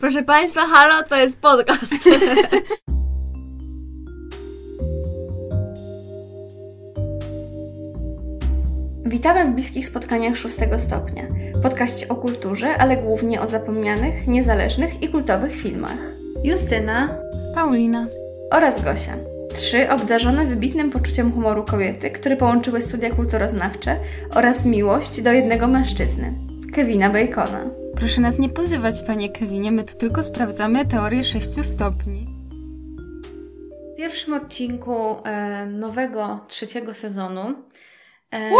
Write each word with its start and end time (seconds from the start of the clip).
Proszę 0.00 0.22
Państwa, 0.22 0.60
halo, 0.60 1.02
to 1.08 1.16
jest 1.16 1.40
podcast. 1.40 1.94
Witamy 9.04 9.44
w 9.44 9.54
bliskich 9.54 9.86
spotkaniach 9.86 10.36
szóstego 10.36 10.78
stopnia. 10.78 11.22
Podkaście 11.62 12.08
o 12.08 12.16
kulturze, 12.16 12.76
ale 12.78 12.96
głównie 12.96 13.40
o 13.40 13.46
zapomnianych, 13.46 14.26
niezależnych 14.26 15.02
i 15.02 15.08
kultowych 15.08 15.56
filmach. 15.56 15.98
Justyna, 16.44 17.18
Paulina 17.54 18.06
oraz 18.50 18.84
Gosia. 18.84 19.16
Trzy 19.54 19.90
obdarzone 19.90 20.46
wybitnym 20.46 20.90
poczuciem 20.90 21.32
humoru 21.32 21.64
kobiety, 21.64 22.10
które 22.10 22.36
połączyły 22.36 22.82
studia 22.82 23.10
kulturoznawcze 23.10 23.96
oraz 24.34 24.64
miłość 24.64 25.22
do 25.22 25.32
jednego 25.32 25.68
mężczyzny, 25.68 26.32
Kevina 26.74 27.10
Bacona. 27.10 27.79
Proszę 27.96 28.20
nas 28.20 28.38
nie 28.38 28.48
pozywać, 28.48 28.94
panie 29.06 29.30
Kevinie, 29.30 29.72
my 29.72 29.84
tu 29.84 29.98
tylko 29.98 30.22
sprawdzamy 30.22 30.86
teorię 30.86 31.24
sześciu 31.24 31.62
stopni. 31.62 32.26
W 33.94 33.96
pierwszym 33.96 34.34
odcinku 34.34 34.94
e, 35.24 35.66
nowego 35.66 36.44
trzeciego 36.48 36.94
sezonu 36.94 37.54
e, 38.32 38.50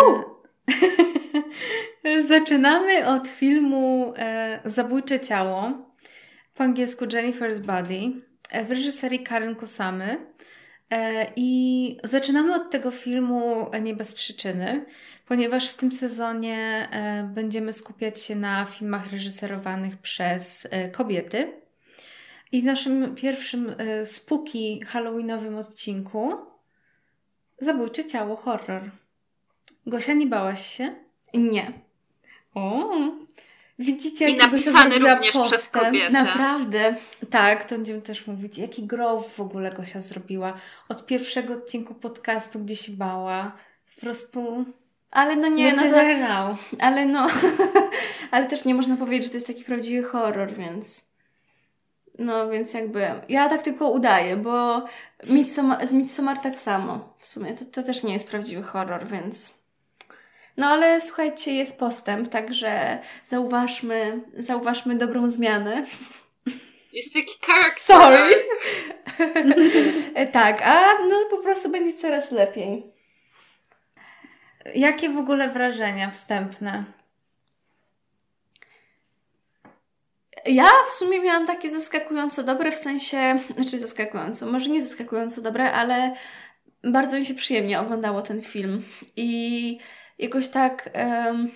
zaczynamy 2.29 3.07
od 3.07 3.29
filmu 3.29 4.15
e, 4.17 4.61
Zabójcze 4.65 5.21
ciało, 5.21 5.73
po 6.55 6.65
angielsku 6.65 7.05
Jennifer's 7.05 7.61
Body, 7.61 8.01
e, 8.51 8.65
w 8.65 8.71
reżyserii 8.71 9.23
Karen 9.23 9.57
Kusamy. 9.57 10.27
E, 10.91 11.27
I 11.37 11.97
zaczynamy 12.05 12.55
od 12.55 12.71
tego 12.71 12.91
filmu 12.91 13.71
nie 13.83 13.95
bez 13.95 14.15
przyczyny, 14.15 14.85
ponieważ 15.27 15.69
w 15.69 15.77
tym 15.77 15.93
sezonie 15.93 16.89
e, 16.91 17.31
będziemy 17.35 17.73
skupiać 17.73 18.23
się 18.23 18.37
na 18.37 18.65
filmach 18.65 19.13
reżyserowanych 19.13 19.97
przez 19.97 20.69
e, 20.71 20.89
kobiety. 20.89 21.53
I 22.53 22.63
w 22.63 22.65
naszym 22.65 23.15
pierwszym 23.15 23.75
spooky 24.05 24.81
halloweenowym 24.87 25.57
odcinku 25.57 26.51
Zabójcze 27.61 28.05
ciało 28.05 28.37
horror. 28.37 28.91
Gosia, 29.87 30.13
nie 30.13 30.27
bałaś 30.27 30.67
się? 30.77 30.95
Nie. 31.35 31.73
O, 32.55 32.91
Widzicie, 33.81 34.29
I 34.29 34.37
napisany 34.37 34.99
również 34.99 35.33
postęp. 35.33 35.47
przez 35.47 35.69
kobietę. 35.69 36.11
Naprawdę. 36.11 36.95
Tak, 37.31 37.65
to 37.65 37.75
będziemy 37.75 38.03
też 38.03 38.27
mówić, 38.27 38.59
jaki 38.59 38.87
growth 38.87 39.31
w 39.31 39.41
ogóle 39.41 39.73
Gosia 39.73 40.01
zrobiła. 40.01 40.55
Od 40.89 41.07
pierwszego 41.07 41.55
odcinku 41.55 41.95
podcastu, 41.95 42.59
gdzie 42.59 42.77
się 42.77 42.93
bała. 42.93 43.53
Po 43.95 44.01
prostu... 44.01 44.65
Ale 45.11 45.37
no 45.37 45.49
nie, 45.49 45.73
no 45.73 45.83
to... 45.83 45.97
Ale 46.81 47.07
no... 47.07 47.27
ale 48.31 48.47
też 48.47 48.65
nie 48.65 48.75
można 48.75 48.97
powiedzieć, 48.97 49.25
że 49.25 49.31
to 49.31 49.37
jest 49.37 49.47
taki 49.47 49.65
prawdziwy 49.65 50.09
horror, 50.09 50.53
więc... 50.55 51.11
No, 52.19 52.51
więc 52.51 52.75
jakby... 52.75 53.07
Ja 53.29 53.49
tak 53.49 53.63
tylko 53.63 53.91
udaję, 53.91 54.37
bo 54.37 54.85
Midsommar, 55.27 55.87
z 55.87 55.93
Midsommar 55.93 56.39
tak 56.39 56.59
samo. 56.59 57.15
W 57.19 57.27
sumie 57.27 57.55
to, 57.55 57.65
to 57.65 57.83
też 57.83 58.03
nie 58.03 58.13
jest 58.13 58.31
prawdziwy 58.31 58.63
horror, 58.63 59.07
więc... 59.07 59.60
No 60.57 60.67
ale 60.67 61.01
słuchajcie, 61.01 61.55
jest 61.55 61.79
postęp, 61.79 62.29
także 62.29 62.99
zauważmy, 63.25 64.21
zauważmy 64.39 64.95
dobrą 64.95 65.29
zmianę. 65.29 65.87
Jest 66.93 67.15
taki 67.15 67.33
charakter. 67.47 67.83
Sorry. 67.83 68.31
tak, 70.33 70.63
a 70.63 70.99
no 71.09 71.17
po 71.31 71.39
prostu 71.39 71.71
będzie 71.71 71.93
coraz 71.93 72.31
lepiej. 72.31 72.93
Jakie 74.75 75.11
w 75.11 75.17
ogóle 75.17 75.49
wrażenia 75.49 76.11
wstępne? 76.11 76.85
Ja 80.47 80.69
w 80.89 80.91
sumie 80.91 81.21
miałam 81.21 81.47
takie 81.47 81.71
zaskakująco 81.71 82.43
dobre, 82.43 82.73
w 82.73 82.77
sensie, 82.77 83.41
znaczy 83.55 83.81
zaskakująco, 83.81 84.47
może 84.47 84.71
nie 84.71 84.83
zaskakująco 84.83 85.41
dobre, 85.43 85.73
ale 85.73 86.15
bardzo 86.85 87.19
mi 87.19 87.27
się 87.27 87.35
przyjemnie 87.35 87.81
oglądało 87.81 88.23
ten 88.23 88.43
film. 88.43 88.85
I 89.17 89.79
jakoś 90.21 90.49
tak 90.49 90.91
um, 90.95 91.51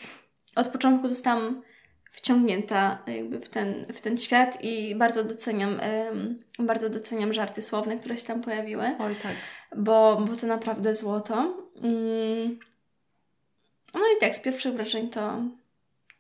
od 0.56 0.68
początku 0.68 1.08
zostałam 1.08 1.62
wciągnięta 2.10 2.98
jakby 3.06 3.40
w 3.40 3.48
ten, 3.48 3.86
w 3.94 4.00
ten 4.00 4.18
świat 4.18 4.58
i 4.62 4.94
bardzo 4.94 5.24
doceniam, 5.24 5.80
um, 6.08 6.42
bardzo 6.58 6.90
doceniam 6.90 7.32
żarty 7.32 7.62
słowne, 7.62 7.96
które 7.96 8.18
się 8.18 8.26
tam 8.26 8.40
pojawiły. 8.40 8.84
Oj, 8.98 9.16
tak. 9.22 9.32
Bo, 9.76 10.24
bo 10.30 10.36
to 10.36 10.46
naprawdę 10.46 10.94
złoto. 10.94 11.34
Um, 11.82 12.58
no 13.94 14.00
i 14.16 14.20
tak, 14.20 14.34
z 14.34 14.40
pierwszych 14.40 14.74
wrażeń 14.74 15.10
to, 15.10 15.42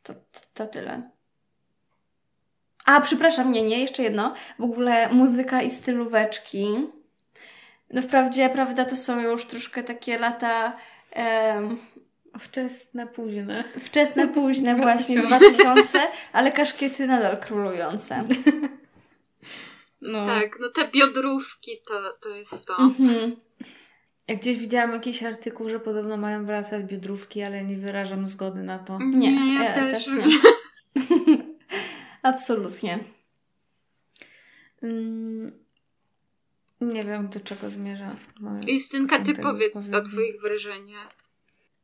to, 0.02 0.14
to, 0.14 0.40
to 0.54 0.66
tyle. 0.66 1.10
A, 2.84 3.00
przepraszam, 3.00 3.52
nie, 3.52 3.62
nie, 3.62 3.80
jeszcze 3.80 4.02
jedno. 4.02 4.34
W 4.58 4.62
ogóle 4.62 5.08
muzyka 5.08 5.62
i 5.62 5.70
stylóweczki. 5.70 6.66
No 7.90 8.02
wprawdzie, 8.02 8.50
prawda, 8.50 8.84
to 8.84 8.96
są 8.96 9.20
już 9.20 9.46
troszkę 9.46 9.82
takie 9.82 10.18
lata 10.18 10.76
Wczesne, 12.40 13.06
późne. 13.06 13.64
Wczesne, 13.80 14.28
późne, 14.28 14.76
właśnie 14.76 15.22
2000, 15.22 15.98
ale 16.32 16.52
kaszkiety 16.52 17.06
nadal 17.06 17.40
królujące. 17.40 18.24
No. 20.06 20.26
Tak, 20.26 20.58
no 20.60 20.68
te 20.68 20.90
biodrówki 20.90 21.70
to, 21.88 22.18
to 22.22 22.28
jest 22.28 22.66
to. 22.66 22.76
Mhm. 22.78 23.36
Jak 24.28 24.40
gdzieś 24.40 24.58
widziałam 24.58 24.92
jakiś 24.92 25.22
artykuł, 25.22 25.68
że 25.68 25.80
podobno 25.80 26.16
mają 26.16 26.46
wracać 26.46 26.84
biodrówki, 26.84 27.42
ale 27.42 27.64
nie 27.64 27.76
wyrażam 27.76 28.26
zgody 28.26 28.62
na 28.62 28.78
to. 28.78 28.98
Nie, 28.98 29.32
nie 29.32 29.54
ja, 29.54 29.74
też. 29.74 30.04
też 30.04 30.06
nie. 30.08 30.24
Absolutnie. 32.22 32.98
Mm, 34.82 35.52
nie 36.80 37.04
wiem, 37.04 37.28
do 37.28 37.40
czego 37.40 37.70
zmierza. 37.70 38.16
Justynka, 38.66 39.24
ty 39.24 39.34
powiedz 39.34 39.90
o 39.94 40.02
Twoich 40.02 40.40
wrażeniach 40.40 41.23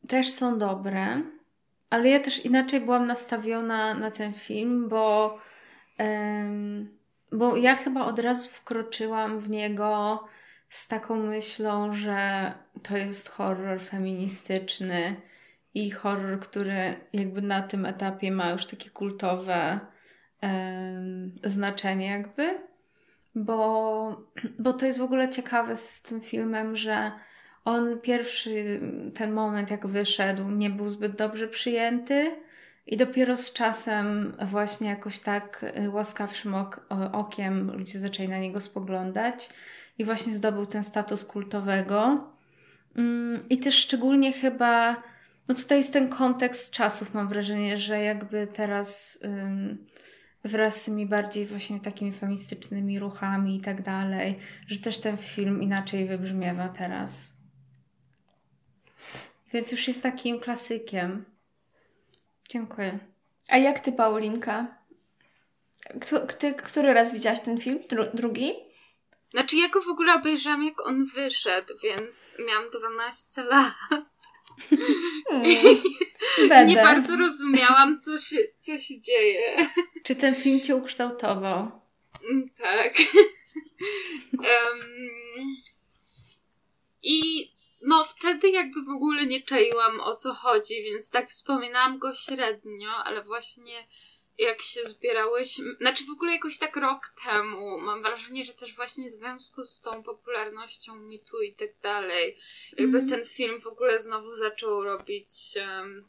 też 0.09 0.31
są 0.31 0.59
dobre, 0.59 1.23
ale 1.91 2.09
ja 2.09 2.21
też 2.21 2.45
inaczej 2.45 2.81
byłam 2.81 3.07
nastawiona 3.07 3.95
na 3.95 4.11
ten 4.11 4.33
film, 4.33 4.89
bo, 4.89 5.39
bo 7.33 7.57
ja 7.57 7.75
chyba 7.75 8.05
od 8.05 8.19
razu 8.19 8.49
wkroczyłam 8.49 9.39
w 9.39 9.51
niego 9.51 10.25
z 10.69 10.89
taką 10.89 11.17
myślą, 11.17 11.95
że 11.95 12.53
to 12.83 12.97
jest 12.97 13.29
horror 13.29 13.83
feministyczny 13.83 15.17
i 15.75 15.91
horror, 15.91 16.41
który 16.41 16.95
jakby 17.13 17.43
na 17.43 17.63
tym 17.63 17.87
etapie 17.87 18.33
ma 18.33 18.51
już 18.51 18.67
takie 18.67 18.91
kultowe 18.91 19.81
znaczenie 21.45 22.07
jakby, 22.07 22.59
bo, 23.35 24.31
bo 24.59 24.73
to 24.73 24.87
jest 24.87 24.99
w 24.99 25.03
ogóle 25.03 25.29
ciekawe 25.29 25.77
z 25.77 26.03
tym 26.03 26.21
filmem, 26.21 26.77
że 26.77 27.13
on 27.65 28.01
pierwszy, 28.01 28.81
ten 29.15 29.33
moment 29.33 29.71
jak 29.71 29.87
wyszedł, 29.87 30.51
nie 30.51 30.71
był 30.71 30.89
zbyt 30.89 31.17
dobrze 31.17 31.49
przyjęty 31.49 32.31
i 32.87 32.97
dopiero 32.97 33.37
z 33.37 33.53
czasem 33.53 34.33
właśnie 34.47 34.89
jakoś 34.89 35.19
tak 35.19 35.65
y, 35.87 35.91
łaskawszym 35.91 36.55
ok 36.55 36.87
okiem 37.13 37.71
ludzie 37.77 37.99
zaczęli 37.99 38.29
na 38.29 38.39
niego 38.39 38.61
spoglądać 38.61 39.51
i 39.99 40.05
właśnie 40.05 40.33
zdobył 40.33 40.67
ten 40.67 40.85
status 40.85 41.25
kultowego. 41.25 42.29
Mm, 42.97 43.49
I 43.49 43.59
też 43.59 43.75
szczególnie 43.75 44.33
chyba, 44.33 44.97
no 45.49 45.55
tutaj 45.55 45.79
jest 45.79 45.93
ten 45.93 46.09
kontekst 46.09 46.73
czasów, 46.73 47.15
mam 47.15 47.29
wrażenie, 47.29 47.79
że 47.79 48.01
jakby 48.01 48.47
teraz 48.47 49.19
wraz 50.45 50.77
z 50.77 50.85
tymi 50.85 51.07
bardziej 51.07 51.47
właśnie 51.47 51.81
takimi 51.81 52.13
feministycznymi 52.13 52.99
ruchami 52.99 53.57
i 53.57 53.61
tak 53.61 53.83
dalej, 53.83 54.39
że 54.67 54.79
też 54.79 54.99
ten 54.99 55.17
film 55.17 55.63
inaczej 55.63 56.07
wybrzmiewa 56.07 56.69
teraz. 56.69 57.40
Więc 59.53 59.73
już 59.73 59.89
jest 59.89 60.03
takim 60.03 60.41
klasykiem. 60.41 61.25
Dziękuję. 62.49 62.99
A 63.49 63.57
jak 63.57 63.81
ty, 63.81 63.93
Paulinka? 63.93 64.79
Ty, 66.39 66.55
który 66.55 66.95
raz 66.95 67.13
widziałaś 67.13 67.41
ten 67.41 67.61
film? 67.61 67.79
Dru 67.89 68.05
drugi? 68.15 68.53
Znaczy, 69.31 69.57
ja 69.57 69.69
go 69.69 69.83
w 69.83 69.89
ogóle 69.89 70.15
obejrzałam, 70.15 70.65
jak 70.65 70.87
on 70.87 71.07
wyszedł, 71.07 71.75
więc 71.83 72.39
miałam 72.47 72.71
12 72.71 73.45
lat. 73.45 73.75
Hmm. 75.29 76.67
nie 76.69 76.77
bardzo 76.77 77.17
rozumiałam, 77.17 78.01
co 78.01 78.19
się, 78.19 78.37
co 78.59 78.79
się 78.79 79.01
dzieje. 79.01 79.57
Czy 80.03 80.17
ten 80.17 80.35
film 80.35 80.61
cię 80.61 80.77
ukształtował? 80.77 81.71
Mm, 82.31 82.51
tak. 82.51 82.95
um, 84.33 84.81
I 87.03 87.51
no 87.81 88.05
wtedy 88.05 88.51
jakby 88.51 88.83
w 88.83 88.89
ogóle 88.89 89.27
nie 89.27 89.43
czaiłam 89.43 90.01
o 90.01 90.15
co 90.15 90.35
chodzi, 90.35 90.83
więc 90.83 91.11
tak 91.11 91.31
wspominałam 91.31 91.99
go 91.99 92.15
średnio, 92.15 92.91
ale 92.91 93.25
właśnie 93.25 93.87
jak 94.39 94.63
się 94.63 94.85
zbierałyśmy, 94.85 95.75
znaczy 95.81 96.05
w 96.05 96.11
ogóle 96.11 96.33
jakoś 96.33 96.59
tak 96.59 96.77
rok 96.77 97.15
temu, 97.25 97.79
mam 97.79 98.03
wrażenie, 98.03 98.45
że 98.45 98.55
też 98.55 98.77
właśnie 98.77 99.11
w 99.11 99.13
związku 99.13 99.65
z 99.65 99.81
tą 99.81 100.03
popularnością 100.03 100.97
mitu 100.97 101.43
i 101.43 101.55
tak 101.55 101.71
dalej, 101.83 102.39
jakby 102.79 102.99
mm. 102.99 103.11
ten 103.11 103.25
film 103.25 103.61
w 103.61 103.67
ogóle 103.67 103.99
znowu 103.99 104.33
zaczął 104.33 104.85
robić, 104.85 105.29
um, 105.57 106.09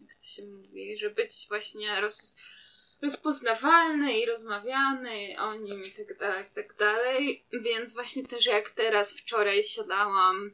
jak 0.00 0.14
to 0.14 0.24
się 0.24 0.46
mówi, 0.46 0.96
że 0.96 1.10
być 1.10 1.46
właśnie 1.48 2.00
roz, 2.00 2.36
rozpoznawalny 3.02 4.18
i 4.18 4.26
rozmawiany 4.26 5.34
o 5.38 5.54
nim 5.54 5.84
i 5.84 5.92
tak 5.92 6.18
dalej, 6.18 6.46
i 6.52 6.54
tak 6.54 6.76
dalej. 6.76 7.44
Więc 7.52 7.94
właśnie 7.94 8.26
też 8.26 8.46
jak 8.46 8.70
teraz 8.70 9.12
wczoraj 9.12 9.64
siadałam 9.64 10.52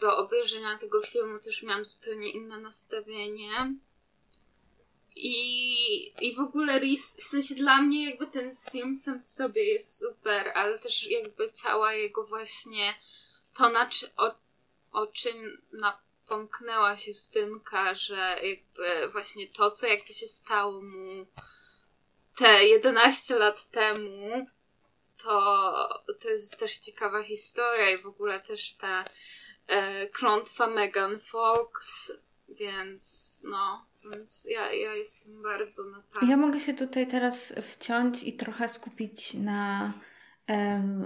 do 0.00 0.16
obejrzenia 0.16 0.78
tego 0.78 1.02
filmu, 1.02 1.38
też 1.38 1.62
miałam 1.62 1.84
zupełnie 1.84 2.30
inne 2.30 2.60
nastawienie. 2.60 3.74
I, 5.16 6.26
I 6.26 6.34
w 6.34 6.40
ogóle 6.40 6.80
w 7.18 7.24
sensie 7.24 7.54
dla 7.54 7.82
mnie 7.82 8.10
jakby 8.10 8.26
ten 8.26 8.52
film 8.70 8.98
sam 8.98 9.22
w 9.22 9.26
sobie 9.26 9.64
jest 9.64 9.98
super, 9.98 10.52
ale 10.54 10.78
też 10.78 11.10
jakby 11.10 11.50
cała 11.50 11.94
jego 11.94 12.26
właśnie 12.26 12.94
to, 13.54 13.68
na 13.68 13.86
czy, 13.86 14.14
o, 14.16 14.34
o 14.92 15.06
czym 15.06 15.62
napomknęła 15.72 16.96
się 16.96 17.14
Stynka, 17.14 17.94
że 17.94 18.36
jakby 18.42 19.12
właśnie 19.12 19.48
to, 19.48 19.70
co 19.70 19.86
jakby 19.86 20.14
się 20.14 20.26
stało 20.26 20.82
mu 20.82 21.26
te 22.36 22.64
11 22.64 23.38
lat 23.38 23.70
temu, 23.70 24.46
to, 25.22 25.72
to 26.20 26.28
jest 26.28 26.58
też 26.58 26.78
ciekawa 26.78 27.22
historia 27.22 27.90
i 27.90 28.02
w 28.02 28.06
ogóle 28.06 28.40
też 28.40 28.72
ta 28.72 29.04
e, 29.70 30.08
klątwa 30.08 30.66
Megan 30.66 31.20
Fox, 31.20 32.12
więc 32.48 33.42
no, 33.44 33.86
więc 34.12 34.46
ja, 34.50 34.72
ja 34.72 34.94
jestem 34.94 35.42
bardzo 35.42 35.84
na 35.84 36.02
tak. 36.02 36.28
Ja 36.28 36.36
mogę 36.36 36.60
się 36.60 36.74
tutaj 36.74 37.06
teraz 37.06 37.54
wciąć 37.62 38.22
i 38.22 38.32
trochę 38.32 38.68
skupić 38.68 39.34
na 39.34 39.92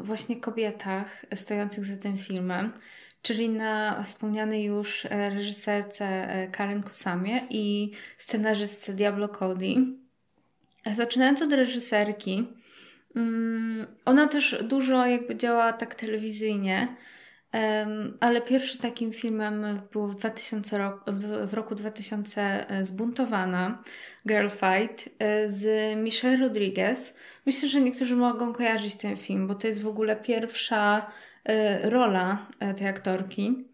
właśnie 0.02 0.40
kobietach 0.40 1.26
stojących 1.34 1.84
za 1.84 1.96
tym 1.96 2.16
filmem, 2.16 2.72
czyli 3.22 3.48
na 3.48 4.02
wspomnianej 4.02 4.64
już 4.64 5.06
e, 5.06 5.30
reżyserce 5.30 6.04
e, 6.04 6.48
Karen 6.48 6.82
Kosamie 6.82 7.46
i 7.50 7.92
scenarzystce 8.16 8.92
Diablo 8.92 9.28
Cody. 9.28 9.74
Zaczynając 10.94 11.42
od 11.42 11.52
reżyserki, 11.52 12.48
mm, 13.16 13.86
ona 14.04 14.28
też 14.28 14.64
dużo 14.64 15.06
jakby 15.06 15.36
działa 15.36 15.72
tak 15.72 15.94
telewizyjnie, 15.94 16.96
ale 18.20 18.42
pierwszym 18.42 18.80
takim 18.80 19.12
filmem 19.12 19.80
było 19.92 20.08
w, 20.08 20.14
2000 20.14 20.78
rok, 20.78 21.04
w, 21.46 21.54
roku 21.54 21.74
2000 21.74 22.70
e, 22.70 22.84
Zbuntowana, 22.84 23.82
Girl 24.28 24.48
Fight 24.48 25.08
e, 25.18 25.48
z 25.48 25.96
Michelle 25.98 26.36
Rodriguez. 26.36 27.14
Myślę, 27.46 27.68
że 27.68 27.80
niektórzy 27.80 28.16
mogą 28.16 28.52
kojarzyć 28.52 28.94
ten 28.94 29.16
film, 29.16 29.46
bo 29.46 29.54
to 29.54 29.66
jest 29.66 29.82
w 29.82 29.86
ogóle 29.86 30.16
pierwsza 30.16 31.10
e, 31.44 31.90
rola 31.90 32.46
e, 32.60 32.74
tej 32.74 32.86
aktorki. 32.86 33.64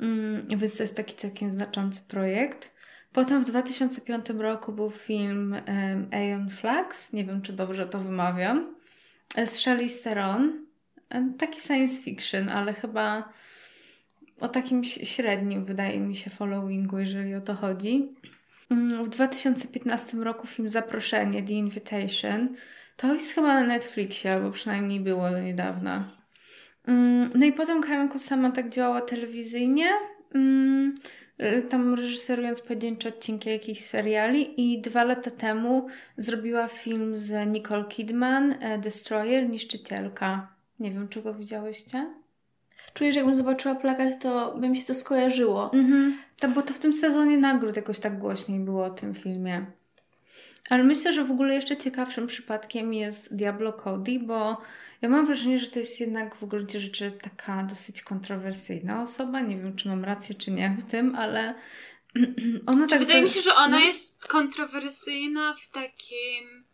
Mm, 0.00 0.46
Więc 0.48 0.76
to 0.76 0.82
jest 0.82 0.96
taki 0.96 1.14
całkiem 1.14 1.50
znaczący 1.50 2.00
projekt. 2.08 2.74
Potem 3.12 3.44
w 3.44 3.46
2005 3.46 4.26
roku 4.38 4.72
był 4.72 4.90
film 4.90 5.56
Aeon 6.12 6.50
Flux, 6.50 7.12
nie 7.12 7.24
wiem 7.24 7.42
czy 7.42 7.52
dobrze 7.52 7.86
to 7.86 7.98
wymawiam, 7.98 8.74
z 9.46 9.64
Charlize 9.64 10.04
Theron. 10.04 10.65
Em, 11.10 11.34
Taki 11.34 11.60
science 11.60 12.02
fiction, 12.02 12.48
ale 12.50 12.72
chyba 12.74 13.32
o 14.40 14.48
takim 14.48 14.84
średnim, 14.84 15.64
wydaje 15.64 16.00
mi 16.00 16.16
się, 16.16 16.30
followingu, 16.30 16.98
jeżeli 16.98 17.34
o 17.34 17.40
to 17.40 17.54
chodzi. 17.54 18.08
Mm, 18.70 19.04
W 19.04 19.08
2015 19.08 20.16
roku 20.24 20.46
film 20.46 20.68
Zaproszenie, 20.68 21.42
The 21.42 21.52
Invitation. 21.52 22.56
To 22.96 23.14
jest 23.14 23.32
chyba 23.34 23.54
na 23.60 23.66
Netflixie, 23.66 24.32
albo 24.32 24.50
przynajmniej 24.50 25.00
było 25.00 25.30
do 25.30 25.40
niedawna. 25.40 26.16
Mm, 26.88 27.30
No 27.34 27.46
i 27.46 27.52
potem 27.52 27.82
Karen 27.82 28.18
sama 28.18 28.50
tak 28.50 28.68
działała 28.70 29.00
telewizyjnie, 29.00 29.90
mm, 30.34 30.94
y, 31.42 31.62
tam 31.62 31.94
reżyserując 31.94 32.60
pojedyncze 32.60 33.08
odcinki 33.08 33.50
jakichś 33.50 33.80
seriali 33.80 34.72
i 34.72 34.80
dwa 34.80 35.04
lata 35.04 35.30
temu 35.30 35.86
zrobiła 36.16 36.68
film 36.68 37.16
z 37.16 37.46
Nicole 37.52 37.84
Kidman, 37.84 38.54
e, 38.60 38.78
Destroyer, 38.78 39.48
Niszczycielka. 39.48 40.55
Nie 40.80 40.90
wiem, 40.90 41.08
czy 41.08 41.22
go 41.22 41.34
widziałyście? 41.34 42.06
Czuję, 42.94 43.12
że 43.12 43.18
jakbym 43.18 43.36
zobaczyła 43.36 43.74
plakat, 43.74 44.22
to 44.22 44.54
by 44.58 44.68
mi 44.68 44.76
się 44.76 44.84
to 44.84 44.94
skojarzyło. 44.94 45.72
Mhm. 45.72 46.18
To, 46.40 46.48
bo 46.48 46.62
to 46.62 46.74
w 46.74 46.78
tym 46.78 46.92
sezonie 46.92 47.36
nagród 47.36 47.76
jakoś 47.76 47.98
tak 47.98 48.18
głośniej 48.18 48.60
było 48.60 48.84
o 48.84 48.90
tym 48.90 49.14
filmie. 49.14 49.66
Ale 50.70 50.84
myślę, 50.84 51.12
że 51.12 51.24
w 51.24 51.30
ogóle 51.30 51.54
jeszcze 51.54 51.76
ciekawszym 51.76 52.26
przypadkiem 52.26 52.94
jest 52.94 53.36
Diablo 53.36 53.72
Cody, 53.72 54.20
bo 54.20 54.60
ja 55.02 55.08
mam 55.08 55.26
wrażenie, 55.26 55.58
że 55.58 55.68
to 55.68 55.78
jest 55.78 56.00
jednak 56.00 56.36
w 56.36 56.46
gruncie 56.46 56.80
rzeczy 56.80 57.10
taka 57.10 57.62
dosyć 57.62 58.02
kontrowersyjna 58.02 59.02
osoba. 59.02 59.40
Nie 59.40 59.56
wiem, 59.56 59.76
czy 59.76 59.88
mam 59.88 60.04
rację, 60.04 60.34
czy 60.34 60.50
nie 60.50 60.76
w 60.78 60.90
tym, 60.90 61.16
ale 61.16 61.54
ona 62.66 62.86
tak... 62.86 62.98
Wydaje 63.00 63.18
za- 63.18 63.24
mi 63.24 63.30
się, 63.30 63.42
że 63.42 63.54
ona 63.54 63.78
no. 63.78 63.84
jest 63.84 64.26
kontrowersyjna 64.26 65.54
w 65.62 65.70
takim 65.70 66.65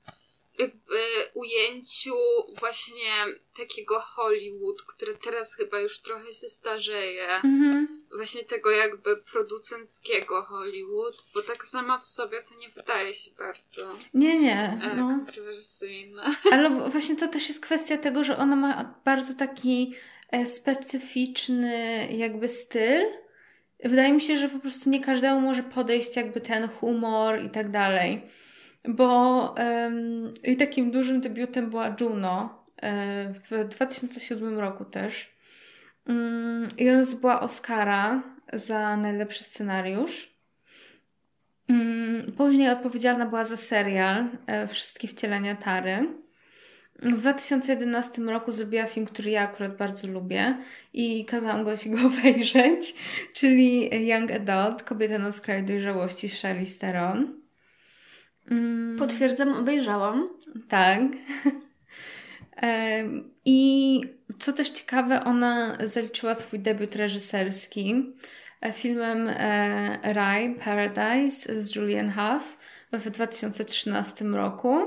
jakby 0.62 0.98
ujęciu 1.34 2.14
właśnie 2.60 3.12
takiego 3.58 4.00
Hollywood, 4.00 4.82
które 4.82 5.14
teraz 5.14 5.54
chyba 5.54 5.80
już 5.80 6.00
trochę 6.00 6.34
się 6.34 6.50
starzeje. 6.50 7.28
Mhm. 7.28 8.02
Właśnie 8.16 8.44
tego 8.44 8.70
jakby 8.70 9.16
producenckiego 9.16 10.42
Hollywood, 10.42 11.24
bo 11.34 11.42
tak 11.42 11.66
sama 11.66 11.98
w 11.98 12.06
sobie 12.06 12.42
to 12.42 12.58
nie 12.58 12.68
wydaje 12.68 13.14
się 13.14 13.30
bardzo 13.38 13.96
Nie, 14.14 14.40
nie. 14.40 14.78
e, 14.82 14.96
No. 14.96 15.08
kontrowersyjna. 15.08 16.34
Ale 16.52 16.70
właśnie 16.70 17.16
to 17.16 17.28
też 17.28 17.48
jest 17.48 17.60
kwestia 17.60 17.96
tego, 17.98 18.24
że 18.24 18.36
ona 18.38 18.56
ma 18.56 18.94
bardzo 19.04 19.34
taki 19.34 19.94
e, 20.30 20.46
specyficzny 20.46 22.08
jakby 22.16 22.48
styl. 22.48 23.02
Wydaje 23.84 24.12
mi 24.12 24.20
się, 24.20 24.38
że 24.38 24.48
po 24.48 24.58
prostu 24.58 24.90
nie 24.90 25.00
każdemu 25.04 25.40
może 25.40 25.62
podejść 25.62 26.16
jakby 26.16 26.40
ten 26.40 26.68
humor 26.68 27.42
i 27.42 27.50
tak 27.50 27.70
dalej. 27.70 28.22
Bo 28.88 29.54
i 30.44 30.56
takim 30.56 30.90
dużym 30.90 31.20
debiutem 31.20 31.70
była 31.70 31.96
Juno 32.00 32.64
e, 32.82 33.32
w 33.32 33.68
2007 33.68 34.58
roku 34.58 34.84
też. 34.84 35.32
Mm, 36.06 36.68
I 36.78 36.90
ona 36.90 37.04
zdobyła 37.04 37.40
Oscara 37.40 38.22
za 38.52 38.96
najlepszy 38.96 39.44
scenariusz. 39.44 40.32
Mm, 41.68 42.32
Później 42.32 42.68
odpowiedzialna 42.70 43.26
była 43.26 43.44
za 43.44 43.56
serial 43.56 44.24
e, 44.46 44.66
Wszystkie 44.66 45.08
wcielenia 45.08 45.56
Tary. 45.56 46.08
W 47.02 47.12
2011 47.20 48.22
roku 48.22 48.52
zrobiła 48.52 48.86
film, 48.86 49.06
który 49.06 49.30
ja 49.30 49.42
akurat 49.42 49.76
bardzo 49.76 50.08
lubię 50.08 50.56
i 50.92 51.24
kazałam 51.24 51.64
go 51.64 51.76
się 51.76 51.90
go 51.90 51.98
obejrzeć, 52.08 52.94
czyli 53.32 53.90
Young 54.08 54.30
Adult, 54.30 54.82
Kobieta 54.82 55.18
na 55.18 55.32
skraju 55.32 55.66
dojrzałości 55.66 56.28
z 56.28 56.42
Charlize 56.42 56.78
Theron. 56.78 57.41
Mm, 58.50 58.98
Potwierdzam, 58.98 59.54
obejrzałam. 59.54 60.28
tak. 60.68 61.00
I 63.44 64.00
co 64.38 64.52
też 64.52 64.70
ciekawe, 64.70 65.24
ona 65.24 65.78
zaliczyła 65.84 66.34
swój 66.34 66.58
debiut 66.58 66.96
reżyserski 66.96 68.14
e, 68.60 68.72
filmem 68.72 69.28
e, 69.28 69.98
Rye 70.12 70.54
Paradise 70.64 71.62
z 71.62 71.74
Julian 71.74 72.12
Huff 72.12 72.58
w 72.92 73.10
2013 73.10 74.24
roku, 74.24 74.80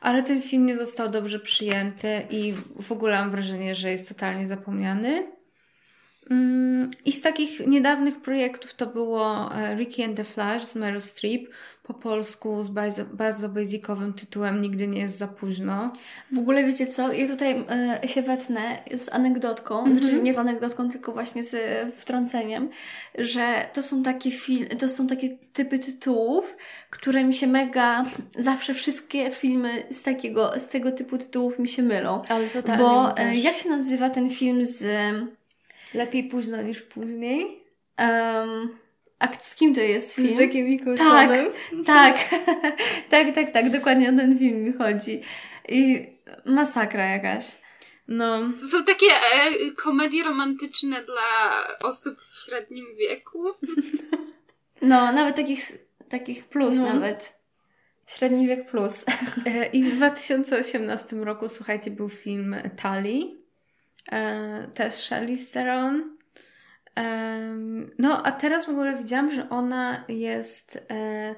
ale 0.00 0.22
ten 0.22 0.42
film 0.42 0.66
nie 0.66 0.76
został 0.76 1.10
dobrze 1.10 1.40
przyjęty 1.40 2.22
i 2.30 2.54
w 2.80 2.92
ogóle 2.92 3.20
mam 3.20 3.30
wrażenie, 3.30 3.74
że 3.74 3.90
jest 3.90 4.08
totalnie 4.08 4.46
zapomniany. 4.46 5.33
Mm, 6.30 6.90
I 7.04 7.12
z 7.12 7.20
takich 7.22 7.66
niedawnych 7.66 8.20
projektów 8.20 8.74
to 8.74 8.86
było 8.86 9.54
e, 9.54 9.76
Ricky 9.76 10.04
and 10.04 10.16
the 10.16 10.24
Flash 10.24 10.64
z 10.64 10.76
Meryl 10.76 11.00
Streep, 11.00 11.48
po 11.82 11.94
polsku 11.94 12.62
z 12.62 12.68
bardzo, 12.68 13.04
bardzo 13.04 13.48
basicowym 13.48 14.12
tytułem 14.12 14.62
Nigdy 14.62 14.86
nie 14.88 15.00
jest 15.00 15.18
za 15.18 15.28
późno. 15.28 15.92
W 16.32 16.38
ogóle 16.38 16.64
wiecie 16.64 16.86
co? 16.86 17.12
Ja 17.12 17.28
tutaj 17.28 17.64
e, 18.02 18.08
się 18.08 18.22
wetnę 18.22 18.60
z 18.94 19.12
anegdotką, 19.12 19.78
Mhm. 19.78 19.96
znaczy 19.96 20.22
nie 20.22 20.32
z 20.34 20.38
anegdotką, 20.38 20.90
tylko 20.90 21.12
właśnie 21.12 21.42
z 21.42 21.54
e, 21.54 21.90
wtrąceniem, 21.96 22.68
że 23.18 23.66
to 23.72 23.82
są 23.82 24.02
takie 24.02 24.30
film, 24.30 24.66
to 24.78 24.88
są 24.88 25.06
takie 25.06 25.28
typy 25.52 25.78
tytułów, 25.78 26.56
które 26.90 27.24
mi 27.24 27.34
się 27.34 27.46
mega, 27.46 28.04
zawsze 28.38 28.74
wszystkie 28.74 29.30
filmy 29.30 29.82
z 29.90 30.02
takiego, 30.02 30.52
z 30.60 30.68
tego 30.68 30.92
typu 30.92 31.18
tytułów 31.18 31.58
mi 31.58 31.68
się 31.68 31.82
mylą. 31.82 32.22
Ale 32.28 32.48
totalnie. 32.48 32.84
Bo 32.84 33.18
e, 33.18 33.36
jak 33.36 33.56
się 33.56 33.68
nazywa 33.68 34.10
ten 34.10 34.30
film 34.30 34.64
z... 34.64 34.86
Lepiej 35.94 36.24
późno 36.24 36.62
niż 36.62 36.82
później. 36.82 37.64
Um, 37.98 38.78
a 39.18 39.32
z 39.38 39.54
kim 39.54 39.74
to 39.74 39.80
jest 39.80 40.14
film? 40.14 40.36
Z 40.36 40.40
Jackiem 40.40 40.66
Nicholsonem. 40.66 41.46
Tak, 41.86 42.18
tak, 43.10 43.34
tak, 43.34 43.50
tak, 43.50 43.70
dokładnie 43.70 44.08
o 44.08 44.16
ten 44.16 44.38
film 44.38 44.62
mi 44.62 44.72
chodzi. 44.72 45.22
I 45.68 46.06
masakra 46.44 47.04
jakaś. 47.04 47.56
No. 48.08 48.40
To 48.60 48.66
są 48.66 48.84
takie 48.84 49.06
e, 49.06 49.70
komedie 49.70 50.24
romantyczne 50.24 51.04
dla 51.04 51.62
osób 51.82 52.20
w 52.20 52.44
średnim 52.44 52.86
wieku. 52.98 53.44
No, 54.82 55.12
nawet 55.12 55.36
takich, 55.36 55.60
takich 56.08 56.44
plus 56.44 56.76
No. 56.76 56.92
nawet. 56.94 57.38
Średni 58.06 58.46
wiek 58.46 58.70
plus. 58.70 59.04
E, 59.46 59.66
I 59.66 59.84
w 59.84 59.96
2018 59.96 61.16
roku, 61.16 61.48
słuchajcie, 61.48 61.90
był 61.90 62.08
film 62.08 62.56
Tali. 62.76 63.43
E, 64.12 64.68
też 64.74 65.08
Charlize 65.08 65.52
Theron. 65.52 66.16
No, 67.98 68.22
a 68.26 68.32
teraz 68.32 68.66
w 68.66 68.68
ogóle 68.68 68.96
widziałam, 68.96 69.30
że 69.30 69.48
ona 69.50 70.04
jest 70.08 70.86
e, 70.90 71.34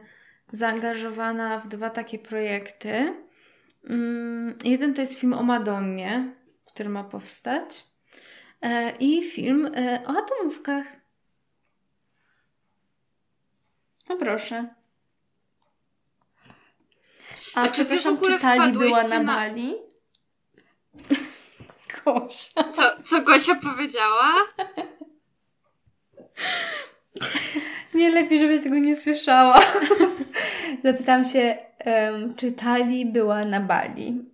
zaangażowana 0.53 1.59
w 1.59 1.69
dwa 1.69 1.91
takie 1.91 2.19
projekty. 2.19 3.15
Mm, 3.91 4.59
jeden 4.65 4.95
to 4.95 5.01
jest 5.01 5.21
film 5.21 5.33
o 5.33 5.43
Madonnie, 5.43 6.35
który 6.73 6.89
ma 6.89 7.05
powstać. 7.05 7.85
E, 8.63 8.91
I 8.97 9.23
film 9.23 9.71
o 10.07 10.19
atomówkach. 10.19 10.87
No 14.09 14.17
proszę. 14.17 14.69
A, 17.55 17.63
A 17.63 17.69
czy 17.69 17.85
wy 17.85 17.99
w 17.99 18.07
ogóle 18.07 18.39
była 18.73 19.03
na- 19.03 19.25
Bali? 19.25 19.75
Gosia. 22.07 22.73
Co, 22.73 23.03
co 23.03 23.23
Gosia 23.23 23.55
powiedziała? 23.55 24.47
Nie, 27.95 28.11
lepiej, 28.11 28.39
żebyś 28.39 28.63
tego 28.63 28.79
nie 28.79 28.97
słyszała. 28.97 29.61
Zapytam 30.85 31.25
się, 31.25 31.57
em, 31.79 32.35
czy 32.35 32.53
Tali 32.53 33.07
była 33.07 33.45
na 33.45 33.61
Bali? 33.61 34.25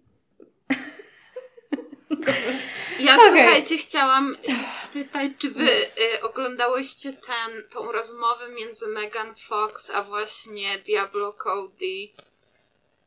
Ja 3.01 3.15
Okej. 3.15 3.29
słuchajcie, 3.29 3.79
chciałam 3.79 4.37
spytać, 4.83 5.33
czy 5.39 5.51
wy 5.51 5.71
y, 5.71 6.23
oglądałyście 6.23 7.13
ten, 7.13 7.69
tą 7.71 7.93
rozmowę 7.93 8.49
między 8.49 8.87
Megan 8.89 9.35
Fox 9.35 9.91
a 9.91 10.03
właśnie 10.03 10.79
Diablo 10.79 11.33
Cody, 11.33 12.09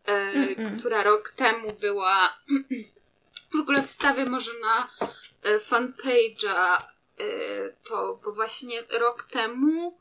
y, 0.09 0.77
która 0.77 1.03
rok 1.03 1.33
temu 1.35 1.73
była. 1.81 2.37
W 3.57 3.59
ogóle 3.61 3.83
wstawię 3.83 4.25
może 4.25 4.51
na 4.61 4.89
y, 5.49 5.59
fanpage'a 5.59 6.81
y, 7.21 7.75
to, 7.89 8.19
bo 8.23 8.31
właśnie 8.31 8.83
rok 8.99 9.23
temu 9.23 9.97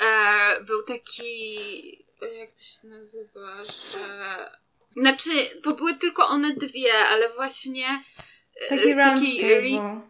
e, 0.00 0.60
był 0.64 0.82
taki. 0.82 1.98
Jak 2.38 2.52
to 2.52 2.60
się 2.62 2.88
nazywa, 2.88 3.64
że. 3.64 4.50
Znaczy, 4.96 5.30
to 5.62 5.72
były 5.72 5.94
tylko 5.94 6.26
one 6.26 6.54
dwie, 6.54 6.94
ale 6.98 7.28
właśnie 7.28 8.02
Taki 8.68 8.90
e, 8.90 8.94
round 8.94 9.22
re- 9.42 10.00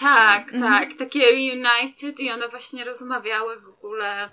tak, 0.00 0.54
Mhm. 0.54 0.72
tak, 0.72 0.98
takie 0.98 1.20
reunited 1.30 2.20
i 2.20 2.30
one 2.30 2.48
właśnie 2.48 2.84
rozmawiały 2.84 3.60
w 3.60 3.68
ogóle. 3.68 4.30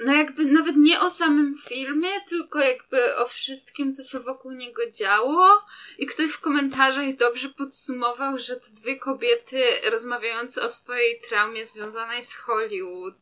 No 0.00 0.14
jakby 0.14 0.44
nawet 0.44 0.76
nie 0.76 1.00
o 1.00 1.10
samym 1.10 1.54
filmie, 1.68 2.08
tylko 2.28 2.58
jakby 2.58 3.16
o 3.16 3.26
wszystkim, 3.26 3.92
co 3.92 4.04
się 4.04 4.20
wokół 4.20 4.52
niego 4.52 4.90
działo. 4.90 5.66
I 5.98 6.06
ktoś 6.06 6.30
w 6.30 6.40
komentarzach 6.40 7.16
dobrze 7.16 7.48
podsumował, 7.48 8.38
że 8.38 8.56
to 8.56 8.66
dwie 8.72 8.96
kobiety 8.96 9.62
rozmawiające 9.90 10.62
o 10.62 10.68
swojej 10.68 11.20
traumie 11.20 11.64
związanej 11.64 12.24
z 12.24 12.36
Hollywood. 12.36 13.14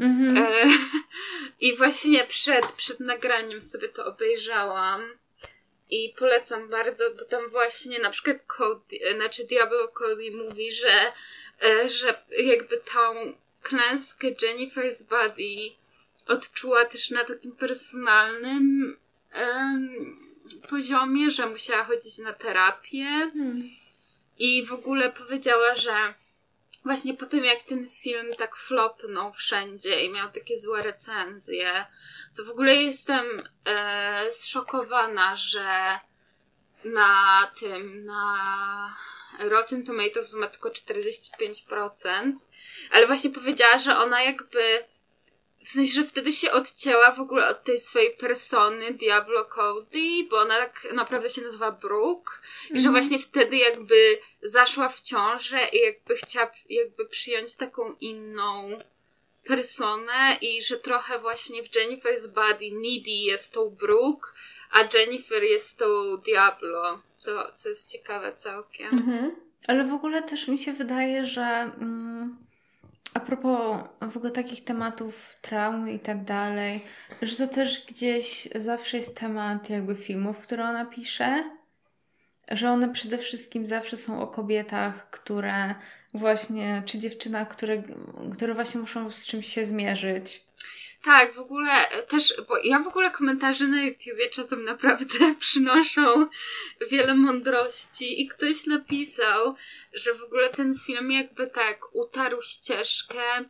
Mhm. 0.00 0.36
E, 0.36 0.64
I 1.66 1.76
właśnie 1.76 2.24
przed, 2.26 2.72
przed 2.72 3.00
nagraniem 3.00 3.62
sobie 3.62 3.88
to 3.88 4.04
obejrzałam. 4.04 5.18
I 5.90 6.14
polecam 6.18 6.68
bardzo, 6.68 7.10
bo 7.10 7.24
tam 7.24 7.48
właśnie 7.48 7.98
na 7.98 8.10
przykład 8.10 8.36
Cody, 8.46 8.98
e, 9.02 9.14
znaczy 9.14 9.44
Diablo 9.44 9.88
Cody 9.88 10.30
mówi, 10.30 10.72
że, 10.72 11.12
e, 11.62 11.88
że 11.88 12.22
jakby 12.30 12.76
tą 12.76 13.34
klęskę 13.62 14.26
Jennifer's 14.30 15.02
Body 15.02 15.79
odczuła 16.30 16.84
też 16.84 17.10
na 17.10 17.24
takim 17.24 17.52
personalnym 17.52 18.96
em, 19.32 19.90
poziomie, 20.68 21.30
że 21.30 21.46
musiała 21.46 21.84
chodzić 21.84 22.18
na 22.18 22.32
terapię. 22.32 23.06
Mhm. 23.06 23.62
I 24.38 24.66
w 24.66 24.72
ogóle 24.72 25.12
powiedziała, 25.12 25.74
że 25.74 26.14
właśnie 26.84 27.14
po 27.14 27.26
tym 27.26 27.44
jak 27.44 27.62
ten 27.62 27.88
film 27.88 28.34
tak 28.38 28.56
flopnął 28.56 29.32
wszędzie 29.32 30.04
i 30.04 30.10
miał 30.10 30.30
takie 30.32 30.58
złe 30.58 30.82
recenzje, 30.82 31.86
co 32.32 32.44
w 32.44 32.50
ogóle 32.50 32.74
jestem 32.74 33.24
e, 33.64 34.32
zszokowana, 34.32 35.36
że 35.36 35.98
na 36.84 37.52
tym, 37.60 38.04
na 38.04 38.96
Rotten 39.38 39.84
Tomatoes 39.84 40.34
ma 40.34 40.46
tylko 40.46 40.70
45%, 40.70 42.32
ale 42.90 43.06
właśnie 43.06 43.30
powiedziała, 43.30 43.78
że 43.78 43.98
ona 43.98 44.22
jakby 44.22 44.84
w 45.64 45.68
sensie, 45.68 45.92
że 45.92 46.04
wtedy 46.04 46.32
się 46.32 46.52
odcięła 46.52 47.12
w 47.12 47.20
ogóle 47.20 47.48
od 47.48 47.64
tej 47.64 47.80
swojej 47.80 48.16
persony 48.16 48.94
Diablo 48.94 49.44
Cody, 49.44 50.26
bo 50.30 50.38
ona 50.38 50.56
tak 50.56 50.86
naprawdę 50.94 51.30
się 51.30 51.42
nazywa 51.42 51.72
Brooke 51.72 52.32
i 52.70 52.80
że 52.80 52.88
Mhm. 52.88 52.92
właśnie 52.94 53.18
wtedy 53.18 53.56
jakby 53.56 54.18
zaszła 54.42 54.88
w 54.88 55.00
ciążę 55.00 55.58
i 55.72 55.78
jakby 55.80 56.16
chciała 56.16 56.50
jakby 56.70 57.06
przyjąć 57.06 57.56
taką 57.56 57.94
inną 58.00 58.78
personę 59.44 60.36
i 60.40 60.62
że 60.62 60.76
trochę 60.76 61.18
właśnie 61.18 61.62
w 61.62 61.70
Jennifer's 61.70 62.28
Body 62.28 62.70
Needy 62.72 63.10
jest 63.10 63.54
tą 63.54 63.70
Brooke, 63.70 64.28
a 64.70 64.78
Jennifer 64.98 65.42
jest 65.42 65.78
tą 65.78 65.86
Diablo, 66.24 67.02
co, 67.18 67.52
co 67.52 67.68
jest 67.68 67.90
ciekawe 67.92 68.32
całkiem. 68.32 68.88
Mhm. 68.92 69.36
Ale 69.68 69.84
w 69.84 69.92
ogóle 69.92 70.22
też 70.22 70.48
mi 70.48 70.58
się 70.58 70.72
wydaje, 70.72 71.26
że 71.26 71.42
mm, 71.42 72.36
a 73.14 73.20
propos 73.20 73.80
w 74.10 74.16
ogóle 74.16 74.32
takich 74.32 74.64
tematów 74.64 75.36
traumy 75.40 75.92
i 75.92 75.98
tak 75.98 76.24
dalej, 76.24 76.80
że 77.22 77.36
to 77.36 77.54
też 77.54 77.86
gdzieś 77.86 78.48
zawsze 78.54 78.96
jest 78.96 79.16
temat 79.16 79.70
jakby 79.70 79.96
filmów, 79.96 80.38
które 80.38 80.64
ona 80.64 80.84
pisze, 80.84 81.44
że 82.50 82.70
one 82.70 82.88
przede 82.88 83.18
wszystkim 83.18 83.66
zawsze 83.66 83.96
są 83.96 84.20
o 84.20 84.26
kobietach, 84.26 85.10
które 85.10 85.74
właśnie, 86.14 86.82
czy 86.86 86.98
dziewczynach, 86.98 87.48
które, 87.48 87.82
które 88.32 88.54
właśnie 88.54 88.80
muszą 88.80 89.10
z 89.10 89.26
czymś 89.26 89.46
się 89.46 89.66
zmierzyć. 89.66 90.49
Tak, 91.04 91.34
w 91.34 91.38
ogóle 91.38 91.72
też, 92.08 92.34
bo 92.48 92.58
ja 92.64 92.78
w 92.78 92.88
ogóle 92.88 93.10
komentarze 93.10 93.66
na 93.66 93.82
YouTubie 93.82 94.30
czasem 94.30 94.64
naprawdę 94.64 95.34
przynoszą 95.40 96.26
wiele 96.90 97.14
mądrości 97.14 98.22
i 98.22 98.28
ktoś 98.28 98.66
napisał, 98.66 99.54
że 99.92 100.14
w 100.14 100.22
ogóle 100.22 100.50
ten 100.50 100.78
film 100.78 101.10
jakby 101.10 101.46
tak 101.46 101.94
utarł 101.94 102.42
ścieżkę 102.42 103.44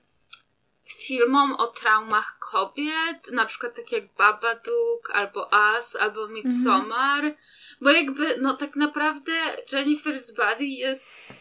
filmom 0.99 1.53
o 1.53 1.67
traumach 1.67 2.39
kobiet, 2.39 3.31
na 3.33 3.47
przykład 3.47 3.75
tak 3.75 3.93
jak 3.93 4.05
Babadook, 4.15 5.11
albo 5.13 5.51
Us, 5.53 5.97
albo 5.97 6.29
Midsommar, 6.29 7.35
bo 7.81 7.91
jakby, 7.91 8.37
no 8.41 8.57
tak 8.57 8.77
naprawdę 8.77 9.33
Jennifer's 9.73 10.37
Body 10.37 10.67
jest 10.67 11.33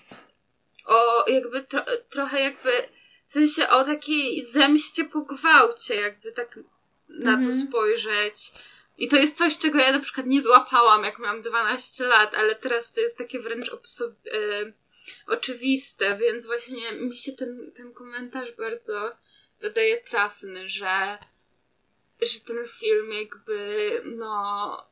o 0.86 1.30
jakby 1.30 1.64
tro, 1.64 1.82
trochę 2.10 2.42
jakby 2.42 2.72
w 3.30 3.34
sensie 3.34 3.70
o 3.70 3.84
takiej 3.84 4.46
zemście 4.46 5.06
po 5.06 5.22
gwałcie, 5.22 5.96
jakby 5.96 6.32
tak 6.32 6.60
na 7.10 7.32
to 7.32 7.44
Mhm. 7.44 7.68
spojrzeć. 7.68 8.52
I 8.98 9.08
to 9.08 9.16
jest 9.16 9.38
coś, 9.38 9.58
czego 9.58 9.80
ja 9.80 9.92
na 9.92 10.00
przykład 10.00 10.28
nie 10.28 10.42
złapałam, 10.44 11.04
jak 11.04 11.20
miałam 11.20 11.42
12 11.42 12.04
lat, 12.04 12.34
ale 12.36 12.56
teraz 12.56 12.94
to 12.94 13.02
jest 13.02 13.18
takie 13.18 13.40
wręcz 13.40 13.70
obso- 13.72 14.14
e, 14.32 14.74
oczywiste, 15.28 16.18
więc 16.18 16.46
właśnie 16.46 16.92
mi 16.92 17.16
się 17.18 17.32
ten, 17.32 17.72
ten 17.76 17.94
komentarz 17.94 18.52
bardzo 18.52 19.12
wydaje 19.60 20.02
trafny, 20.02 20.70
że, 20.70 21.18
że 22.22 22.40
ten 22.40 22.58
film 22.80 23.12
jakby, 23.14 24.02
no, 24.06 24.86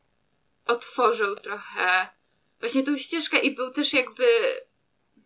otworzył 0.65 1.35
trochę 1.35 2.07
właśnie 2.59 2.83
tą 2.83 2.97
ścieżkę 2.97 3.39
i 3.39 3.55
był 3.55 3.71
też 3.73 3.93
jakby, 3.93 4.25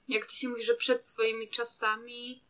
jak 0.07 0.25
to 0.25 0.31
się 0.31 0.49
mówi, 0.49 0.63
że 0.63 0.75
przed 0.75 1.07
swoimi 1.07 1.49
czasami. 1.49 2.43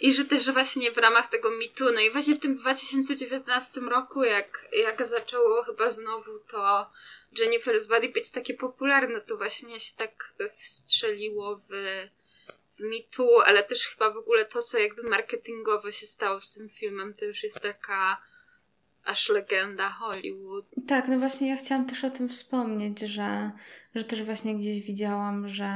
I 0.00 0.12
że 0.12 0.24
też 0.24 0.50
właśnie 0.50 0.92
w 0.92 0.98
ramach 0.98 1.28
tego 1.28 1.50
mitu, 1.50 1.84
no 1.92 2.00
i 2.00 2.10
właśnie 2.10 2.34
w 2.34 2.40
tym 2.40 2.56
2019 2.56 3.80
roku, 3.80 4.24
jak, 4.24 4.66
jak 4.72 5.06
zaczęło 5.06 5.62
chyba 5.62 5.90
znowu 5.90 6.38
to 6.38 6.90
Jennifer's 7.32 7.88
Body 7.88 8.08
być 8.08 8.30
takie 8.30 8.54
popularne, 8.54 9.20
to 9.20 9.36
właśnie 9.36 9.80
się 9.80 9.92
tak 9.96 10.34
wstrzeliło 10.56 11.56
w, 11.56 11.68
w 12.78 12.80
mitu, 12.80 13.40
ale 13.40 13.64
też 13.64 13.86
chyba 13.86 14.10
w 14.10 14.16
ogóle 14.16 14.44
to, 14.44 14.62
co 14.62 14.78
jakby 14.78 15.02
marketingowo 15.02 15.92
się 15.92 16.06
stało 16.06 16.40
z 16.40 16.50
tym 16.50 16.68
filmem, 16.68 17.14
to 17.14 17.24
już 17.24 17.42
jest 17.42 17.62
taka 17.62 18.22
aż 19.08 19.28
legenda 19.28 19.88
Hollywood. 19.88 20.64
Tak, 20.86 21.08
no 21.08 21.18
właśnie 21.18 21.48
ja 21.48 21.56
chciałam 21.56 21.86
też 21.86 22.04
o 22.04 22.10
tym 22.10 22.28
wspomnieć, 22.28 23.00
że, 23.00 23.50
że 23.94 24.04
też 24.04 24.22
właśnie 24.22 24.54
gdzieś 24.54 24.80
widziałam, 24.80 25.48
że 25.48 25.70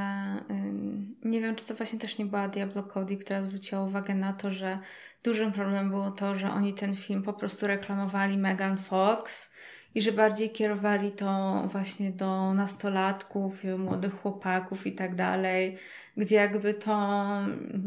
nie 1.24 1.40
wiem, 1.40 1.56
czy 1.56 1.64
to 1.64 1.74
właśnie 1.74 1.98
też 1.98 2.18
nie 2.18 2.26
była 2.26 2.48
Diablo 2.48 2.82
Cody, 2.82 3.16
która 3.16 3.42
zwróciła 3.42 3.82
uwagę 3.84 4.14
na 4.14 4.32
to, 4.32 4.50
że 4.50 4.78
dużym 5.22 5.52
problemem 5.52 5.90
było 5.90 6.10
to, 6.10 6.38
że 6.38 6.50
oni 6.50 6.74
ten 6.74 6.96
film 6.96 7.22
po 7.22 7.32
prostu 7.32 7.66
reklamowali 7.66 8.38
Megan 8.38 8.78
Fox 8.78 9.52
i 9.94 10.02
że 10.02 10.12
bardziej 10.12 10.50
kierowali 10.50 11.12
to 11.12 11.62
właśnie 11.66 12.10
do 12.10 12.54
nastolatków, 12.54 13.64
młodych 13.78 14.14
chłopaków 14.14 14.86
i 14.86 14.92
tak 14.92 15.14
dalej, 15.14 15.78
gdzie 16.16 16.36
jakby 16.36 16.74
to 16.74 17.18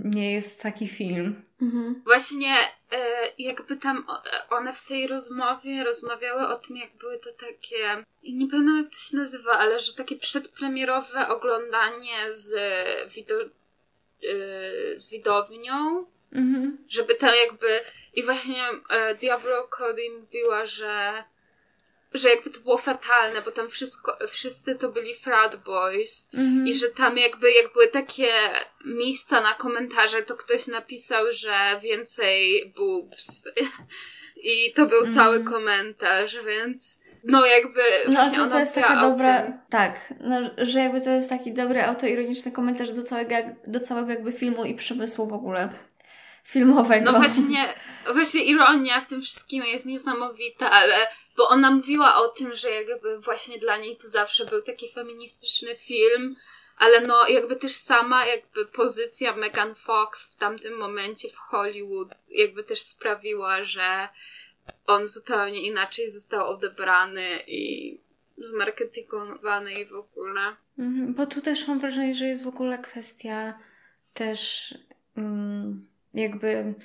nie 0.03 0.33
jest 0.33 0.61
taki 0.61 0.87
film. 0.87 1.41
Mhm. 1.61 2.01
Właśnie 2.05 2.55
e, 2.91 2.97
jakby 3.37 3.77
tam 3.77 4.05
o- 4.07 4.55
one 4.55 4.73
w 4.73 4.87
tej 4.87 5.07
rozmowie 5.07 5.83
rozmawiały 5.83 6.47
o 6.47 6.55
tym, 6.55 6.77
jak 6.77 6.95
były 6.97 7.19
to 7.19 7.29
takie, 7.31 8.03
nie 8.23 8.47
pamiętam 8.47 8.77
jak 8.77 8.89
to 8.89 8.97
się 8.99 9.17
nazywa, 9.17 9.51
ale 9.51 9.79
że 9.79 9.93
takie 9.93 10.15
przedpremierowe 10.15 11.27
oglądanie 11.27 12.33
z, 12.33 12.53
wido, 13.13 13.35
e, 13.41 13.49
z 14.99 15.09
widownią 15.09 16.05
Mhm. 16.35 16.77
Żeby 16.89 17.15
to 17.15 17.35
jakby... 17.35 17.81
I 18.13 18.23
właśnie 18.23 18.63
e, 18.89 19.15
Diablo 19.15 19.67
Cody 19.67 20.01
mówiła, 20.21 20.65
że 20.65 21.23
że 22.17 22.29
jakby 22.29 22.49
to 22.49 22.59
było 22.59 22.77
fatalne, 22.77 23.41
bo 23.41 23.51
tam 23.51 23.69
wszystko, 23.69 24.17
wszyscy 24.29 24.75
to 24.75 24.89
byli 24.89 25.15
frat 25.15 25.55
boys 25.55 26.29
Mhm. 26.33 26.67
i 26.67 26.73
że 26.73 26.87
tam 26.89 27.17
jakby 27.17 27.51
jak 27.51 27.73
były 27.73 27.87
takie 27.87 28.27
miejsca 28.85 29.41
na 29.41 29.53
komentarze, 29.53 30.23
to 30.23 30.35
ktoś 30.35 30.67
napisał, 30.67 31.25
że 31.31 31.53
więcej 31.81 32.73
boobs 32.77 33.43
i 34.53 34.73
to 34.75 34.85
był 34.85 35.11
cały 35.13 35.35
Mhm. 35.35 35.53
komentarz, 35.53 36.37
więc 36.45 36.99
no 37.23 37.45
jakby 37.45 37.81
No 38.07 38.31
to, 38.31 38.47
to 38.49 38.59
jest 38.59 38.75
taka 38.75 39.01
dobra, 39.01 39.53
tak, 39.69 40.13
no, 40.19 40.41
że 40.57 40.79
jakby 40.79 41.01
to 41.01 41.09
jest 41.09 41.29
taki 41.29 41.53
dobry 41.53 41.83
autoironiczny 41.83 42.51
komentarz 42.51 42.91
do 42.91 43.03
całego, 43.03 43.35
do 43.67 43.79
całego 43.79 44.09
jakby 44.09 44.31
filmu 44.31 44.65
i 44.65 44.73
przemysłu 44.75 45.27
w 45.27 45.33
ogóle 45.33 45.69
filmowego. 46.45 47.11
No 47.11 47.19
właśnie, 47.19 47.73
właśnie 48.13 48.43
ironia 48.43 49.01
w 49.01 49.07
tym 49.07 49.21
wszystkim 49.21 49.63
jest 49.63 49.85
niesamowita, 49.85 50.71
ale 50.71 51.07
bo 51.37 51.49
ona 51.49 51.71
mówiła 51.71 52.15
o 52.15 52.27
tym, 52.27 52.55
że 52.55 52.69
jakby 52.69 53.19
właśnie 53.19 53.59
dla 53.59 53.77
niej 53.77 53.97
to 53.97 54.07
zawsze 54.07 54.45
był 54.45 54.61
taki 54.61 54.91
feministyczny 54.91 55.75
film, 55.75 56.35
ale 56.77 57.01
no 57.01 57.27
jakby 57.27 57.55
też 57.55 57.75
sama 57.75 58.25
jakby 58.25 58.65
pozycja 58.65 59.35
Megan 59.35 59.75
Fox 59.75 60.35
w 60.35 60.37
tamtym 60.37 60.77
momencie 60.77 61.29
w 61.29 61.37
Hollywood 61.37 62.09
jakby 62.31 62.63
też 62.63 62.81
sprawiła, 62.81 63.63
że 63.63 64.07
on 64.87 65.07
zupełnie 65.07 65.61
inaczej 65.61 66.09
został 66.09 66.49
odebrany 66.49 67.43
i 67.47 67.97
zmarketingowany 68.37 69.73
i 69.73 69.85
w 69.85 69.93
ogóle. 69.93 70.55
Mhm, 70.79 71.13
Bo 71.13 71.25
tu 71.25 71.41
też 71.41 71.67
mam 71.67 71.79
wrażenie, 71.79 72.15
że 72.15 72.25
jest 72.25 72.43
w 72.43 72.47
ogóle 72.47 72.77
kwestia 72.77 73.59
też 74.13 74.73
mm, 75.17 75.87
jakby 76.15 76.75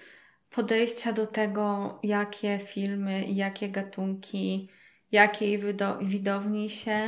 podejścia 0.51 1.13
do 1.13 1.27
tego, 1.27 1.99
jakie 2.03 2.59
filmy 2.59 3.25
jakie 3.25 3.69
gatunki, 3.69 4.69
jakiej 5.13 5.59
wydo- 5.59 6.05
widowni 6.05 6.71
się 6.71 6.99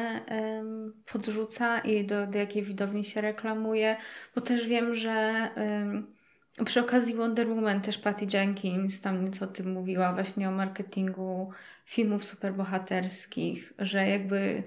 podrzuca 1.13 1.79
i 1.79 2.07
do, 2.07 2.27
do 2.27 2.39
jakiej 2.39 2.63
widowni 2.63 3.05
się 3.05 3.21
reklamuje, 3.21 3.97
bo 4.35 4.41
też 4.41 4.67
wiem, 4.67 4.95
że 4.95 5.49
przy 6.65 6.81
okazji 6.81 7.15
Wonder 7.15 7.49
Woman 7.49 7.81
też 7.81 7.99
Patty 7.99 8.27
Jenkins 8.33 9.01
tam 9.01 9.25
nieco 9.25 9.45
o 9.45 9.49
tym 9.49 9.73
mówiła, 9.73 10.13
właśnie 10.13 10.49
o 10.49 10.53
marketingu 10.53 11.51
filmów 11.85 12.25
superbohaterskich, 12.25 13.73
że 13.79 14.09
jakby 14.09 14.63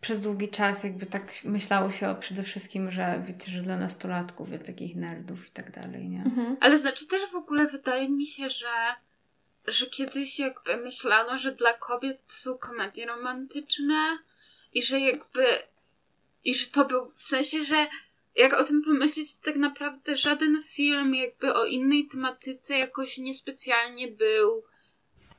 przez 0.00 0.20
długi 0.20 0.48
czas 0.48 0.84
jakby 0.84 1.06
tak 1.06 1.32
myślało 1.44 1.90
się 1.90 2.08
o 2.08 2.14
przede 2.14 2.42
wszystkim, 2.42 2.90
że 2.90 3.22
wiecie, 3.26 3.52
że 3.52 3.62
dla 3.62 3.76
nastolatków, 3.76 4.52
jak 4.52 4.62
takich 4.62 4.96
nerdów 4.96 5.48
i 5.48 5.50
tak 5.50 5.70
dalej, 5.70 6.08
nie? 6.08 6.22
Mhm. 6.22 6.56
Ale 6.60 6.78
znaczy 6.78 7.06
też 7.06 7.22
w 7.32 7.34
ogóle 7.34 7.66
wydaje 7.66 8.08
mi 8.08 8.26
się, 8.26 8.50
że, 8.50 8.94
że 9.66 9.86
kiedyś 9.86 10.38
jakby 10.38 10.76
myślano, 10.76 11.38
że 11.38 11.52
dla 11.52 11.72
kobiet 11.72 12.22
są 12.28 12.58
komedie 12.58 13.06
romantyczne 13.06 14.18
i 14.74 14.82
że 14.82 15.00
jakby 15.00 15.44
i 16.44 16.54
że 16.54 16.66
to 16.66 16.84
był 16.84 17.12
w 17.16 17.22
sensie, 17.22 17.64
że 17.64 17.86
jak 18.36 18.52
o 18.52 18.64
tym 18.64 18.82
pomyśleć, 18.82 19.34
to 19.34 19.44
tak 19.44 19.56
naprawdę 19.56 20.16
żaden 20.16 20.62
film 20.62 21.14
jakby 21.14 21.54
o 21.54 21.64
innej 21.64 22.08
tematyce 22.08 22.78
jakoś 22.78 23.18
niespecjalnie 23.18 24.08
był 24.08 24.62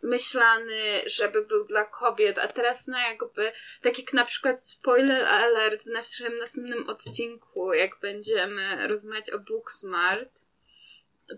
myślany, 0.01 1.01
żeby 1.05 1.45
był 1.45 1.63
dla 1.63 1.85
kobiet, 1.85 2.37
a 2.39 2.47
teraz 2.47 2.87
no 2.87 2.97
jakby, 2.97 3.51
tak 3.81 3.99
jak 3.99 4.13
na 4.13 4.25
przykład 4.25 4.65
spoiler 4.65 5.25
alert 5.25 5.83
w 5.83 5.87
naszym 5.87 6.37
następnym 6.37 6.89
odcinku, 6.89 7.73
jak 7.73 7.91
będziemy 8.01 8.87
rozmawiać 8.87 9.29
o 9.29 9.39
Booksmart, 9.39 10.29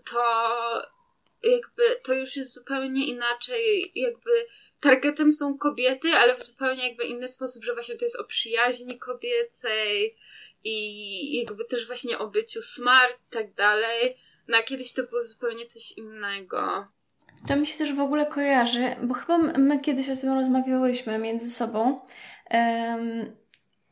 to 0.04 0.22
jakby 1.42 1.82
to 2.02 2.14
już 2.14 2.36
jest 2.36 2.54
zupełnie 2.54 3.06
inaczej, 3.06 3.92
jakby 3.94 4.46
targetem 4.80 5.32
są 5.32 5.58
kobiety, 5.58 6.08
ale 6.08 6.36
w 6.36 6.44
zupełnie 6.44 6.88
jakby 6.88 7.04
inny 7.04 7.28
sposób, 7.28 7.64
że 7.64 7.74
właśnie 7.74 7.96
to 7.96 8.04
jest 8.04 8.16
o 8.16 8.24
przyjaźni 8.24 8.98
kobiecej 8.98 10.16
i 10.64 11.36
jakby 11.38 11.64
też 11.64 11.86
właśnie 11.86 12.18
o 12.18 12.28
byciu 12.28 12.62
smart 12.62 13.18
i 13.28 13.30
tak 13.30 13.54
dalej. 13.54 14.16
No 14.48 14.56
a 14.56 14.62
kiedyś 14.62 14.92
to 14.92 15.02
było 15.02 15.22
zupełnie 15.22 15.66
coś 15.66 15.92
innego. 15.92 16.88
To 17.46 17.56
mi 17.56 17.66
się 17.66 17.78
też 17.78 17.94
w 17.94 18.00
ogóle 18.00 18.26
kojarzy, 18.26 18.96
bo 19.02 19.14
chyba 19.14 19.38
my 19.38 19.78
kiedyś 19.78 20.08
o 20.08 20.16
tym 20.16 20.32
rozmawiałyśmy 20.32 21.18
między 21.18 21.50
sobą. 21.50 22.00
Em, 22.50 23.36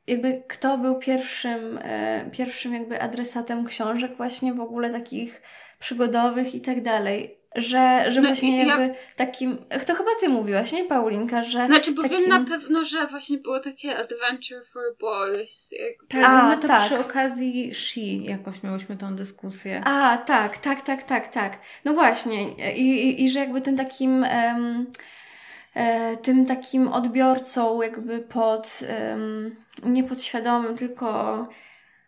jakby 0.07 0.43
kto 0.49 0.79
był 0.79 0.99
pierwszym, 0.99 1.79
e, 1.83 2.31
pierwszym 2.33 2.75
jakby 2.75 3.03
adresatem 3.03 3.67
książek 3.67 4.17
właśnie 4.17 4.55
w 4.55 4.61
ogóle 4.61 4.91
takich 4.91 5.43
przygodowych 5.79 6.55
i 6.55 6.61
tak 6.61 6.83
dalej. 6.83 7.38
Że, 7.61 8.05
że 8.09 8.21
No 8.21 8.29
właśnie 8.29 8.49
i 8.51 8.67
ja- 8.67 8.67
jakby 8.67 8.95
takim... 9.17 9.59
To 9.87 9.95
chyba 9.95 10.11
ty 10.21 10.29
mówiłaś, 10.29 10.73
nie 10.73 10.85
Paulinka, 10.85 11.43
że... 11.43 11.67
Znaczy, 11.67 11.93
bo 11.93 12.03
takim... 12.03 12.19
wiem 12.19 12.29
na 12.29 12.45
pewno, 12.45 12.85
że 12.85 13.07
właśnie 13.07 13.39
było 13.39 13.61
takie 13.61 13.97
Adventure 13.99 14.65
for 14.67 14.83
Boys. 15.01 15.73
Jakby. 15.73 16.07
Tak, 16.09 16.25
A, 16.25 16.49
my 16.49 16.63
to 16.63 16.69
tak. 16.69 16.87
przy 16.87 16.99
okazji 16.99 17.75
She 17.75 18.01
jakoś 18.01 18.63
miałyśmy 18.63 18.97
tą 18.97 19.17
dyskusję. 19.17 19.83
A, 19.85 20.19
tak, 20.19 20.59
tak, 20.59 20.83
tak, 20.83 21.03
tak, 21.03 21.29
tak. 21.29 21.59
No 21.85 21.93
właśnie. 21.95 22.53
I, 22.77 23.09
i, 23.09 23.25
i 23.25 23.31
że 23.31 23.39
jakby 23.39 23.61
tym 23.61 23.77
takim, 23.77 24.25
e, 24.25 26.17
tym 26.23 26.47
takim 26.47 26.89
odbiorcą 26.89 27.83
jakby 27.83 28.19
pod, 28.19 28.81
em, 28.89 29.57
nie 29.85 30.05
podświadomym, 30.05 30.77
tylko 30.77 31.49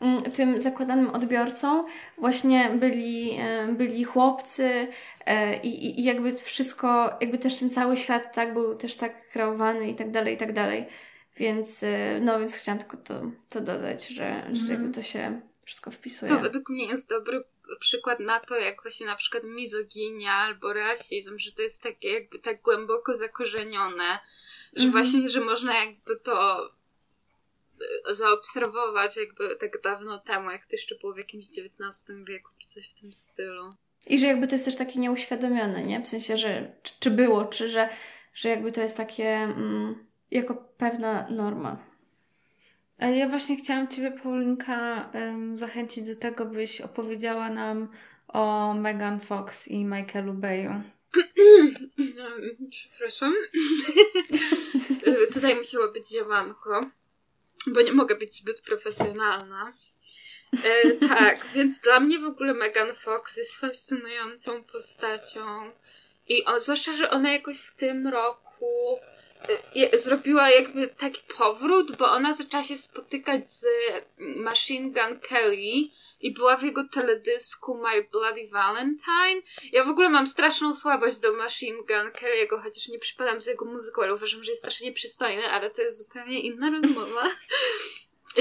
mm, 0.01 0.23
tym 0.23 0.61
zakładanym 0.61 1.11
odbiorcą 1.11 1.85
właśnie 2.19 2.69
byli, 2.75 3.39
byli 3.69 4.05
chłopcy 4.05 4.89
i, 5.63 5.69
i- 5.69 6.01
i 6.01 6.05
jakby 6.05 6.35
wszystko, 6.37 7.11
jakby 7.21 7.39
też 7.39 7.59
ten 7.59 7.71
cały 7.71 7.97
świat 7.97 8.35
tak 8.35 8.53
był 8.55 8.75
też 8.77 8.95
tak 8.95 9.29
kreowany 9.31 9.91
i 9.91 9.95
tak 9.95 10.11
dalej, 10.11 10.35
i 10.35 10.37
tak 10.39 10.53
dalej. 10.53 10.87
Więc, 11.37 11.83
e, 11.83 12.21
no 12.21 12.39
więc 12.39 12.55
chciałam 12.55 12.79
tylko 12.79 12.97
to, 12.97 13.23
to 13.49 13.61
dodać, 13.61 14.09
że, 14.09 14.15
że 14.53 14.61
Mhm. 14.61 14.69
jakby 14.71 14.95
to 14.95 15.03
się 15.03 15.41
wszystko 15.65 15.91
wpisuje. 15.91 16.33
To 16.33 16.41
według 16.41 16.69
mnie 16.71 16.87
jest 16.87 17.09
dobry 17.09 17.45
przykład 17.81 18.21
na 18.21 18.41
to, 18.41 18.57
jak 18.59 18.83
właśnie 18.83 19.07
na 19.07 19.17
przykład 19.17 19.45
mizoginia 19.45 20.33
albo 20.33 20.73
rasizm, 20.73 21.39
że 21.39 21.53
to 21.53 21.63
jest 21.63 21.83
takie 21.83 22.09
jakby 22.13 22.39
tak 22.39 22.63
głęboko 22.63 23.17
zakorzenione, 23.17 24.19
że 24.73 24.85
Mhm. 24.87 24.93
właśnie, 25.05 25.29
że 25.29 25.41
można 25.41 25.85
jakby 25.85 26.17
to 26.17 26.67
y, 28.11 28.15
zaobserwować 28.15 29.17
jakby 29.17 29.57
tak 29.57 29.81
dawno 29.83 30.19
temu, 30.19 30.51
jak 30.51 30.67
to 30.67 30.73
jeszcze 30.73 30.95
było 30.99 31.13
w 31.15 31.19
jakimś 31.19 31.45
XIX 31.47 32.19
wieku, 32.25 32.51
czy 32.59 32.69
coś 32.69 32.91
w 32.91 33.01
tym 33.01 33.13
stylu. 33.13 33.71
I 34.07 34.19
że 34.19 34.27
jakby 34.27 34.47
to 34.47 34.55
jest 34.55 34.65
też 34.65 34.77
takie 34.77 35.01
nieuświadomione, 35.01 35.85
nie? 35.85 36.01
W 36.01 36.09
sensie, 36.09 36.37
że 36.37 36.73
czy, 36.83 36.95
czy 37.01 37.11
było, 37.11 37.45
czy 37.45 37.69
że, 37.69 37.89
że 38.35 38.49
jakby 38.49 38.73
to 38.73 38.81
jest 38.81 38.97
takie 38.97 39.29
mm, 39.29 40.05
jako 40.31 40.55
pewna 40.55 41.27
norma. 41.31 41.91
A 42.99 43.07
ja 43.07 43.29
właśnie 43.29 43.57
chciałam 43.57 43.89
Ciebie, 43.89 44.11
Paulinka, 44.11 45.11
zachęcić 45.53 46.07
do 46.07 46.17
tego, 46.17 46.47
byś 46.47 46.81
opowiedziała 46.81 47.51
nam 47.51 47.89
o 48.29 48.75
Megan 48.75 49.21
Fox 49.21 49.69
i 49.69 49.85
Michaelu 49.85 50.35
Bayu. 50.35 50.71
Przepraszam. 52.71 53.35
Tutaj 55.35 55.55
musiało 55.55 55.93
być 55.93 56.09
ziemanko, 56.09 56.91
bo 57.67 57.83
nie 57.83 57.93
mogę 57.93 58.17
być 58.17 58.35
zbyt 58.35 58.61
profesjonalna. 58.61 59.73
E, 60.65 60.93
tak, 61.09 61.47
więc 61.55 61.81
dla 61.81 62.01
mnie 62.01 62.19
w 62.19 62.25
ogóle 62.25 62.55
Megan 62.55 62.95
Fox 62.95 63.37
jest 63.37 63.57
fascynującą 63.57 64.65
postacią. 64.65 65.73
I 66.29 66.45
o, 66.45 66.61
zwłaszcza, 66.61 66.97
że 66.97 67.11
ona 67.11 67.33
jakoś 67.33 67.59
w 67.59 67.75
tym 67.77 68.09
roku 68.09 69.01
je, 69.75 69.99
zrobiła 69.99 70.51
jakby 70.51 70.89
taki 70.89 71.23
powrót, 71.39 71.97
bo 71.97 72.11
ona 72.11 72.35
zaczęła 72.35 72.65
się 72.65 72.77
spotykać 72.77 73.51
z 73.51 73.67
Machine 74.19 74.93
Gun 74.93 75.21
Kelly 75.21 75.89
i 76.21 76.35
była 76.35 76.57
w 76.57 76.63
jego 76.63 76.89
teledysku 76.89 77.79
My 77.79 78.05
Bloody 78.13 78.49
Valentine. 78.49 79.43
Ja 79.73 79.85
w 79.85 79.89
ogóle 79.89 80.09
mam 80.09 80.27
straszną 80.27 80.77
słabość 80.77 81.19
do 81.19 81.33
Machine 81.33 81.77
Gun 81.77 82.13
Kelly'ego, 82.13 82.63
chociaż 82.63 82.89
nie 82.89 82.99
przypadam 82.99 83.41
z 83.43 83.47
jego 83.47 83.65
muzyką, 83.65 84.03
ale 84.03 84.15
uważam, 84.15 84.45
że 84.45 84.51
jest 84.51 84.61
strasznie 84.61 84.93
przystojny, 84.93 85.47
ale 85.47 85.71
to 85.71 85.83
jest 85.83 85.99
zupełnie 85.99 86.41
inna 86.41 86.71
rozmowa. 86.71 87.31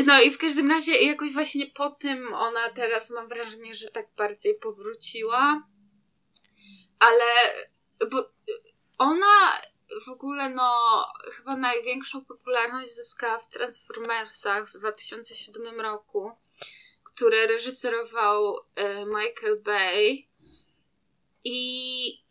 No 0.06 0.22
i 0.22 0.32
w 0.32 0.38
każdym 0.38 0.72
razie 0.72 0.92
jakoś 1.02 1.34
właśnie 1.34 1.68
po 1.68 1.90
tym 1.90 2.34
ona 2.34 2.70
teraz 2.70 3.10
mam 3.10 3.28
wrażenie, 3.28 3.74
że 3.74 3.90
tak 3.90 4.08
bardziej 4.18 4.56
powróciła. 4.56 5.68
Ale 7.00 7.26
bo 8.12 8.30
ona 8.98 9.62
w 10.06 10.10
ogóle 10.10 10.50
no 10.50 10.76
chyba 11.36 11.56
największą 11.56 12.26
popularność 12.26 12.96
zyskała 12.96 13.40
w 13.40 13.50
Transformersach 13.50 14.70
w 14.70 14.78
2007 14.78 15.82
roku, 15.82 16.32
które 17.04 17.48
reżyserował 17.48 18.58
e, 18.76 19.06
Michael 19.06 19.62
Bay. 19.64 20.24
I 21.44 22.30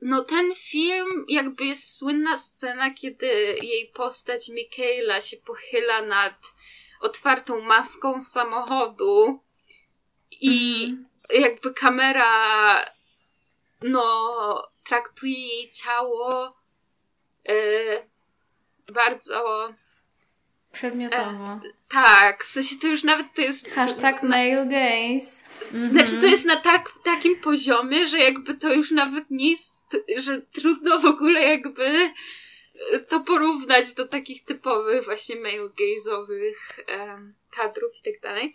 no 0.00 0.24
ten 0.24 0.54
film 0.54 1.24
jakby 1.28 1.64
jest 1.64 1.96
słynna 1.96 2.38
scena, 2.38 2.94
kiedy 2.94 3.26
jej 3.62 3.92
postać 3.94 4.48
Michaela 4.48 5.20
się 5.20 5.36
pochyla 5.36 6.02
nad 6.02 6.34
otwartą 7.04 7.60
maską 7.60 8.22
samochodu 8.22 9.40
i 10.40 10.88
jakby 11.30 11.74
kamera 11.74 12.84
no 13.82 14.68
traktuje 14.84 15.48
jej 15.48 15.70
ciało 15.70 16.56
e, 17.48 17.54
bardzo 18.92 19.74
Przedmiotowo. 20.72 21.60
tak, 21.88 22.44
w 22.44 22.50
sensie 22.50 22.76
to 22.76 22.86
już 22.86 23.02
nawet 23.02 23.26
to 23.34 23.42
jest 23.42 23.70
Hashtag 23.70 24.22
male 24.22 24.66
gaze. 24.66 25.44
Mhm. 25.72 25.90
Znaczy 25.90 26.20
to 26.20 26.26
jest 26.26 26.44
na 26.44 26.56
tak, 26.56 26.92
takim 27.04 27.40
poziomie, 27.40 28.06
że 28.06 28.18
jakby 28.18 28.54
to 28.54 28.72
już 28.72 28.90
nawet 28.90 29.30
nie 29.30 29.50
jest, 29.50 29.76
że 30.16 30.42
trudno 30.42 30.98
w 30.98 31.04
ogóle 31.04 31.42
jakby 31.42 32.12
to 33.08 33.20
porównać 33.20 33.94
do 33.94 34.08
takich 34.08 34.44
typowych 34.44 35.04
właśnie 35.04 35.36
male 35.36 35.68
gaze'owych 35.68 36.84
em, 36.86 37.34
kadrów 37.50 37.92
i 38.00 38.12
tak 38.12 38.20
dalej. 38.20 38.54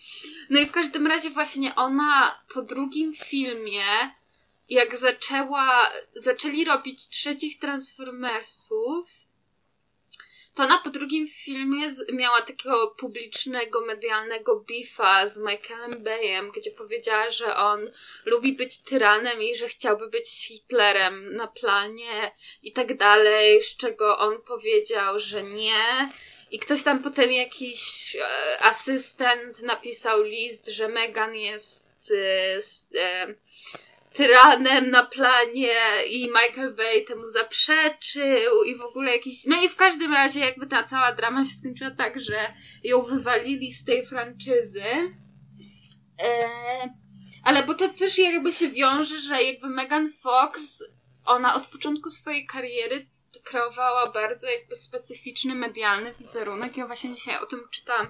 No 0.50 0.60
i 0.60 0.66
w 0.66 0.72
każdym 0.72 1.08
razie 1.08 1.30
właśnie 1.30 1.76
ona 1.76 2.42
po 2.54 2.62
drugim 2.62 3.14
filmie 3.14 3.84
jak 4.70 4.98
zaczęła, 4.98 5.92
zaczęli 6.16 6.66
robić 6.66 7.10
trzecich 7.10 7.60
Transformersów, 7.60 9.10
to 10.56 10.64
ona 10.64 10.78
po 10.78 10.90
drugim 10.90 11.28
filmie 11.28 11.90
miała 12.14 12.42
takiego 12.42 12.88
publicznego, 12.88 13.82
medialnego 13.82 14.56
beefa 14.60 15.30
z 15.30 15.38
Michaelem 15.38 16.04
Bayem, 16.04 16.52
gdzie 16.52 16.72
powiedziała, 16.72 17.30
że 17.30 17.56
on 17.56 17.92
lubi 18.26 18.54
być 18.54 18.80
tyranem 18.80 19.42
i 19.42 19.56
że 19.56 19.68
chciałby 19.68 20.10
być 20.10 20.48
Hitlerem 20.48 21.36
na 21.36 21.48
planie 21.48 22.32
i 22.64 22.74
tak 22.74 22.98
dalej, 22.98 23.64
z 23.64 23.78
czego 23.78 24.18
on 24.18 24.42
powiedział, 24.42 25.20
że 25.20 25.44
nie. 25.44 26.10
I 26.52 26.60
ktoś 26.60 26.84
tam 26.84 27.04
potem 27.04 27.32
jakiś 27.32 28.16
e, 28.16 28.64
asystent 28.64 29.62
napisał 29.62 30.24
list, 30.24 30.68
że 30.68 30.88
Megan 30.88 31.36
jest 31.36 32.12
e, 32.12 32.60
e, 33.02 33.36
tyranem 34.14 34.90
na 34.90 35.06
planie 35.06 35.76
i 36.10 36.28
Michael 36.28 36.76
Bay 36.76 37.06
temu 37.06 37.30
zaprzeczył 37.30 38.64
i 38.66 38.76
w 38.76 38.82
ogóle 38.82 39.12
jakiś... 39.12 39.46
No 39.46 39.64
i 39.64 39.70
w 39.70 39.76
każdym 39.76 40.14
razie 40.14 40.40
jakby 40.40 40.68
ta 40.68 40.84
cała 40.84 41.14
drama 41.14 41.46
się 41.46 41.56
skończyła 41.56 41.92
tak, 41.92 42.22
że 42.22 42.54
ją 42.84 43.02
wywalili 43.02 43.72
z 43.72 43.86
tej 43.86 44.06
franczyzy. 44.06 44.84
Eee, 46.18 46.90
ale 47.44 47.64
bo 47.64 47.74
to 47.74 47.90
też 47.90 48.18
jakby 48.18 48.54
się 48.54 48.70
wiąże, 48.70 49.20
że 49.20 49.44
jakby 49.44 49.70
Megan 49.70 50.12
Fox, 50.12 50.84
ona 51.26 51.56
od 51.56 51.68
początku 51.68 52.10
swojej 52.10 52.46
kariery 52.46 53.08
kreowała 53.44 54.12
bardzo 54.12 54.48
jakby 54.48 54.76
specyficzny 54.76 55.56
medialny 55.56 56.14
wizerunek. 56.14 56.78
Ja 56.78 56.88
właśnie 56.88 57.14
dzisiaj 57.16 57.40
o 57.40 57.46
tym 57.46 57.68
czytałam. 57.72 58.08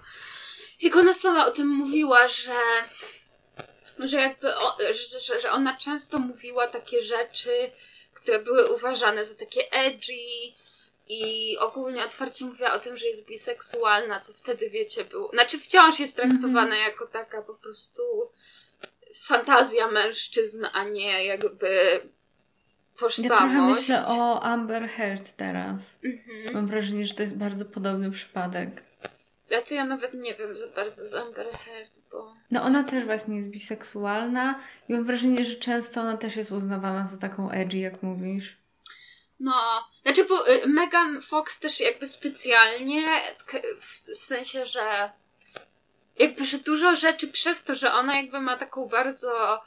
Jak 0.81 0.95
ona 0.95 1.13
sama 1.13 1.45
o 1.45 1.51
tym 1.51 1.67
mówiła, 1.67 2.27
że 2.27 2.55
że 4.07 4.17
jakby 4.17 4.47
że, 4.91 5.19
że, 5.19 5.39
że 5.39 5.51
ona 5.51 5.77
często 5.77 6.19
mówiła 6.19 6.67
takie 6.67 7.01
rzeczy, 7.01 7.71
które 8.13 8.39
były 8.39 8.73
uważane 8.75 9.25
za 9.25 9.35
takie 9.35 9.71
edgy 9.71 10.13
i 11.07 11.57
ogólnie 11.59 12.05
otwarcie 12.05 12.45
mówiła 12.45 12.73
o 12.73 12.79
tym, 12.79 12.97
że 12.97 13.05
jest 13.07 13.25
biseksualna, 13.25 14.19
co 14.19 14.33
wtedy 14.33 14.69
wiecie 14.69 15.05
było. 15.05 15.29
Znaczy 15.29 15.59
wciąż 15.59 15.99
jest 15.99 16.15
traktowana 16.15 16.61
Mhm. 16.75 16.81
jako 16.81 17.07
taka 17.07 17.41
po 17.41 17.53
prostu 17.53 18.01
fantazja 19.21 19.87
mężczyzn, 19.87 20.65
a 20.73 20.83
nie 20.83 21.25
jakby 21.25 22.01
Ja 22.03 22.99
tożsamość. 22.99 23.29
trochę 23.29 23.61
myślę 23.61 24.03
o 24.07 24.41
Amber 24.43 24.89
Heard 24.89 25.31
teraz. 25.37 25.81
Mhm. 26.03 26.53
Mam 26.53 26.67
wrażenie, 26.67 27.05
że 27.05 27.13
to 27.13 27.21
jest 27.21 27.37
bardzo 27.37 27.65
podobny 27.65 28.11
przypadek. 28.11 28.83
Ja 29.49 29.61
to 29.61 29.73
ja 29.73 29.85
nawet 29.85 30.13
nie 30.13 30.35
wiem 30.35 30.55
za 30.55 30.67
bardzo 30.67 31.05
z 31.07 31.13
Amber 31.13 31.47
Heard, 31.51 31.91
No 32.51 32.63
ona 32.63 32.83
też 32.83 33.05
właśnie 33.05 33.35
jest 33.35 33.49
biseksualna 33.49 34.59
i 34.89 34.93
mam 34.93 35.05
wrażenie, 35.05 35.45
że 35.45 35.55
często 35.55 36.01
ona 36.01 36.17
też 36.17 36.35
jest 36.35 36.51
uznawana 36.51 37.05
za 37.05 37.17
taką 37.17 37.51
edgy, 37.51 37.77
jak 37.77 38.03
mówisz. 38.03 38.57
No, 39.39 39.53
znaczy, 40.03 40.25
bo 40.25 40.49
y, 40.51 40.67
Megan 40.67 41.21
Fox 41.21 41.59
też 41.59 41.79
jakby 41.79 42.07
specjalnie, 42.07 43.03
w 43.81 44.23
sensie, 44.23 44.65
że 44.65 45.11
jakby, 46.19 46.45
że 46.45 46.57
dużo 46.57 46.95
rzeczy 46.95 47.27
przez 47.27 47.63
to, 47.63 47.75
że 47.75 47.93
ona 47.93 48.15
jakby 48.15 48.39
ma 48.39 48.57
taką 48.57 48.85
bardzo 48.87 49.61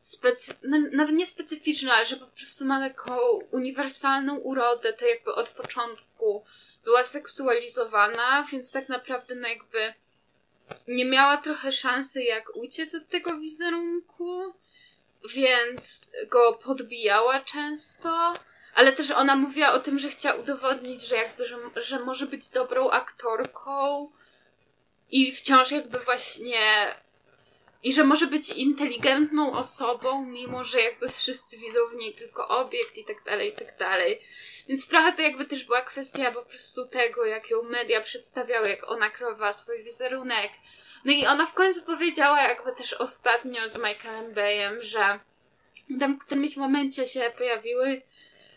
specy... 0.00 0.54
no, 0.62 0.78
nawet 0.92 1.14
nie 1.14 1.26
specyficzną, 1.26 1.92
ale 1.92 2.06
że 2.06 2.16
po 2.16 2.26
prostu 2.26 2.64
ma 2.64 2.88
taką 2.88 3.16
uniwersalną 3.50 4.36
urodę, 4.36 4.92
to 4.92 5.06
jakby 5.06 5.34
od 5.34 5.48
początku 5.48 6.44
była 6.84 7.02
seksualizowana, 7.02 8.46
więc 8.52 8.72
tak 8.72 8.88
naprawdę 8.88 9.34
no 9.34 9.48
jakby 9.48 9.94
nie 10.88 11.04
miała 11.04 11.36
trochę 11.36 11.72
szansy 11.72 12.22
jak 12.22 12.56
uciec 12.56 12.94
od 12.94 13.08
tego 13.08 13.38
wizerunku, 13.38 14.54
więc 15.34 16.06
go 16.28 16.52
podbijała 16.52 17.40
często. 17.40 18.32
Ale 18.74 18.92
też 18.92 19.10
ona 19.10 19.36
mówiła 19.36 19.72
o 19.72 19.78
tym, 19.78 19.98
że 19.98 20.08
chciała 20.08 20.40
udowodnić, 20.40 21.02
że 21.02 21.16
jakby, 21.16 21.46
że, 21.46 21.56
że 21.76 21.98
może 21.98 22.26
być 22.26 22.48
dobrą 22.48 22.90
aktorką 22.90 24.10
i 25.10 25.32
wciąż 25.32 25.70
jakby 25.70 25.98
właśnie 25.98 26.94
i 27.82 27.92
że 27.92 28.04
może 28.04 28.26
być 28.26 28.50
inteligentną 28.50 29.52
osobą, 29.52 30.24
mimo 30.24 30.64
że 30.64 30.80
jakby 30.80 31.08
wszyscy 31.08 31.56
widzą 31.56 31.80
w 31.92 31.94
niej 31.94 32.14
tylko 32.14 32.48
obiekt 32.48 32.96
i 32.96 33.04
tak 33.04 33.24
dalej, 33.24 33.48
i 33.48 33.52
tak 33.52 33.78
dalej. 33.78 34.20
Więc 34.68 34.88
trochę 34.88 35.12
to 35.12 35.22
jakby 35.22 35.46
też 35.46 35.64
była 35.64 35.82
kwestia 35.82 36.32
po 36.32 36.42
prostu 36.42 36.88
tego, 36.88 37.24
jak 37.24 37.50
ją 37.50 37.62
media 37.62 38.00
przedstawiały, 38.00 38.68
jak 38.68 38.90
ona 38.90 39.10
kreowała 39.10 39.52
swój 39.52 39.82
wizerunek. 39.82 40.50
No 41.04 41.12
i 41.12 41.26
ona 41.26 41.46
w 41.46 41.54
końcu 41.54 41.82
powiedziała 41.82 42.42
jakby 42.42 42.72
też 42.72 42.92
ostatnio 42.92 43.68
z 43.68 43.78
Michaelem 43.78 44.34
Bayem, 44.34 44.82
że 44.82 45.20
tam 46.00 46.16
w 46.16 46.24
którymś 46.24 46.56
momencie 46.56 47.06
się 47.06 47.32
pojawiły 47.38 48.02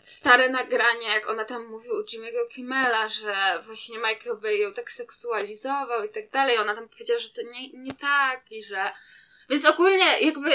stare 0.04 0.48
nagrania, 0.48 1.14
jak 1.14 1.30
ona 1.30 1.44
tam 1.44 1.66
mówi 1.66 1.88
u 1.90 2.02
Jimmy'ego 2.02 2.48
Kimmela, 2.48 3.08
że 3.08 3.34
właśnie 3.62 3.98
Michael 3.98 4.36
Bay 4.36 4.58
ją 4.58 4.74
tak 4.74 4.92
seksualizował 4.92 6.04
i 6.04 6.08
tak 6.08 6.30
dalej. 6.30 6.58
Ona 6.58 6.74
tam 6.74 6.88
powiedziała, 6.88 7.20
że 7.20 7.28
to 7.28 7.42
nie, 7.42 7.70
nie 7.72 7.94
tak 7.94 8.52
i 8.52 8.62
że... 8.62 8.92
Więc 9.50 9.66
ogólnie 9.66 10.20
jakby 10.20 10.50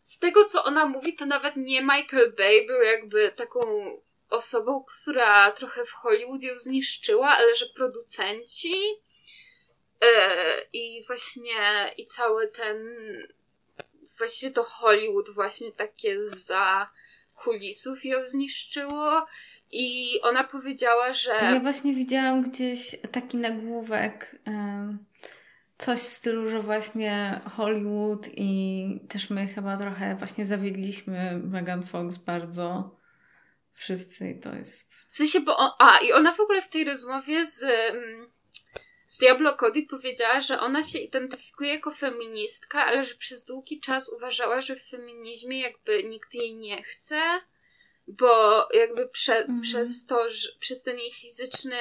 z 0.00 0.18
tego, 0.18 0.44
co 0.44 0.64
ona 0.64 0.86
mówi, 0.86 1.14
to 1.14 1.26
nawet 1.26 1.56
nie 1.56 1.82
Michael 1.82 2.32
Bay 2.36 2.66
był 2.66 2.82
jakby 2.82 3.32
taką 3.36 3.60
osobą, 4.30 4.84
która 4.84 5.52
trochę 5.52 5.84
w 5.84 5.92
Hollywood 5.92 6.42
ją 6.42 6.58
zniszczyła, 6.58 7.28
ale 7.28 7.54
że 7.54 7.66
producenci 7.66 8.74
e, 10.00 10.34
i 10.72 11.04
właśnie 11.06 11.90
i 11.96 12.06
cały 12.06 12.48
ten 12.48 12.96
właściwie 14.18 14.52
to 14.52 14.62
Hollywood 14.62 15.30
właśnie 15.30 15.72
takie 15.72 16.20
za 16.20 16.90
kulisów 17.34 18.04
ją 18.04 18.26
zniszczyło 18.26 19.26
i 19.70 20.10
ona 20.22 20.44
powiedziała, 20.44 21.12
że 21.12 21.30
Ja 21.30 21.60
właśnie 21.60 21.94
widziałam 21.94 22.42
gdzieś 22.42 22.96
taki 23.12 23.36
nagłówek, 23.36 24.36
em, 24.44 24.98
coś 25.78 25.98
w 25.98 26.12
stylu, 26.12 26.48
że 26.48 26.60
właśnie 26.62 27.40
Hollywood 27.56 28.28
i 28.36 28.84
też 29.08 29.30
my 29.30 29.46
chyba 29.46 29.76
trochę 29.76 30.16
właśnie 30.16 30.46
zawiedliśmy 30.46 31.40
Megan 31.44 31.82
Fox 31.82 32.16
bardzo 32.16 32.97
wszyscy 33.78 34.30
i 34.30 34.40
to 34.40 34.54
jest... 34.54 34.92
W 35.10 35.16
sensie, 35.16 35.40
bo. 35.40 35.56
On, 35.56 35.70
a, 35.78 35.98
i 35.98 36.12
ona 36.12 36.32
w 36.32 36.40
ogóle 36.40 36.62
w 36.62 36.68
tej 36.68 36.84
rozmowie 36.84 37.46
z, 37.46 37.62
mm, 37.62 38.30
z 39.06 39.18
Diablo 39.18 39.56
Cody 39.56 39.86
powiedziała, 39.90 40.40
że 40.40 40.60
ona 40.60 40.82
się 40.82 40.98
identyfikuje 40.98 41.70
jako 41.70 41.90
feministka, 41.90 42.84
ale 42.84 43.04
że 43.04 43.14
przez 43.14 43.44
długi 43.44 43.80
czas 43.80 44.12
uważała, 44.12 44.60
że 44.60 44.76
w 44.76 44.88
feminizmie 44.88 45.60
jakby 45.60 46.04
nikt 46.04 46.34
jej 46.34 46.54
nie 46.54 46.82
chce, 46.82 47.20
bo 48.08 48.68
jakby 48.72 49.08
prze, 49.08 49.36
Mhm. 49.38 49.60
przez 49.60 50.06
to, 50.06 50.28
że 50.28 50.48
przez 50.60 50.82
ten 50.82 50.98
jej 50.98 51.12
fizyczny 51.12 51.78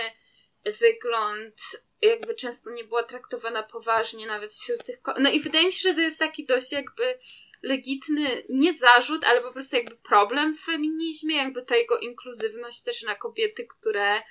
wygląd 0.80 1.56
jakby 2.02 2.36
często 2.36 2.72
nie 2.72 2.84
była 2.84 3.04
traktowana 3.04 3.64
poważnie 3.64 4.28
nawet 4.28 4.52
wśród 4.52 4.84
tych... 4.84 5.00
No 5.20 5.30
i 5.30 5.40
wydaje 5.40 5.66
mi 5.66 5.72
się, 5.72 5.90
że 5.90 5.96
to 5.96 6.02
jest 6.02 6.20
taki 6.20 6.46
dość 6.46 6.72
jakby 6.72 7.20
legitny, 7.64 8.44
nie 8.50 8.74
zarzut, 8.74 9.24
ale 9.26 9.42
po 9.42 9.52
prostu 9.52 9.76
jakby 9.76 9.96
problem 9.96 10.56
w 10.56 10.60
feminizmie, 10.60 11.36
jakby 11.36 11.62
ta 11.66 11.76
jego 11.76 12.00
inkluzywność 12.00 12.84
też 12.84 13.04
na 13.04 13.16
kobiety, 13.16 13.68
które 13.68 14.22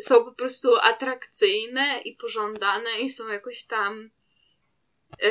są 0.00 0.24
po 0.24 0.32
prostu 0.32 0.76
atrakcyjne 0.76 1.98
i 2.04 2.16
pożądane 2.16 3.00
i 3.00 3.10
są 3.10 3.28
jakoś 3.28 3.64
tam 3.64 4.10
e, 5.22 5.30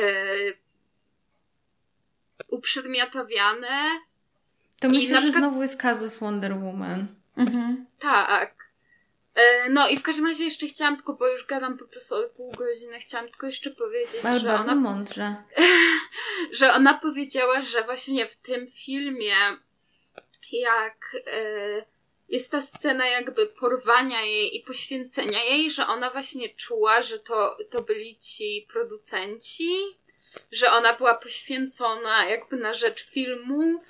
uprzedmiotawiane. 2.48 4.00
To 4.80 4.88
myślę, 4.88 5.14
na 5.14 5.20
że 5.20 5.22
przykład- 5.26 5.42
znowu 5.42 5.62
jest 5.62 5.80
kazus 5.80 6.16
Wonder 6.18 6.54
Woman. 6.58 7.06
Mhm. 7.36 7.86
Tak. 7.98 8.65
E, 9.36 9.68
no 9.70 9.88
i 9.88 9.96
w 9.96 10.02
każdym 10.02 10.26
razie 10.26 10.44
jeszcze 10.44 10.66
chciałam 10.66 10.96
tylko, 10.96 11.14
bo 11.14 11.28
już 11.28 11.46
gadam 11.46 11.78
po 11.78 11.84
prostu 11.84 12.14
od 12.14 12.30
pół 12.30 12.52
godziny, 12.52 12.98
chciałam 12.98 13.28
tylko 13.28 13.46
jeszcze 13.46 13.70
powiedzieć, 13.70 14.20
Ale 14.22 14.40
że 14.40 14.46
bardzo 14.46 14.72
ona 14.72 14.80
mądrze. 14.80 15.36
że 16.58 16.72
ona 16.72 16.94
powiedziała, 16.94 17.60
że 17.60 17.82
właśnie 17.82 18.26
w 18.26 18.36
tym 18.36 18.66
filmie, 18.68 19.34
jak 20.52 21.16
e, 21.26 21.84
jest 22.28 22.52
ta 22.52 22.62
scena 22.62 23.06
jakby 23.06 23.46
porwania 23.46 24.22
jej 24.22 24.56
i 24.56 24.62
poświęcenia 24.62 25.44
jej, 25.44 25.70
że 25.70 25.86
ona 25.86 26.10
właśnie 26.10 26.48
czuła, 26.48 27.02
że 27.02 27.18
to, 27.18 27.56
to 27.70 27.82
byli 27.82 28.16
ci 28.16 28.66
producenci, 28.72 29.98
że 30.52 30.72
ona 30.72 30.94
była 30.94 31.14
poświęcona 31.14 32.28
jakby 32.28 32.56
na 32.56 32.74
rzecz 32.74 33.04
filmu 33.04 33.82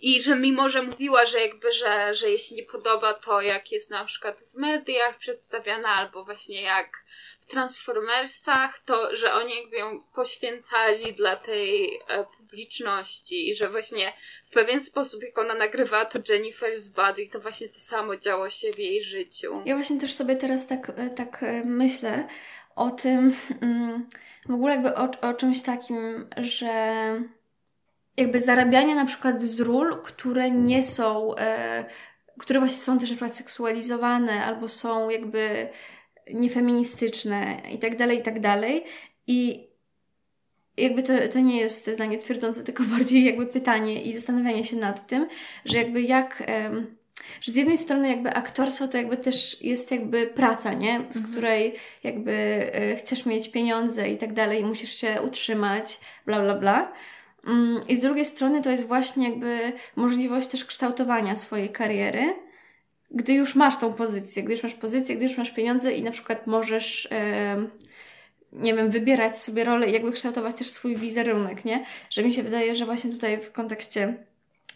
i 0.00 0.22
że 0.22 0.36
mimo, 0.36 0.68
że 0.68 0.82
mówiła, 0.82 1.26
że 1.26 1.40
jakby, 1.40 1.72
że, 1.72 2.14
że 2.14 2.28
jej 2.28 2.38
się 2.38 2.54
nie 2.54 2.62
podoba 2.62 3.14
to, 3.14 3.40
jak 3.40 3.72
jest 3.72 3.90
na 3.90 4.04
przykład 4.04 4.42
w 4.42 4.54
mediach 4.56 5.18
przedstawiana, 5.18 5.88
albo 5.88 6.24
właśnie 6.24 6.62
jak 6.62 7.04
w 7.40 7.46
Transformersach, 7.46 8.78
to, 8.78 9.16
że 9.16 9.32
oni 9.32 9.56
jakby 9.56 9.76
ją 9.76 10.02
poświęcali 10.14 11.12
dla 11.12 11.36
tej 11.36 12.00
e, 12.08 12.24
publiczności 12.38 13.48
i 13.50 13.54
że 13.54 13.70
właśnie 13.70 14.12
w 14.50 14.54
pewien 14.54 14.80
sposób, 14.80 15.22
jak 15.22 15.38
ona 15.38 15.54
nagrywała 15.54 16.04
to 16.04 16.18
Jennifer's 16.18 16.94
Body, 16.94 17.28
to 17.32 17.40
właśnie 17.40 17.68
to 17.68 17.78
samo 17.78 18.16
działo 18.16 18.48
się 18.48 18.72
w 18.72 18.78
jej 18.78 19.02
życiu. 19.02 19.62
Ja 19.64 19.74
właśnie 19.74 20.00
też 20.00 20.14
sobie 20.14 20.36
teraz 20.36 20.66
tak, 20.66 20.92
e, 20.96 21.10
tak 21.10 21.42
e, 21.42 21.62
myślę 21.64 22.28
o 22.76 22.90
tym, 22.90 23.36
mm, 23.62 24.08
w 24.48 24.54
ogóle 24.54 24.72
jakby 24.72 24.94
o, 24.94 25.10
o 25.20 25.34
czymś 25.34 25.62
takim, 25.62 26.28
że 26.36 26.84
jakby 28.16 28.40
zarabianie 28.40 28.94
na 28.94 29.04
przykład 29.04 29.42
z 29.42 29.60
ról, 29.60 30.02
które 30.02 30.50
nie 30.50 30.82
są, 30.82 31.36
e, 31.36 31.84
które 32.38 32.60
właśnie 32.60 32.78
są 32.78 32.98
też 32.98 33.10
na 33.10 33.16
przykład 33.16 33.36
seksualizowane 33.36 34.44
albo 34.44 34.68
są 34.68 35.10
jakby 35.10 35.68
niefeministyczne 36.34 37.60
i 37.72 37.78
tak 37.78 37.96
dalej, 37.96 38.18
i 38.18 38.22
tak 38.22 38.40
dalej. 38.40 38.84
I 39.26 39.68
jakby 40.76 41.02
to, 41.02 41.12
to 41.32 41.40
nie 41.40 41.60
jest 41.60 41.90
zdanie 41.94 42.18
twierdzące, 42.18 42.64
tylko 42.64 42.82
bardziej 42.96 43.24
jakby 43.24 43.46
pytanie 43.46 44.02
i 44.02 44.14
zastanawianie 44.14 44.64
się 44.64 44.76
nad 44.76 45.06
tym, 45.06 45.28
że 45.64 45.78
jakby 45.78 46.02
jak... 46.02 46.42
E, 46.46 46.70
że 47.40 47.52
z 47.52 47.56
jednej 47.56 47.78
strony 47.78 48.08
jakby 48.08 48.30
aktorstwo 48.34 48.88
to 48.88 48.98
jakby 48.98 49.16
też 49.16 49.62
jest 49.62 49.90
jakby 49.90 50.26
praca, 50.26 50.72
nie? 50.72 51.00
Z 51.08 51.16
Mhm. 51.16 51.32
której 51.32 51.74
jakby 52.04 52.32
e, 52.32 52.96
chcesz 52.96 53.26
mieć 53.26 53.50
pieniądze 53.50 54.08
i 54.08 54.16
tak 54.16 54.32
dalej, 54.32 54.64
musisz 54.64 54.94
się 54.94 55.22
utrzymać, 55.22 56.00
bla 56.26 56.40
bla 56.40 56.54
bla. 56.54 56.92
Mm, 57.46 57.80
I 57.88 57.96
z 57.96 58.00
drugiej 58.00 58.24
strony 58.24 58.62
to 58.62 58.70
jest 58.70 58.86
właśnie 58.86 59.28
jakby 59.28 59.72
możliwość 59.96 60.46
też 60.48 60.64
kształtowania 60.64 61.36
swojej 61.36 61.68
kariery, 61.68 62.34
gdy 63.10 63.32
już 63.32 63.54
masz 63.54 63.76
tą 63.76 63.92
pozycję, 63.92 64.42
gdy 64.42 64.52
już 64.52 64.62
masz 64.62 64.74
pozycję, 64.74 65.16
gdy 65.16 65.24
już 65.24 65.38
masz 65.38 65.50
pieniądze 65.50 65.92
i 65.92 66.02
na 66.02 66.10
przykład 66.10 66.46
możesz, 66.46 67.08
nie 68.52 68.74
wiem, 68.74 68.90
wybierać 68.90 69.38
sobie 69.38 69.64
rolę 69.64 69.90
i 69.90 69.92
jakby 69.92 70.12
kształtować 70.12 70.56
też 70.56 70.70
swój 70.70 70.96
wizerunek, 70.96 71.64
nie? 71.64 71.86
Że 72.10 72.22
mi 72.22 72.32
się 72.32 72.42
wydaje, 72.42 72.76
że 72.76 72.84
właśnie 72.84 73.10
tutaj 73.10 73.40
w 73.40 73.52
kontekście 73.52 74.14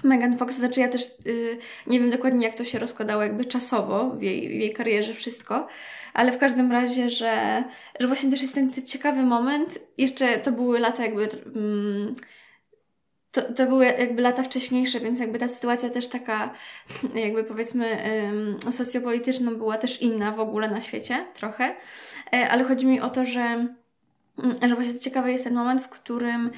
Megan 0.05 0.39
Fox, 0.39 0.57
znaczy 0.57 0.81
ja 0.81 0.89
też 0.89 1.03
y, 1.27 1.59
nie 1.87 2.01
wiem 2.01 2.11
dokładnie 2.11 2.47
jak 2.47 2.57
to 2.57 2.65
się 2.65 2.79
rozkładało 2.79 3.23
jakby 3.23 3.45
czasowo 3.45 4.11
w 4.11 4.23
jej, 4.23 4.49
w 4.49 4.53
jej 4.53 4.73
karierze 4.73 5.15
wszystko, 5.15 5.67
ale 6.15 6.33
w 6.33 6.39
każdym 6.39 6.73
razie, 6.73 7.11
że, 7.11 7.65
że 8.01 8.07
właśnie 8.07 8.31
też 8.31 8.43
jest 8.43 8.55
ten 8.55 8.73
ciekawy 8.87 9.23
moment, 9.23 9.79
jeszcze 9.99 10.39
to 10.39 10.53
były 10.53 10.79
lata 10.79 11.03
jakby 11.03 11.29
mm, 11.57 12.15
to, 13.33 13.43
to 13.43 13.67
były 13.67 13.85
jakby 13.85 14.23
lata 14.23 14.43
wcześniejsze, 14.43 15.01
więc 15.01 15.21
jakby 15.21 15.39
ta 15.39 15.49
sytuacja 15.49 15.91
też 15.91 16.07
taka, 16.07 16.55
jakby 17.25 17.45
powiedzmy, 17.45 17.99
ym, 18.29 18.73
socjopolityczna 18.73 19.51
była 19.51 19.79
też 19.79 20.03
inna 20.03 20.33
w 20.33 20.41
ogóle 20.41 20.71
na 20.71 20.81
świecie, 20.81 21.27
trochę. 21.35 21.77
E, 22.33 22.49
ale 22.49 22.65
chodzi 22.65 22.87
mi 22.87 23.01
o 23.01 23.11
to, 23.11 23.25
że, 23.25 23.41
mm, 23.41 24.69
że 24.69 24.75
właśnie 24.75 24.99
ciekawy 24.99 25.33
jest 25.33 25.45
ten 25.45 25.55
moment, 25.55 25.83
w 25.83 25.89
którym 25.89 26.51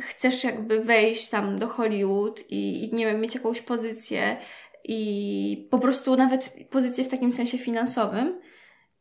chcesz 0.00 0.44
jakby 0.44 0.80
wejść 0.80 1.28
tam 1.28 1.58
do 1.58 1.68
Hollywood 1.68 2.44
i, 2.50 2.84
i 2.84 2.94
nie 2.94 3.06
wiem, 3.06 3.20
mieć 3.20 3.34
jakąś 3.34 3.60
pozycję 3.60 4.36
i 4.84 5.68
po 5.70 5.78
prostu 5.78 6.16
nawet 6.16 6.54
pozycję 6.70 7.04
w 7.04 7.08
takim 7.08 7.32
sensie 7.32 7.58
finansowym 7.58 8.40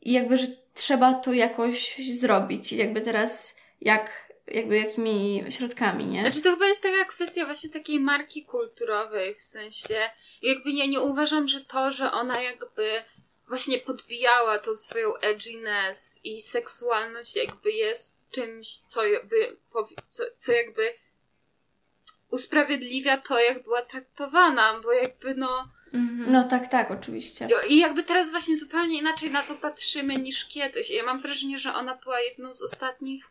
i 0.02 0.12
jakby, 0.12 0.38
że 0.38 0.48
trzeba 0.74 1.14
to 1.14 1.34
jakoś 1.34 1.98
zrobić. 2.20 2.74
I 2.74 2.78
jakby 2.78 3.02
teraz 3.02 3.58
jak 3.82 4.27
jakby 4.48 4.78
jakimi 4.78 5.44
środkami, 5.50 6.06
nie? 6.06 6.22
Znaczy 6.22 6.42
to 6.42 6.52
chyba 6.52 6.68
jest 6.68 6.84
taka 6.84 7.06
kwestia 7.06 7.46
właśnie 7.46 7.70
takiej 7.70 8.00
marki 8.00 8.46
kulturowej, 8.46 9.36
w 9.36 9.44
sensie 9.44 10.10
jakby 10.42 10.74
nie, 10.74 10.88
nie 10.88 11.00
uważam, 11.00 11.48
że 11.48 11.62
to, 11.62 11.92
że 11.92 12.12
ona 12.12 12.42
jakby 12.42 13.04
właśnie 13.48 13.80
podbijała 13.80 14.60
tą 14.60 14.76
swoją 14.76 15.16
edginess 15.16 16.20
i 16.24 16.42
seksualność 16.42 17.36
jakby 17.36 17.72
jest 17.72 18.20
czymś, 18.32 18.78
co 18.78 19.06
jakby, 19.06 19.58
co, 20.08 20.24
co 20.38 20.52
jakby 20.52 20.94
usprawiedliwia 22.32 23.18
to, 23.18 23.40
jak 23.40 23.64
była 23.64 23.82
traktowana, 23.82 24.80
bo 24.84 24.92
jakby 24.94 25.36
no 25.36 25.70
Mhm. 25.94 26.32
No 26.32 26.44
tak, 26.44 26.68
tak, 26.72 26.92
oczywiście. 26.92 27.48
i 27.70 27.78
jakby 27.78 28.04
teraz 28.04 28.32
właśnie 28.32 28.58
zupełnie 28.58 29.00
inaczej 29.00 29.32
na 29.32 29.42
to 29.44 29.56
patrzymy 29.56 30.14
niż 30.16 30.46
kiedyś. 30.46 30.90
I 30.92 30.94
ja 30.96 31.04
mam 31.04 31.22
wrażenie, 31.22 31.58
że 31.58 31.74
ona 31.74 31.96
była 31.96 32.22
jedną 32.22 32.54
z 32.54 32.62
ostatnich 32.62 33.26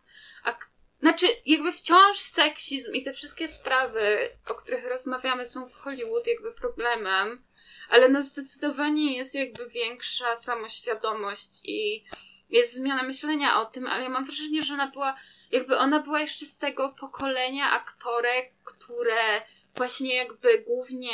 ak- 0.44 0.70
znaczy, 1.00 1.26
jakby 1.46 1.72
wciąż 1.72 2.18
seksizm 2.18 2.92
i 2.92 3.02
te 3.02 3.12
wszystkie 3.12 3.48
sprawy, 3.48 4.18
o 4.48 4.54
których 4.54 4.86
rozmawiamy, 4.86 5.46
są 5.46 5.68
w 5.68 5.74
Hollywood 5.74 6.26
jakby 6.26 6.52
problemem, 6.52 7.44
ale 7.88 8.08
no 8.08 8.22
zdecydowanie 8.22 9.16
jest 9.16 9.34
jakby 9.34 9.68
większa 9.68 10.36
samoświadomość 10.36 11.60
i 11.64 12.04
jest 12.50 12.74
zmiana 12.74 13.02
myślenia 13.02 13.60
o 13.60 13.64
tym, 13.64 13.86
ale 13.86 14.02
ja 14.02 14.08
mam 14.08 14.24
wrażenie, 14.24 14.62
że 14.62 14.74
ona 14.74 14.90
była, 14.90 15.16
jakby 15.50 15.78
ona 15.78 16.00
była 16.00 16.20
jeszcze 16.20 16.46
z 16.46 16.58
tego 16.58 16.88
pokolenia 17.00 17.70
aktorek, 17.70 18.52
które 18.64 19.42
właśnie 19.74 20.14
jakby 20.14 20.58
głównie 20.58 21.12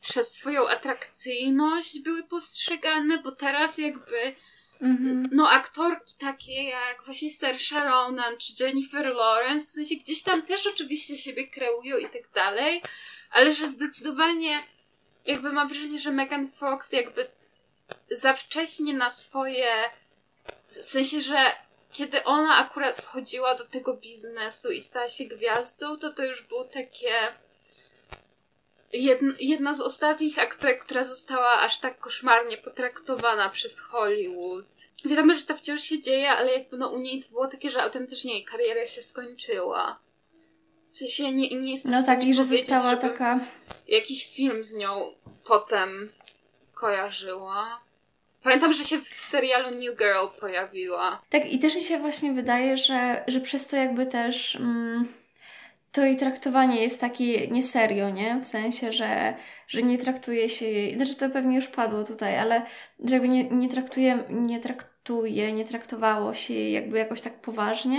przez 0.00 0.32
swoją 0.32 0.68
atrakcyjność 0.68 2.00
były 2.00 2.22
postrzegane, 2.22 3.18
bo 3.18 3.32
teraz 3.32 3.78
jakby 3.78 4.34
Mhm. 4.82 5.28
no 5.32 5.50
aktorki 5.50 6.14
takie 6.18 6.64
jak 6.64 7.04
właśnie 7.04 7.30
Saoirse 7.30 7.84
Ronan 7.84 8.36
czy 8.38 8.64
Jennifer 8.64 9.06
Lawrence, 9.06 9.66
w 9.66 9.70
sensie 9.70 9.96
gdzieś 9.96 10.22
tam 10.22 10.42
też 10.42 10.66
oczywiście 10.66 11.18
siebie 11.18 11.48
kreują 11.48 11.98
i 11.98 12.04
tak 12.04 12.32
dalej, 12.34 12.82
ale 13.30 13.52
że 13.52 13.68
zdecydowanie 13.68 14.62
jakby 15.26 15.52
mam 15.52 15.68
wrażenie, 15.68 15.98
że 15.98 16.10
Megan 16.10 16.48
Fox 16.48 16.92
jakby 16.92 17.30
za 18.10 18.32
wcześnie 18.32 18.94
na 18.94 19.10
swoje 19.10 19.90
w 20.68 20.74
sensie, 20.74 21.20
że 21.20 21.52
kiedy 21.92 22.24
ona 22.24 22.56
akurat 22.56 22.96
wchodziła 22.96 23.54
do 23.54 23.64
tego 23.64 23.94
biznesu 23.94 24.70
i 24.70 24.80
stała 24.80 25.08
się 25.08 25.24
gwiazdą, 25.24 25.96
to 25.96 26.12
to 26.12 26.24
już 26.24 26.42
było 26.42 26.64
takie 26.64 27.12
jedna, 28.92 29.34
jedna 29.40 29.74
z 29.74 29.80
ostatnich 29.80 30.38
aktorek, 30.38 30.84
która 30.84 31.04
została 31.04 31.52
aż 31.52 31.78
tak 31.80 31.98
koszmarnie 31.98 32.56
potraktowana 32.58 33.48
przez 33.48 33.78
Hollywood. 33.80 34.66
Wiadomo, 35.04 35.34
że 35.34 35.42
to 35.42 35.54
wciąż 35.54 35.80
się 35.82 36.00
dzieje, 36.00 36.30
ale 36.30 36.52
jakby 36.52 36.76
no 36.76 36.88
u 36.90 36.98
niej 36.98 37.22
to 37.22 37.28
było 37.28 37.48
takie, 37.48 37.70
że 37.70 37.82
autentycznie 37.82 38.34
jej 38.34 38.44
kariera 38.44 38.86
się 38.86 39.02
skończyła. 39.02 39.98
W 40.88 40.92
sensie 40.92 41.32
nie, 41.32 41.60
nie 41.60 41.72
jestem 41.72 41.92
w 41.92 41.94
No 41.94 42.06
tak, 42.06 42.24
i 42.24 42.34
że 42.34 42.44
została 42.44 42.96
taka. 42.96 43.40
jakiś 43.88 44.34
film 44.34 44.64
z 44.64 44.74
nią 44.74 45.14
potem 45.44 46.12
kojarzyła. 46.74 47.80
Pamiętam, 48.42 48.72
że 48.72 48.84
się 48.84 48.98
w 48.98 49.08
serialu 49.08 49.70
New 49.70 49.98
Girl 49.98 50.26
pojawiła. 50.40 51.22
Tak, 51.30 51.52
i 51.52 51.58
też 51.58 51.74
mi 51.74 51.82
się 51.82 51.98
właśnie 51.98 52.32
wydaje, 52.32 52.76
że, 52.76 53.24
że 53.28 53.40
przez 53.40 53.66
to 53.66 53.76
jakby 53.76 54.06
też 54.06 54.56
mm, 54.56 55.12
to 55.92 56.04
jej 56.04 56.16
traktowanie 56.16 56.82
jest 56.82 57.00
takie 57.00 57.48
nie 57.48 57.62
serio, 57.62 58.10
nie? 58.10 58.40
W 58.44 58.48
sensie, 58.48 58.92
że, 58.92 59.34
że 59.68 59.82
nie 59.82 59.98
traktuje 59.98 60.48
się 60.48 60.66
jej. 60.66 60.94
Znaczy 60.94 61.14
to 61.14 61.30
pewnie 61.30 61.56
już 61.56 61.68
padło 61.68 62.04
tutaj, 62.04 62.38
ale 62.38 62.62
że 63.04 63.14
jakby 63.14 63.28
nie, 63.28 63.44
nie 63.44 63.68
traktuje, 63.68 64.24
nie 64.30 64.60
traktuje, 64.60 65.52
nie 65.52 65.64
traktowało 65.64 66.34
się 66.34 66.54
jej 66.54 66.72
jakby 66.72 66.98
jakoś 66.98 67.20
tak 67.20 67.40
poważnie 67.40 67.98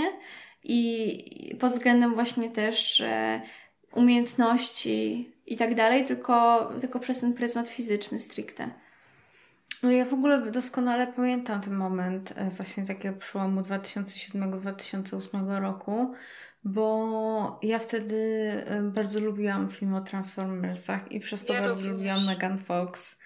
i 0.64 1.56
pod 1.60 1.72
względem 1.72 2.14
właśnie 2.14 2.50
też 2.50 3.00
e, 3.00 3.40
umiejętności 3.94 5.32
i 5.46 5.56
tak 5.56 5.74
dalej, 5.74 6.04
tylko, 6.04 6.68
tylko 6.80 7.00
przez 7.00 7.20
ten 7.20 7.34
pryzmat 7.34 7.68
fizyczny 7.68 8.18
stricte. 8.18 8.70
No 9.82 9.90
ja 9.90 10.04
w 10.04 10.14
ogóle 10.14 10.50
doskonale 10.50 11.06
pamiętam 11.06 11.60
ten 11.60 11.74
moment 11.74 12.32
e, 12.36 12.50
właśnie 12.50 12.86
takiego 12.86 13.18
przełomu 13.18 13.60
2007-2008 13.60 15.60
roku, 15.60 16.14
bo 16.64 17.58
ja 17.62 17.78
wtedy 17.78 18.16
e, 18.66 18.82
bardzo 18.82 19.20
lubiłam 19.20 19.68
film 19.68 19.94
o 19.94 20.00
Transformersach 20.00 21.12
i 21.12 21.20
przez 21.20 21.44
to 21.44 21.52
Ja 21.52 21.60
bardzo 21.60 21.74
również. 21.74 21.92
lubiłam 21.92 22.26
Megan 22.26 22.58
Fox. 22.58 23.18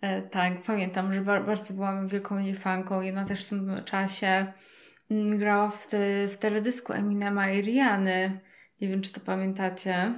E, 0.00 0.22
Tak, 0.22 0.62
pamiętam, 0.62 1.14
że 1.14 1.20
bar- 1.20 1.46
bardzo 1.46 1.74
byłam 1.74 2.08
wielką 2.08 2.38
jej 2.38 2.54
fanką. 2.54 3.00
Jedna 3.00 3.24
też 3.24 3.46
w 3.46 3.48
tym 3.48 3.80
czasie 3.84 4.52
mm, 5.10 5.38
grała 5.38 5.70
w, 5.70 5.86
te, 5.86 6.28
w 6.28 6.36
teledysku 6.38 6.92
Eminema 6.92 7.50
i 7.50 7.62
Riany. 7.62 8.40
Nie 8.80 8.88
wiem, 8.88 9.00
czy 9.02 9.12
to 9.12 9.20
pamiętacie. 9.20 10.12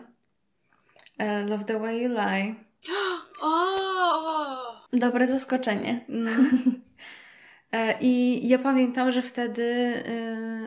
E, 1.18 1.44
Love 1.46 1.64
the 1.64 1.78
way 1.80 2.02
you 2.02 2.08
lie. 2.08 2.54
O! 3.42 4.84
Dobre 4.92 5.26
zaskoczenie. 5.26 6.04
E, 7.74 7.98
I 8.00 8.48
ja 8.48 8.58
pamiętam, 8.58 9.12
że 9.12 9.22
wtedy 9.22 9.62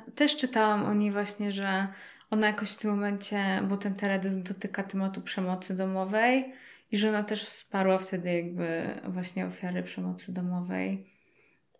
y, 0.08 0.12
też 0.12 0.38
czytałam 0.38 0.86
o 0.86 0.93
niej 0.93 1.12
właśnie, 1.12 1.52
że 1.52 1.88
ona 2.30 2.48
jakoś 2.48 2.72
w 2.72 2.78
tym 2.78 2.91
momencie, 2.91 3.62
bo 3.70 3.78
ten 3.78 3.96
teledysk 3.96 4.39
dotyka 4.39 4.84
tematu 4.84 5.22
przemocy 5.22 5.76
domowej 5.76 6.54
i 6.91 6.98
że 6.98 7.10
ona 7.10 7.24
też 7.24 7.43
wsparła 7.43 7.98
wtedy 7.98 8.34
jakby 8.34 8.89
właśnie 9.08 9.46
ofiary 9.46 9.84
przemocy 9.84 10.34
domowej. 10.34 11.13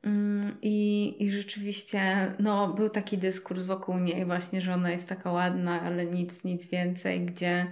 Mm, 0.04 0.58
I, 0.62 1.16
I 1.20 1.32
rzeczywiście 1.32 2.32
no, 2.40 2.74
był 2.74 2.90
taki 2.90 3.18
dyskurs 3.18 3.63
wokół 3.63 3.98
niej 3.98 4.26
właśnie, 4.26 4.62
że 4.62 4.74
ona 4.74 4.92
jest 4.92 5.10
taka 5.10 5.32
ładna, 5.32 5.82
ale 5.82 6.06
nic, 6.06 6.44
nic 6.44 6.68
więcej, 6.68 7.26
gdzie, 7.26 7.72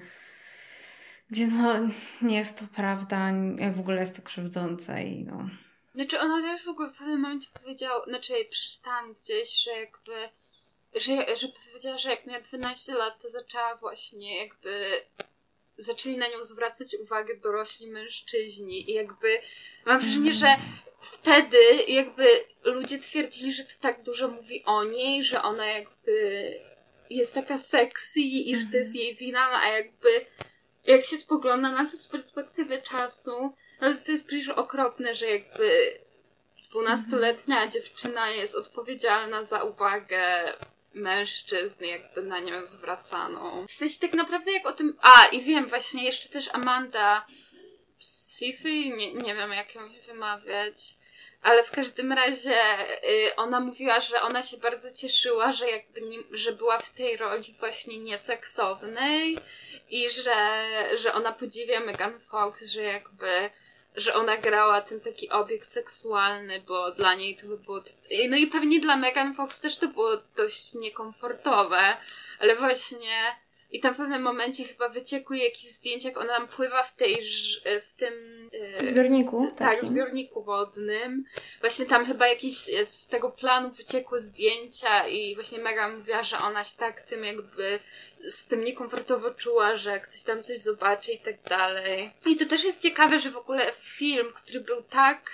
gdzie 1.32 1.48
no, 1.48 1.74
nie 2.22 2.38
jest 2.38 2.60
to 2.60 2.66
prawda, 2.76 3.32
w 3.74 3.80
ogóle 3.80 4.00
jest 4.00 4.16
to 4.16 4.22
krzywdzące 4.22 5.04
i 5.04 5.24
no... 5.24 5.50
Znaczy 5.96 6.20
ona 6.20 6.42
też 6.42 6.64
w 6.64 6.70
ogóle 6.70 6.90
w 6.90 6.98
pewnym 6.98 7.22
momencie 7.22 7.48
powiedziała, 7.64 8.06
znaczy 8.06 8.34
przeczytałam 8.50 9.14
gdzieś, 9.14 9.64
że 9.64 9.72
jakby 9.72 10.30
że, 10.96 11.36
że 11.36 11.48
powiedziała, 11.48 11.98
że 11.98 12.10
jak 12.10 12.26
miała 12.26 12.42
12 12.42 12.94
lat, 12.94 13.22
to 13.22 13.30
zaczęła 13.30 13.76
właśnie 13.76 14.38
jakby 14.38 15.02
zaczęli 15.78 16.18
na 16.18 16.28
nią 16.28 16.44
zwracać 16.44 16.96
uwagę 16.96 17.38
dorośli 17.38 17.88
mężczyźni 17.88 18.92
i 18.92 18.94
jakby 18.94 19.40
mam 19.86 20.00
wrażenie, 20.00 20.34
że 20.34 20.48
wtedy 21.02 21.58
jakby 21.88 22.28
ludzie 22.64 23.00
twierdzili, 23.00 23.54
że 23.54 23.64
to 23.64 23.74
tak 23.82 24.04
dużo 24.04 24.28
mówi 24.28 24.64
o 24.66 24.84
niej, 24.84 25.24
że 25.24 25.42
ona 25.42 25.66
jakby 25.66 26.54
jest 27.10 27.34
taka 27.34 27.58
sexy 27.58 28.20
i 28.20 28.56
że 28.56 28.68
to 28.72 28.78
jest 28.78 28.96
jej 28.96 29.16
wina, 29.16 29.50
no 29.50 29.58
a 29.58 29.68
jakby 29.68 30.26
jak 30.86 31.06
się 31.06 31.18
spogląda 31.18 31.72
na 31.72 31.90
to 31.90 31.98
z 31.98 32.08
perspektywy 32.08 32.82
czasu, 32.82 33.54
no 33.82 33.94
to, 34.06 34.12
jest 34.12 34.28
przecież 34.28 34.50
okropne, 34.50 35.16
że 35.16 35.26
jakby 35.26 36.00
dwunastoletnia 36.70 37.68
dziewczyna 37.68 38.30
jest 38.30 38.56
odpowiedzialna 38.56 39.44
za 39.44 39.64
uwagę 39.64 40.54
mężczyzn 40.94 41.84
jakby 41.84 42.24
na 42.24 42.40
nią 42.40 42.66
zwracano. 42.66 43.66
W 43.68 43.72
sensie 43.72 44.00
tak 44.00 44.14
naprawdę 44.14 44.52
jak 44.52 44.68
o 44.68 44.72
tym... 44.72 44.98
A, 45.02 45.26
i 45.26 45.42
wiem, 45.42 45.66
właśnie 45.66 46.06
jeszcze 46.06 46.30
też 46.30 46.50
Amanda 46.54 47.26
Seyfried, 48.00 48.98
nie, 48.98 49.14
nie 49.14 49.36
wiem 49.36 49.52
jak 49.52 49.76
ją 49.76 49.82
wymawiać, 50.08 50.96
ale 51.42 51.64
w 51.64 51.72
każdym 51.72 52.14
razie 52.14 52.56
y, 53.10 53.36
ona 53.36 53.60
mówiła, 53.60 54.00
że 54.00 54.22
ona 54.22 54.44
się 54.44 54.58
bardzo 54.58 54.94
cieszyła, 54.94 55.52
że 55.52 55.70
jakby 55.70 56.02
nie, 56.02 56.18
że 56.32 56.52
była 56.52 56.78
w 56.78 56.94
tej 56.94 57.18
roli 57.18 57.56
właśnie 57.60 57.98
nieseksownej 57.98 59.38
i 59.90 60.10
że, 60.10 60.66
że 60.98 61.14
ona 61.14 61.32
podziwia 61.32 61.80
Megan 61.80 62.20
Fox, 62.20 62.64
że 62.64 62.82
jakby 62.82 63.50
że 63.98 64.14
ona 64.14 64.38
grała 64.38 64.82
ten 64.82 65.02
taki 65.02 65.30
obiekt 65.30 65.68
seksualny, 65.68 66.62
bo 66.68 66.92
dla 66.92 67.16
niej 67.16 67.38
to 67.38 67.48
by 67.48 67.58
było. 67.58 67.84
No 68.30 68.38
i 68.38 68.48
pewnie 68.48 68.80
dla 68.80 68.98
Megan 68.98 69.36
Fox 69.36 69.62
też 69.62 69.78
to 69.78 69.88
było 69.88 70.18
dość 70.36 70.74
niekomfortowe, 70.74 71.98
ale 72.40 72.56
właśnie. 72.56 73.36
I 73.76 73.80
tam 73.80 73.94
w 73.94 73.98
pewnym 73.98 74.22
momencie 74.22 74.64
chyba 74.64 74.90
wyciekły 74.90 75.38
jakieś 75.38 75.72
zdjęcia, 75.72 76.10
jak 76.10 76.18
ona 76.18 76.38
tam 76.38 76.48
pływa 76.48 76.84
w 76.84 76.96
tej, 76.96 77.18
w 77.82 77.94
tym... 77.94 78.14
E, 78.80 78.86
zbiorniku. 78.86 79.48
Tak, 79.58 79.74
takim. 79.74 79.86
zbiorniku 79.86 80.44
wodnym. 80.44 81.26
Właśnie 81.62 81.86
tam 81.86 82.06
chyba 82.06 82.28
jakieś 82.28 82.54
z 82.86 83.08
tego 83.08 83.30
planu 83.30 83.72
wyciekły 83.72 84.20
zdjęcia 84.20 85.08
i 85.08 85.36
właśnie 85.36 85.60
Megan 85.60 85.98
mówiła, 85.98 86.24
że 86.24 86.38
ona 86.38 86.64
się 86.64 86.78
tak 86.78 87.02
tym 87.02 87.24
jakby 87.24 87.80
z 88.30 88.46
tym 88.46 88.64
niekomfortowo 88.64 89.32
czuła, 89.32 89.76
że 89.76 90.00
ktoś 90.00 90.24
tam 90.24 90.44
coś 90.44 90.60
zobaczy 90.60 91.12
i 91.12 91.20
tak 91.20 91.42
dalej. 91.42 92.12
I 92.26 92.36
to 92.36 92.46
też 92.46 92.64
jest 92.64 92.82
ciekawe, 92.82 93.20
że 93.20 93.32
w 93.32 93.38
ogóle 93.38 93.72
film, 93.74 94.34
który 94.36 94.60
był 94.60 94.82
tak 94.82 95.32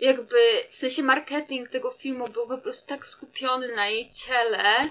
jakby, 0.00 0.36
w 0.70 0.76
sensie 0.76 1.02
marketing 1.02 1.68
tego 1.68 1.90
filmu 1.90 2.28
był 2.28 2.48
po 2.48 2.58
prostu 2.58 2.88
tak 2.88 3.06
skupiony 3.06 3.76
na 3.76 3.86
jej 3.86 4.10
ciele, 4.12 4.88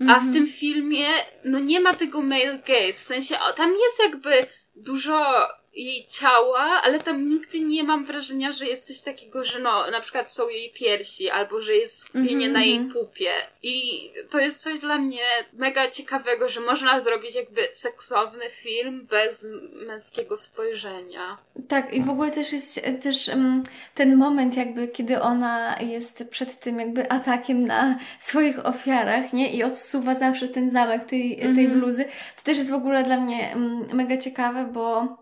a 0.00 0.14
w 0.14 0.26
mhm. 0.26 0.32
tym 0.32 0.46
filmie 0.46 1.06
no 1.44 1.58
nie 1.58 1.80
ma 1.80 1.94
tego 1.94 2.22
male 2.22 2.58
gaze, 2.66 2.92
w 2.92 2.96
sensie 2.96 3.36
o, 3.40 3.52
tam 3.52 3.70
jest 3.70 4.02
jakby 4.02 4.30
dużo 4.76 5.48
jej 5.74 6.06
ciała, 6.06 6.60
ale 6.60 7.00
tam 7.00 7.28
nigdy 7.28 7.60
nie 7.60 7.84
mam 7.84 8.04
wrażenia, 8.04 8.52
że 8.52 8.66
jest 8.66 8.86
coś 8.86 9.00
takiego, 9.00 9.44
że 9.44 9.58
no, 9.58 9.90
na 9.90 10.00
przykład 10.00 10.32
są 10.32 10.48
jej 10.48 10.72
piersi, 10.72 11.30
albo 11.30 11.60
że 11.60 11.74
jest 11.74 11.98
skupienie 11.98 12.46
mm 12.46 12.50
-hmm. 12.50 12.52
na 12.52 12.62
jej 12.64 12.76
mhm. 12.76 12.92
pupie. 12.92 13.30
I 13.62 14.08
to 14.30 14.38
jest 14.38 14.62
coś 14.62 14.78
dla 14.78 14.98
mnie 14.98 15.22
mega 15.52 15.90
ciekawego, 15.90 16.48
że 16.48 16.60
można 16.60 17.00
zrobić 17.00 17.34
jakby 17.34 17.60
seksowny 17.72 18.50
film 18.50 19.06
bez 19.10 19.46
męskiego 19.86 20.36
spojrzenia. 20.36 21.38
Tak, 21.68 21.94
i 21.94 22.02
w 22.02 22.10
ogóle 22.10 22.30
też 22.30 22.52
jest 22.52 22.80
też 23.02 23.28
um, 23.28 23.62
ten 23.94 24.16
moment 24.16 24.56
jakby, 24.56 24.88
kiedy 24.88 25.20
ona 25.20 25.78
jest 25.80 26.24
przed 26.30 26.60
tym 26.60 26.80
jakby 26.80 27.10
atakiem 27.10 27.66
na 27.66 27.98
swoich 28.18 28.66
ofiarach, 28.66 29.32
nie? 29.32 29.52
I 29.52 29.62
odsuwa 29.62 30.14
zawsze 30.14 30.48
ten 30.48 30.70
zamek 30.70 31.04
tej, 31.04 31.40
mm 31.40 31.52
-hmm. 31.52 31.56
tej 31.56 31.68
bluzy. 31.68 32.04
To 32.36 32.42
też 32.42 32.58
jest 32.58 32.70
w 32.70 32.74
ogóle 32.74 33.02
dla 33.02 33.16
mnie 33.16 33.50
um, 33.54 33.86
mega 33.92 34.16
ciekawe, 34.16 34.64
bo 34.72 35.16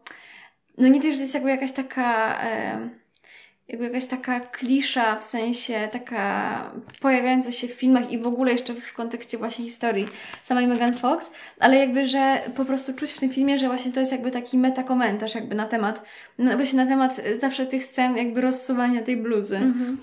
no 0.79 0.89
nie 0.89 1.01
to, 1.01 1.07
że 1.07 1.15
to 1.15 1.21
jest 1.21 1.35
jakby 1.35 1.51
jakaś 1.51 1.73
taka, 1.73 2.41
e, 2.45 2.89
jakby 3.69 3.85
jakaś 3.85 4.07
taka 4.07 4.41
klisza, 4.41 5.17
w 5.17 5.25
sensie 5.25 5.89
taka 5.93 6.71
pojawiająca 7.01 7.53
się 7.53 7.69
w 7.69 7.73
filmach 7.73 8.13
i 8.13 8.19
w 8.19 8.27
ogóle 8.27 8.53
jeszcze 8.53 8.75
w 8.75 8.93
kontekście 8.93 9.39
właśnie 9.39 9.65
historii 9.65 10.09
samej 10.43 10.67
Megan 10.67 10.95
Fox, 10.95 11.33
ale 11.61 11.77
jakby, 11.77 12.09
że 12.09 12.41
po 12.57 12.65
prostu 12.65 12.95
czuć 12.95 13.13
w 13.13 13.21
tym 13.21 13.31
filmie, 13.31 13.59
że 13.59 13.67
właśnie 13.67 13.93
to 13.93 14.01
jest 14.01 14.13
jakby 14.13 14.31
taki 14.31 14.59
metakomentarz 14.59 15.35
jakby 15.35 15.55
na 15.55 15.67
temat, 15.67 16.03
no 16.39 16.57
właśnie 16.57 16.85
na 16.85 16.91
temat 16.91 17.21
zawsze 17.39 17.67
tych 17.67 17.85
scen 17.85 18.17
jakby 18.17 18.41
rozsuwania 18.41 19.03
tej 19.03 19.17
bluzy. 19.17 19.57
Mhm. 19.57 19.97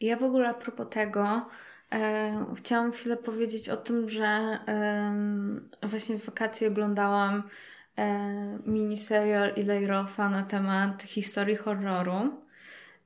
Ja 0.00 0.16
w 0.16 0.22
ogóle 0.22 0.48
a 0.48 0.54
propos 0.54 0.86
tego, 0.90 1.46
e, 1.92 2.44
chciałam 2.56 2.92
chwilę 2.92 3.16
powiedzieć 3.16 3.68
o 3.68 3.76
tym, 3.76 4.08
że 4.08 4.24
e, 4.26 5.88
właśnie 5.88 6.18
w 6.18 6.24
wakacje 6.24 6.68
oglądałam 6.68 7.42
e, 7.98 8.58
miniserial 8.66 9.52
Ilej 9.56 9.86
Rofa 9.86 10.28
na 10.28 10.42
temat 10.42 11.02
historii 11.02 11.56
horroru. 11.56 12.42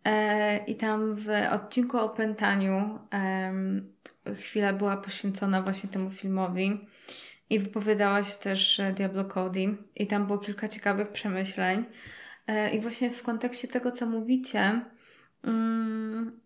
E, 0.05 0.65
I 0.65 0.75
tam 0.77 1.15
w 1.15 1.29
odcinku 1.51 1.99
o 1.99 2.09
pętaniu 2.09 2.99
e, 3.15 4.35
chwila 4.35 4.73
była 4.73 4.97
poświęcona 4.97 5.63
właśnie 5.63 5.91
temu 5.91 6.11
filmowi. 6.11 6.87
I 7.51 7.59
wypowiadała 7.59 8.25
się 8.25 8.39
też 8.39 8.81
Diablo 8.95 9.25
Cody. 9.25 9.77
I 9.97 10.07
tam 10.07 10.27
było 10.27 10.39
kilka 10.39 10.69
ciekawych 10.69 11.09
przemyśleń. 11.09 11.85
E, 12.51 12.71
I 12.71 12.81
właśnie 12.81 13.11
w 13.11 13.23
kontekście 13.23 13.69
tego, 13.69 13.93
co 13.93 14.07
mówicie, 14.07 14.81
mm, 15.45 16.41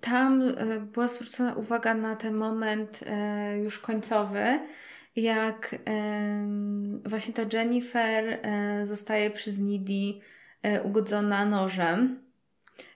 tam 0.00 0.42
e, 0.42 0.80
była 0.80 1.08
zwrócona 1.08 1.54
uwaga 1.54 1.94
na 1.94 2.16
ten 2.16 2.34
moment 2.34 3.00
e, 3.06 3.58
już 3.58 3.78
końcowy, 3.78 4.60
jak 5.16 5.74
właśnie 7.04 7.34
ta 7.34 7.42
Jennifer 7.52 8.38
e, 8.42 8.86
zostaje 8.86 9.30
przez 9.30 9.58
Nidi 9.58 10.20
e, 10.62 10.82
ugodzona 10.82 11.46
nożem. 11.46 12.22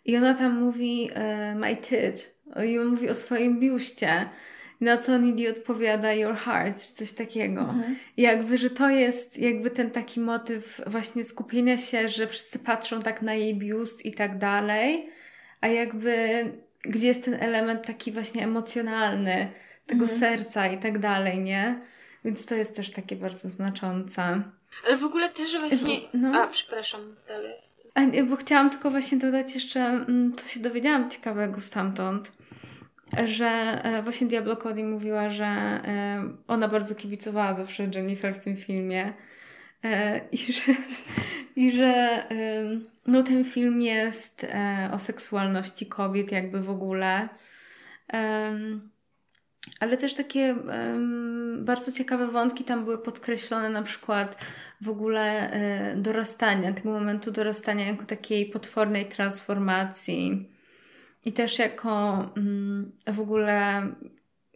I 0.05 0.16
ona 0.16 0.35
tam 0.35 0.61
mówi 0.61 1.11
e, 1.14 1.55
my 1.55 1.76
tit. 1.76 2.37
I 2.66 2.79
on 2.79 2.87
mówi 2.87 3.11
o 3.11 3.14
swoim 3.14 3.61
biuście. 3.61 4.29
Na 4.81 4.98
co 4.98 5.18
Nidi 5.18 5.48
odpowiada 5.48 6.12
your 6.12 6.35
heart, 6.35 6.87
czy 6.87 6.94
coś 6.94 7.12
takiego. 7.12 7.61
Mhm. 7.61 7.96
I 8.16 8.22
jakby, 8.22 8.59
że 8.59 8.70
to 8.70 8.90
jest 8.90 9.38
jakby 9.38 9.70
ten 9.70 9.90
taki 9.90 10.20
motyw 10.20 10.81
właśnie 10.87 11.24
skupienia 11.24 11.76
się, 11.76 12.09
że 12.09 12.26
wszyscy 12.26 12.59
patrzą 12.59 13.02
tak 13.02 13.22
na 13.22 13.35
jej 13.35 13.55
biust 13.55 14.07
i 14.07 14.12
tak 14.14 14.38
dalej, 14.38 15.11
a 15.61 15.68
jakby 15.68 16.44
gdzie 16.83 17.07
jest 17.07 17.24
ten 17.24 17.35
element 17.35 17.87
taki 17.87 18.12
właśnie 18.12 18.44
emocjonalny, 18.44 19.48
tego 19.87 20.05
mhm. 20.05 20.20
serca 20.20 20.66
i 20.66 20.79
tak 20.79 20.98
dalej, 20.98 21.38
nie? 21.38 21.81
Więc 22.27 22.47
to 22.47 22.55
jest 22.55 22.77
też 22.77 22.91
takie 22.91 23.17
bardzo 23.17 23.49
znaczące. 23.49 24.43
Ale 24.87 24.97
w 24.97 25.05
ogóle 25.05 25.29
też 25.29 25.59
właśnie... 25.59 25.97
No. 26.15 26.43
A, 26.43 26.47
przepraszam, 26.47 27.01
dalej 27.29 27.51
jest. 27.51 27.93
A, 27.95 28.25
bo 28.25 28.37
chciałam 28.37 28.71
tylko 28.71 28.91
właśnie 28.91 29.19
dodać 29.19 29.55
jeszcze, 29.55 29.81
mm, 29.81 30.33
co 30.33 30.49
się 30.49 30.61
dowiedziałam 30.61 31.11
ciekawego 31.11 31.61
stamtąd, 31.61 32.33
że 33.25 33.47
e, 33.85 34.03
właśnie 34.03 34.27
Diablo 34.27 34.57
Cody 34.57 34.85
mówiła, 34.85 35.31
że 35.31 35.45
e, 35.45 36.29
ona 36.49 36.69
bardzo 36.69 36.95
kibicowała 36.95 37.55
zawsze 37.55 37.89
Jennifer 37.95 38.35
w 38.35 38.45
tym 38.45 38.57
filmie 38.57 39.12
e, 39.85 40.21
i 40.33 40.37
że, 40.53 40.75
i 41.57 41.73
że 41.73 42.25
no, 43.07 43.23
ten 43.23 43.45
film 43.45 43.83
jest 43.83 44.47
o 44.93 44.99
seksualności 44.99 45.87
kobiet 45.87 46.33
jakby 46.33 46.61
w 46.61 46.71
ogóle 46.71 47.29
ale 49.81 49.96
też 49.96 50.14
takie 50.14 50.55
um, 50.55 51.64
bardzo 51.64 51.92
ciekawe 51.92 52.26
wątki 52.29 52.64
tam 52.64 52.85
były 52.85 52.98
podkreślone, 52.98 53.71
na 53.71 53.83
przykład 53.83 54.37
w 54.81 54.88
ogóle 54.88 55.50
e, 55.50 55.96
dorastania, 55.96 56.73
tego 56.73 56.90
momentu 56.90 57.31
dorastania 57.31 57.87
jako 57.87 58.04
takiej 58.04 58.46
potwornej 58.46 59.08
transformacji 59.08 60.50
i 61.25 61.33
też 61.33 61.58
jako 61.58 62.25
mm, 62.37 62.92
w 63.06 63.21
ogóle 63.21 63.83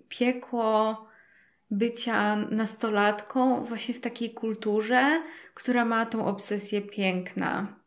piekło 0.08 1.06
bycia 1.70 2.36
nastolatką 2.36 3.64
właśnie 3.64 3.94
w 3.94 4.00
takiej 4.00 4.34
kulturze, 4.34 5.22
która 5.54 5.84
ma 5.84 6.06
tą 6.06 6.26
obsesję 6.26 6.82
piękna. 6.82 7.80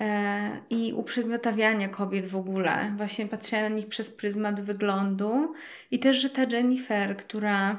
E, 0.00 0.50
i 0.70 0.92
uprzedmiotawiania 0.92 1.88
kobiet 1.88 2.26
w 2.26 2.36
ogóle, 2.36 2.92
właśnie 2.96 3.26
patrzenia 3.26 3.68
na 3.68 3.76
nich 3.76 3.86
przez 3.88 4.10
pryzmat 4.10 4.60
wyglądu 4.60 5.54
i 5.90 5.98
też, 5.98 6.16
że 6.16 6.30
ta 6.30 6.42
Jennifer, 6.44 7.16
która 7.16 7.78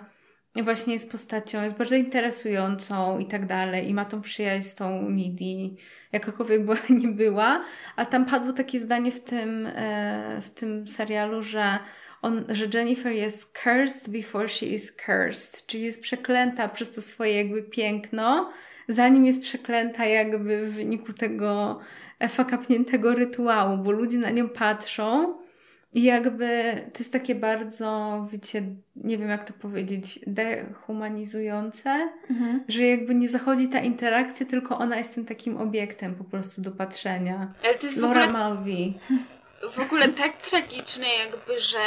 właśnie 0.63 0.93
jest 0.93 1.11
postacią, 1.11 1.63
jest 1.63 1.75
bardzo 1.75 1.95
interesującą 1.95 3.19
i 3.19 3.25
tak 3.25 3.45
dalej 3.45 3.89
i 3.89 3.93
ma 3.93 4.05
tą 4.05 4.21
przyjaźń 4.21 4.67
z 4.67 4.75
tą 4.75 5.09
Nidi, 5.09 5.77
jakakolwiek 6.11 6.65
była, 6.65 6.77
nie 7.01 7.07
była, 7.07 7.63
a 7.95 8.05
tam 8.05 8.25
padło 8.25 8.53
takie 8.53 8.79
zdanie 8.79 9.11
w 9.11 9.23
tym, 9.23 9.67
e, 9.75 10.41
w 10.41 10.49
tym 10.49 10.87
serialu, 10.87 11.41
że 11.41 11.79
on, 12.21 12.45
że 12.49 12.65
Jennifer 12.73 13.11
jest 13.11 13.57
cursed 13.63 14.09
before 14.09 14.47
she 14.47 14.65
is 14.65 14.95
cursed, 15.05 15.65
czyli 15.67 15.83
jest 15.83 16.01
przeklęta 16.01 16.69
przez 16.69 16.91
to 16.91 17.01
swoje 17.01 17.37
jakby 17.37 17.63
piękno, 17.63 18.51
zanim 18.87 19.25
jest 19.25 19.41
przeklęta 19.41 20.05
jakby 20.05 20.65
w 20.65 20.73
wyniku 20.73 21.13
tego 21.13 21.79
fakapniętego 22.29 23.13
rytuału, 23.13 23.77
bo 23.77 23.91
ludzie 23.91 24.17
na 24.17 24.29
nią 24.29 24.49
patrzą 24.49 25.37
i 25.93 26.03
jakby 26.03 26.73
to 26.93 26.99
jest 26.99 27.13
takie 27.13 27.35
bardzo, 27.35 28.27
wiecie, 28.31 28.63
nie 28.95 29.17
wiem 29.17 29.29
jak 29.29 29.43
to 29.43 29.53
powiedzieć, 29.53 30.19
dehumanizujące, 30.27 32.09
Mhm. 32.29 32.63
że 32.67 32.83
jakby 32.83 33.15
nie 33.15 33.29
zachodzi 33.29 33.69
ta 33.69 33.79
interakcja, 33.79 34.45
tylko 34.45 34.77
ona 34.77 34.97
jest 34.97 35.15
tym 35.15 35.25
takim 35.25 35.57
obiektem 35.57 36.15
po 36.15 36.23
prostu 36.23 36.61
do 36.61 36.71
patrzenia. 36.71 37.53
Ale 37.63 37.73
to 37.73 37.85
jest 37.85 37.97
w 37.99 38.01
Laura 38.01 38.23
ogóle, 38.27 38.49
Mulvey. 38.49 38.93
w 39.71 39.79
ogóle 39.79 40.07
tak 40.09 40.37
tragiczne 40.37 41.05
jakby, 41.25 41.59
że 41.61 41.77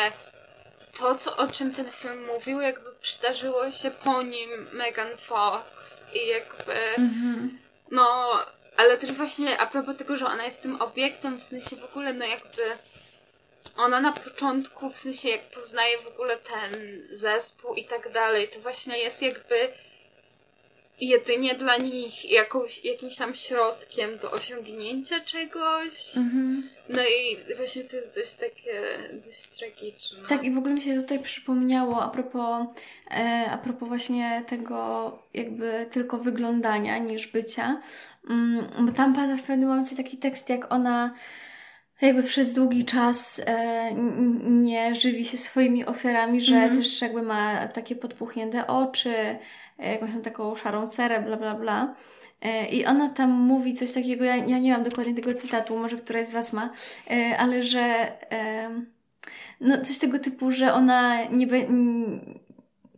to, 0.99 1.15
co, 1.15 1.37
o 1.37 1.49
czym 1.49 1.73
ten 1.75 1.87
film 1.91 2.27
mówił, 2.35 2.61
jakby 2.61 2.91
przydarzyło 3.01 3.71
się 3.71 3.91
po 3.91 4.23
nim 4.23 4.51
Megan 4.73 5.09
Fox 5.19 6.05
i 6.15 6.29
jakby, 6.29 7.03
Mhm. 7.03 7.59
no, 7.91 8.05
ale 8.81 8.99
też 8.99 9.13
właśnie 9.13 9.59
a 9.59 9.67
propos 9.67 9.97
tego, 9.97 10.17
że 10.17 10.27
ona 10.27 10.45
jest 10.45 10.63
tym 10.63 10.83
obiektem, 10.83 11.39
w 11.39 11.43
sensie 11.43 11.77
w 11.77 11.85
ogóle, 11.85 12.15
no 12.15 12.25
jakby 12.27 12.63
ona 13.77 14.01
na 14.01 14.13
początku, 14.13 14.91
w 14.91 14.97
sensie 14.97 15.29
jak 15.29 15.43
poznaje 15.43 15.99
w 15.99 16.07
ogóle 16.07 16.37
ten 16.37 17.03
zespół 17.11 17.75
i 17.75 17.85
tak 17.85 18.13
dalej, 18.13 18.49
to 18.49 18.61
właśnie 18.61 18.99
jest 18.99 19.23
jakby 19.23 19.69
jedynie 21.01 21.55
dla 21.55 21.77
nich 21.77 22.31
jakąś, 22.31 22.85
jakimś 22.85 23.17
tam 23.17 23.35
środkiem 23.35 24.19
do 24.19 24.31
osiągnięcia 24.31 25.21
czegoś. 25.21 26.17
Mhm. 26.17 26.69
No 26.89 27.03
i 27.03 27.55
właśnie 27.57 27.85
to 27.85 27.97
jest 27.97 28.15
dość 28.15 28.35
takie, 28.35 28.99
dość 29.27 29.47
tragiczne. 29.47 30.29
Tak, 30.29 30.45
i 30.45 30.51
w 30.51 30.59
ogóle 30.59 30.75
mi 30.75 30.83
się 30.83 31.03
tutaj 31.03 31.19
przypomniało 31.19 32.03
a 32.03 32.09
propos, 32.09 32.67
e, 33.11 33.47
a 33.51 33.59
propos 33.59 33.89
właśnie 33.89 34.45
tego 34.49 35.19
jakby 35.35 35.87
tylko 35.91 36.19
wyglądania 36.19 36.99
niż 36.99 37.27
bycia, 37.27 37.83
bo 38.87 38.93
tam 38.93 39.15
pada 39.15 39.37
w 39.37 39.43
pewnym 39.43 39.69
momencie 39.69 39.97
taki 39.97 40.17
tekst, 40.17 40.49
jak 40.49 40.73
ona 40.73 41.15
jakby 42.01 42.23
przez 42.23 42.55
długi 42.55 42.85
czas 42.85 43.41
e, 43.47 43.95
nie 44.45 44.95
żywi 44.95 45.25
się 45.25 45.39
swoimi 45.39 45.87
ofiarami, 45.87 46.41
że 46.41 46.57
Mhm. 46.57 46.77
też 46.77 47.01
jakby 47.03 47.23
ma 47.23 47.69
takie 47.69 47.97
podpuchnięte 47.97 48.67
oczy, 48.67 49.15
e, 49.79 49.93
jakąś 49.93 50.11
tam 50.11 50.23
taką 50.23 50.57
szarą 50.57 50.89
cerę, 50.89 51.21
bla 51.23 51.37
bla 51.37 51.55
bla. 51.55 51.95
E, 52.43 52.67
I 52.69 52.87
ona 52.87 53.09
tam 53.09 53.31
mówi 53.31 53.75
coś 53.75 53.93
takiego, 53.93 54.25
ja, 54.25 54.37
ja 54.37 54.59
nie 54.59 54.73
mam 54.73 54.83
dokładnie 54.83 55.15
tego 55.15 55.33
cytatu, 55.33 55.79
może 55.79 55.97
któraś 55.97 56.27
z 56.27 56.33
Was 56.33 56.53
ma, 56.53 56.71
e, 57.11 57.39
ale 57.39 57.63
że 57.63 58.13
em, 58.31 58.87
no 59.61 59.81
coś 59.81 59.99
tego 59.99 60.19
typu, 60.19 60.51
że 60.51 60.75
ona 60.75 61.25
nie, 61.25 61.47
be, 61.47 61.57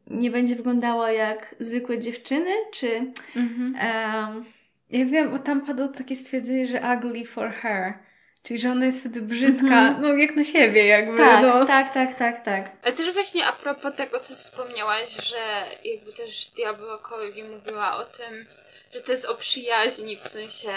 nie 0.07 0.31
będzie 0.31 0.57
wyglądała 0.57 1.11
jak 1.12 1.55
zwykłe 1.59 1.99
dziewczyny, 1.99 2.51
czy 2.73 3.12
Mhm. 3.37 3.75
em, 3.79 4.45
Ja 4.93 5.05
wiem, 5.05 5.30
bo 5.30 5.38
tam 5.38 5.66
padło 5.66 5.88
takie 5.88 6.16
stwierdzenie, 6.16 6.66
że 6.68 6.80
ugly 6.97 7.24
for 7.24 7.53
her. 7.53 7.95
Czyli, 8.43 8.61
że 8.61 8.70
ona 8.70 8.86
jest 8.86 9.01
wtedy 9.01 9.22
brzydka, 9.22 9.64
Mhm. 9.64 10.03
no 10.03 10.14
jak 10.14 10.36
na 10.36 10.45
siebie 10.45 10.86
jakby. 10.86 11.16
tak, 11.16 11.43
no. 11.43 11.64
tak, 11.64 11.95
tak, 11.95 12.14
tak, 12.14 12.45
tak. 12.45 12.70
Ale 12.82 12.93
też 12.93 13.12
właśnie 13.12 13.47
a 13.47 13.53
propos 13.53 13.95
tego, 13.97 14.20
co 14.20 14.36
wspomniałaś, 14.36 15.09
że 15.28 15.64
jakby 15.84 16.12
też 16.12 16.47
Diablo 16.57 16.99
Colby 16.99 17.45
mówiła 17.45 17.97
o 17.97 18.05
tym, 18.05 18.47
że 18.95 19.01
to 19.01 19.12
jest 19.12 19.24
o 19.26 19.34
przyjaźni, 19.34 20.16
w 20.16 20.22
sensie 20.24 20.68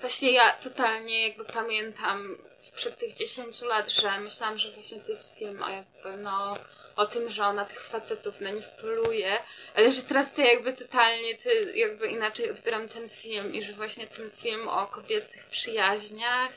właśnie 0.00 0.32
ja 0.32 0.50
totalnie 0.62 1.28
jakby 1.28 1.44
pamiętam 1.44 2.36
sprzed 2.60 2.98
tych 2.98 3.14
10 3.14 3.62
lat, 3.62 3.90
że 3.90 4.20
myślałam, 4.20 4.58
że 4.58 4.72
właśnie 4.72 5.00
to 5.00 5.12
jest 5.12 5.38
film 5.38 5.62
o 5.62 5.68
jakby 5.68 6.22
no 6.22 6.56
o 6.96 7.06
tym, 7.06 7.28
że 7.28 7.46
ona 7.46 7.64
tych 7.64 7.84
facetów 7.84 8.40
na 8.40 8.50
nich 8.50 8.68
poluje, 8.80 9.38
ale 9.74 9.92
że 9.92 10.02
teraz 10.02 10.34
to 10.34 10.42
jakby 10.42 10.72
totalnie 10.72 11.34
ty, 11.34 11.72
jakby 11.74 12.08
inaczej 12.08 12.50
odbieram 12.50 12.88
ten 12.88 13.08
film 13.08 13.54
i 13.54 13.62
że 13.62 13.72
właśnie 13.72 14.06
ten 14.06 14.30
film 14.30 14.68
o 14.68 14.86
kobiecych 14.86 15.44
przyjaźniach 15.44 16.52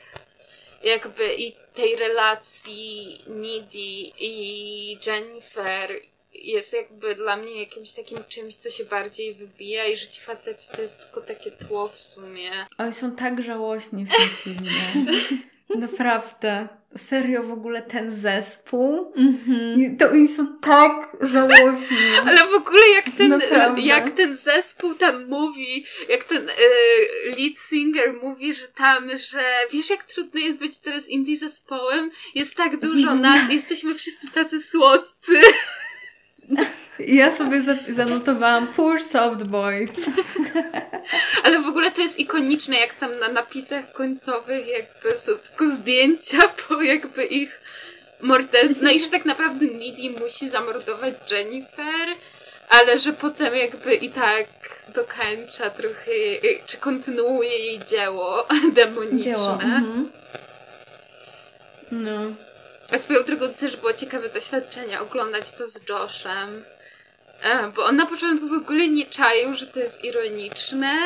jakby 0.83 1.35
i 1.35 1.55
tej 1.73 1.95
relacji 1.95 3.21
Needy 3.27 4.11
i 4.19 4.97
Jennifer 5.05 5.91
jest 6.33 6.73
jakby 6.73 7.15
dla 7.15 7.37
mnie 7.37 7.59
jakimś 7.59 7.91
takim 7.91 8.17
czymś, 8.29 8.55
co 8.55 8.69
się 8.69 8.85
bardziej 8.85 9.33
wybija 9.33 9.85
i 9.85 9.97
że 9.97 10.07
ci 10.07 10.21
faceci 10.21 10.67
to 10.75 10.81
jest 10.81 11.01
tylko 11.01 11.21
takie 11.21 11.51
tło 11.51 11.87
w 11.87 11.99
sumie. 11.99 12.51
Oni 12.77 12.93
są 12.93 13.15
tak 13.15 13.43
żałośni 13.43 14.05
w 14.05 14.09
tym 14.09 14.29
filmie. 14.29 14.71
Naprawdę. 15.75 16.67
Serio 16.97 17.43
w 17.43 17.51
ogóle 17.51 17.81
ten 17.81 18.11
zespół. 18.11 19.13
Mhm. 19.15 19.81
I 19.81 19.97
To 19.97 20.09
oni 20.09 20.27
są 20.27 20.47
tak 20.61 21.17
żałośni. 21.21 21.97
Ale 22.27 22.47
w 22.47 22.53
ogóle 22.53 22.89
jak 22.95 23.05
ten, 23.17 23.29
Naprawdę. 23.29 23.81
jak 23.81 24.11
ten 24.11 24.37
zespół 24.37 24.93
tam 24.95 25.25
mówi, 25.27 25.85
jak 26.09 26.23
ten 26.23 26.49
e, 26.49 26.53
lead 27.25 27.57
singer 27.69 28.13
mówi, 28.21 28.53
że 28.53 28.67
tam, 28.67 29.09
że 29.09 29.41
wiesz 29.71 29.89
jak 29.89 30.03
trudno 30.03 30.39
jest 30.39 30.59
być 30.59 30.77
teraz 30.77 31.09
indie 31.09 31.37
zespołem? 31.37 32.11
Jest 32.35 32.55
tak 32.55 32.79
dużo 32.79 33.15
nas, 33.27 33.51
jesteśmy 33.51 33.95
wszyscy 33.95 34.31
tacy 34.31 34.61
słodcy. 34.61 35.41
Ja 36.99 37.31
sobie 37.31 37.61
za- 37.61 37.75
zanotowałam 37.95 38.67
Poor 38.67 39.03
Soft 39.03 39.43
Boys. 39.43 39.91
Ale 41.43 41.59
w 41.59 41.67
ogóle 41.67 41.91
to 41.91 42.01
jest 42.01 42.19
ikoniczne, 42.19 42.79
jak 42.79 42.93
tam 42.93 43.19
na 43.19 43.27
napisach 43.27 43.91
końcowych 43.91 44.67
jakby 44.67 45.19
są 45.19 45.31
tylko 45.37 45.69
zdjęcia 45.75 46.37
po 46.67 46.81
jakby 46.81 47.25
ich 47.25 47.61
morderstwie. 48.21 48.79
No 48.85 48.91
i 48.91 48.99
że 48.99 49.07
tak 49.07 49.25
naprawdę 49.25 49.65
Needy 49.65 50.19
musi 50.23 50.49
zamordować 50.49 51.13
Jennifer, 51.31 52.07
ale 52.69 52.99
że 52.99 53.13
potem 53.13 53.55
jakby 53.55 53.95
i 53.95 54.09
tak 54.09 54.45
dokańcza 54.95 55.69
trochę, 55.69 56.11
czy 56.65 56.77
kontynuuje 56.77 57.57
jej 57.57 57.79
dzieło 57.89 58.47
demoniczne. 58.73 59.23
Dzieło. 59.23 59.53
Mhm. 59.53 60.11
No. 61.91 62.21
A 62.91 62.97
swoją 62.97 63.23
drogą 63.23 63.53
też 63.53 63.77
było 63.77 63.93
ciekawe 63.93 64.29
doświadczenie 64.29 64.99
oglądać 64.99 65.51
to 65.51 65.67
z 65.67 65.89
Joshem. 65.89 66.63
E, 67.41 67.67
bo 67.75 67.85
on 67.85 67.95
na 67.95 68.05
początku 68.05 68.47
w 68.47 68.53
ogóle 68.53 68.87
nie 68.87 69.05
czaił, 69.05 69.55
że 69.55 69.67
to 69.67 69.79
jest 69.79 70.03
ironiczne. 70.03 70.97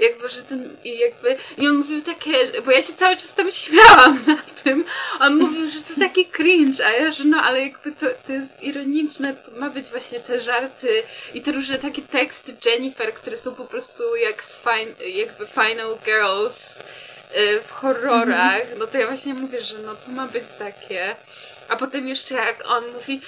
Jakby, 0.00 0.28
że 0.28 0.42
ten, 0.42 0.76
jakby, 0.84 1.36
i 1.58 1.68
on 1.68 1.74
mówił 1.74 2.02
takie, 2.02 2.32
bo 2.64 2.70
ja 2.70 2.82
się 2.82 2.92
cały 2.92 3.16
czas 3.16 3.34
tam 3.34 3.52
śmiałam 3.52 4.24
na 4.26 4.36
tym. 4.64 4.84
On 5.20 5.36
mówił, 5.36 5.68
że 5.68 5.80
to 5.82 6.00
taki 6.00 6.26
cringe, 6.26 6.86
a 6.86 6.90
ja, 6.90 7.12
że 7.12 7.24
no, 7.24 7.42
ale 7.42 7.60
jakby 7.60 7.92
to, 7.92 8.06
to 8.26 8.32
jest 8.32 8.62
ironiczne, 8.62 9.34
to 9.34 9.60
ma 9.60 9.70
być 9.70 9.86
właśnie 9.86 10.20
te 10.20 10.40
żarty 10.40 11.02
i 11.34 11.42
te 11.42 11.52
różne 11.52 11.78
takie 11.78 12.02
teksty 12.02 12.56
Jennifer, 12.66 13.14
które 13.14 13.38
są 13.38 13.54
po 13.54 13.64
prostu 13.64 14.16
jak 14.16 14.44
z 14.44 14.56
fine, 14.56 15.10
jakby 15.10 15.46
Final 15.46 15.98
Girls 16.04 16.78
w 17.64 17.70
horrorach, 17.70 18.62
no 18.78 18.86
to 18.86 18.98
ja 18.98 19.06
właśnie 19.06 19.34
mówię, 19.34 19.62
że 19.62 19.78
no 19.78 19.94
to 19.94 20.10
ma 20.10 20.26
być 20.26 20.44
takie. 20.58 21.16
A 21.68 21.76
potem 21.76 22.08
jeszcze 22.08 22.34
jak 22.34 22.64
on 22.66 22.84
mówi, 22.92 23.20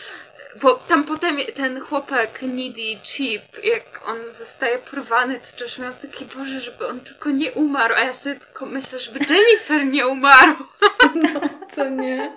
bo 0.62 0.74
tam 0.74 1.04
potem 1.04 1.36
ten 1.54 1.80
chłopak 1.80 2.42
Needy 2.42 3.00
Chip, 3.02 3.42
jak 3.64 4.08
on 4.08 4.16
zostaje 4.32 4.78
porwany, 4.78 5.40
to 5.40 5.58
też 5.58 5.78
miał 5.78 5.92
taki, 6.02 6.24
Boże, 6.24 6.60
żeby 6.60 6.86
on 6.86 7.00
tylko 7.00 7.30
nie 7.30 7.52
umarł, 7.52 7.94
a 7.94 8.00
ja 8.00 8.14
sobie 8.14 8.34
tylko 8.34 8.66
myślę, 8.66 8.98
żeby 8.98 9.18
Jennifer 9.18 9.86
nie 9.86 10.06
umarł. 10.06 10.54
Co 11.74 11.88
nie? 11.88 12.32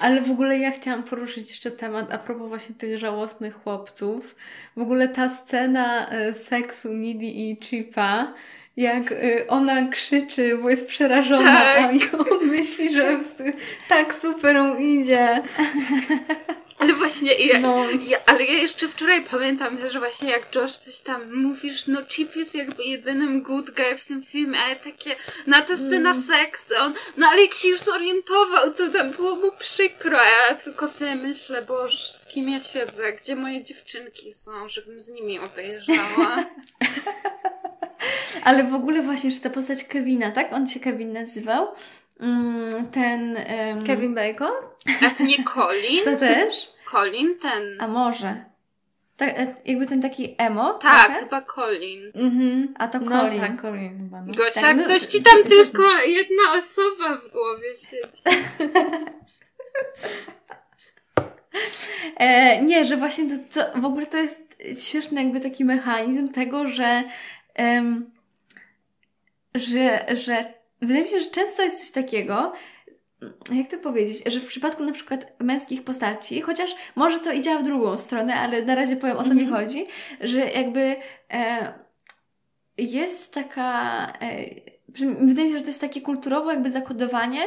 Ale 0.00 0.20
w 0.20 0.30
ogóle 0.30 0.58
ja 0.58 0.70
chciałam 0.70 1.02
poruszyć 1.02 1.50
jeszcze 1.50 1.70
temat 1.70 2.12
a 2.12 2.18
propos 2.18 2.48
właśnie 2.48 2.74
tych 2.74 2.98
żałosnych 2.98 3.62
chłopców. 3.62 4.36
W 4.76 4.80
ogóle 4.80 5.08
ta 5.08 5.28
scena 5.28 6.08
e, 6.10 6.34
seksu 6.34 6.92
Nidi 6.92 7.50
i 7.50 7.56
Chipa, 7.60 8.34
jak 8.76 9.12
e, 9.12 9.46
ona 9.48 9.88
krzyczy, 9.88 10.58
bo 10.62 10.70
jest 10.70 10.86
przerażona, 10.86 11.50
Tak. 11.50 11.90
a 12.12 12.30
on 12.30 12.46
myśli, 12.46 12.92
że 12.92 13.18
tak 13.88 14.14
super 14.14 14.56
idzie. 14.78 15.42
Ale 16.78 16.92
właśnie, 16.92 17.34
ja, 17.34 17.58
No. 17.60 17.84
ja, 18.08 18.18
ale 18.26 18.44
ja 18.44 18.52
jeszcze 18.52 18.88
wczoraj 18.88 19.22
pamiętam, 19.30 19.78
że 19.90 19.98
właśnie 19.98 20.30
jak 20.30 20.54
Josh 20.54 20.72
coś 20.72 21.00
tam 21.00 21.34
mówisz, 21.42 21.86
no 21.86 22.04
Chip 22.06 22.36
jest 22.36 22.54
jakby 22.54 22.84
jedynym 22.84 23.42
good 23.42 23.70
guy 23.70 23.96
w 23.98 24.06
tym 24.06 24.22
filmie, 24.22 24.58
ale 24.58 24.76
takie, 24.76 25.16
na 25.46 25.62
ta 25.62 25.76
scena 25.76 26.14
seksu, 26.14 26.74
on, 26.80 26.94
no 27.16 27.26
ale 27.26 27.42
jak 27.42 27.54
się 27.54 27.68
już 27.68 27.80
zorientował, 27.80 28.72
to 28.74 28.90
tam 28.90 29.10
było 29.10 29.36
mu 29.36 29.52
przykro, 29.58 30.18
a 30.20 30.24
ja 30.24 30.54
tylko 30.54 30.88
sobie 30.88 31.14
myślę, 31.14 31.62
boż, 31.62 32.10
z 32.10 32.26
kim 32.26 32.48
ja 32.48 32.60
siedzę, 32.60 33.12
gdzie 33.12 33.36
moje 33.36 33.62
dziewczynki 33.64 34.32
są, 34.34 34.68
żebym 34.68 35.00
z 35.00 35.08
nimi 35.08 35.38
obejrzała. 35.38 36.36
Ale 38.44 38.64
w 38.64 38.74
ogóle 38.74 39.02
właśnie, 39.02 39.30
że 39.30 39.40
ta 39.40 39.50
postać 39.50 39.84
Kevina, 39.84 40.30
tak? 40.30 40.52
On 40.52 40.66
się 40.66 40.80
Kevin 40.80 41.12
nazywał. 41.12 41.66
Mm, 42.20 42.86
Ten... 42.90 43.36
em, 43.36 43.82
Kevin 43.86 44.14
Bacon? 44.14 44.52
A 45.06 45.10
to 45.10 45.22
nie 45.22 45.44
Colin? 45.44 46.04
To 46.04 46.16
też? 46.16 46.70
Colin, 46.90 47.38
ten... 47.42 47.62
A 47.80 47.88
może? 47.88 48.44
Tak, 49.16 49.34
jakby 49.64 49.86
ten 49.86 50.02
taki 50.02 50.34
emo. 50.38 50.72
Tak, 50.74 51.04
trochę? 51.06 51.20
chyba 51.20 51.42
Colin. 51.42 52.12
Mhm. 52.14 52.74
A 52.78 52.88
to 52.88 52.98
No 53.00 53.20
Colin. 53.22 53.40
tak, 53.40 53.60
Colin 53.62 53.98
chyba. 53.98 54.22
No. 54.22 54.34
Gosia, 54.34 54.60
tak, 54.60 54.76
no, 54.76 54.84
ktoś 54.84 55.00
to- 55.00 55.12
ci 55.12 55.22
tam 55.22 55.42
to- 55.42 55.48
tylko 55.48 55.82
jedna 56.06 56.42
osoba 56.58 57.16
w 57.16 57.32
głowie 57.32 57.68
siedzi. 57.76 58.22
E, 62.16 62.62
nie, 62.62 62.84
że 62.84 62.96
właśnie 62.96 63.24
to, 63.30 63.34
to 63.72 63.80
w 63.80 63.84
ogóle 63.84 64.06
to 64.06 64.16
jest 64.18 64.46
świetny 64.88 65.22
jakby 65.22 65.40
taki 65.40 65.64
mechanizm 65.64 66.28
tego, 66.28 66.68
że, 66.68 67.02
że, 69.54 70.06
że 70.22 70.54
wydaje 70.80 71.02
mi 71.04 71.08
się, 71.10 71.20
że 71.20 71.30
często 71.30 71.62
jest 71.62 71.80
coś 71.80 71.90
takiego, 72.04 72.52
jak 73.52 73.68
to 73.70 73.78
powiedzieć, 73.78 74.22
że 74.32 74.40
w 74.40 74.46
przypadku 74.46 74.84
na 74.84 74.92
przykład 74.92 75.40
męskich 75.40 75.84
postaci, 75.84 76.40
chociaż 76.40 76.74
może 76.96 77.20
to 77.20 77.32
i 77.32 77.40
działa 77.40 77.58
w 77.58 77.64
drugą 77.64 77.98
stronę, 77.98 78.34
ale 78.34 78.62
na 78.62 78.74
razie 78.74 78.96
powiem 78.96 79.16
o 79.16 79.24
co 79.24 79.34
mi 79.34 79.42
Mhm. 79.42 79.62
chodzi, 79.62 79.86
że 80.20 80.38
jakby 80.38 80.96
e, 81.32 81.72
jest 82.78 83.34
taka, 83.34 84.06
e, 84.20 84.44
wydaje 85.20 85.46
mi 85.46 85.50
się, 85.52 85.56
że 85.58 85.62
to 85.62 85.66
jest 85.70 85.80
takie 85.80 86.00
kulturowo 86.00 86.50
jakby 86.50 86.70
zakodowanie 86.70 87.40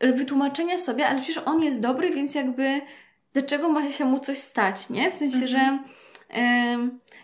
wytłumaczenia 0.00 0.78
sobie, 0.78 1.06
ale 1.06 1.20
przecież 1.20 1.42
on 1.44 1.62
jest 1.62 1.80
dobry, 1.80 2.10
więc 2.10 2.34
jakby 2.34 2.80
dlaczego 3.32 3.68
ma 3.68 3.90
się 3.90 4.04
mu 4.04 4.20
coś 4.20 4.38
stać, 4.38 4.90
nie? 4.90 5.10
W 5.10 5.16
sensie, 5.16 5.36
Mhm. 5.36 5.48
że 5.50 5.58
em, 5.58 5.78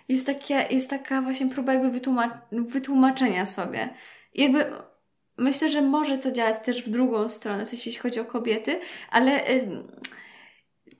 jest, 0.08 0.26
takie, 0.26 0.64
jest 0.70 0.90
taka 0.90 1.22
właśnie 1.22 1.46
próba 1.46 1.74
jakby 1.74 2.00
wytłuma- 2.00 2.38
wytłumaczenia 2.52 3.44
sobie. 3.44 3.88
I 4.34 4.42
jakby 4.42 4.64
myślę, 5.38 5.68
że 5.68 5.82
może 5.82 6.18
to 6.18 6.32
działać 6.32 6.64
też 6.64 6.82
w 6.82 6.88
drugą 6.90 7.28
stronę, 7.28 7.66
w 7.66 7.68
sensie 7.68 7.90
jeśli 7.90 8.02
chodzi 8.02 8.20
o 8.20 8.24
kobiety, 8.24 8.80
ale 9.10 9.40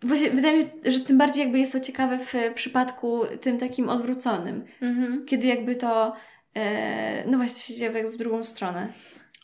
właśnie 0.03 0.30
wydaje 0.30 0.57
mi 0.57 0.62
się, 0.64 0.92
że 0.92 1.00
tym 1.00 1.18
bardziej 1.18 1.42
jakby 1.42 1.59
jest 1.59 1.72
to 1.72 1.80
ciekawe 1.80 2.18
w 2.18 2.34
przypadku 2.55 3.22
tym 3.40 3.59
takim 3.59 3.88
odwróconym, 3.88 4.64
Mhm. 4.82 5.24
kiedy 5.26 5.46
jakby 5.46 5.76
to 5.76 6.12
e, 6.55 7.26
no 7.26 7.38
właśnie 7.38 7.61
się 7.61 7.74
dzieje 7.74 7.92
jakby 7.92 8.12
w 8.12 8.16
drugą 8.16 8.44
stronę. 8.44 8.92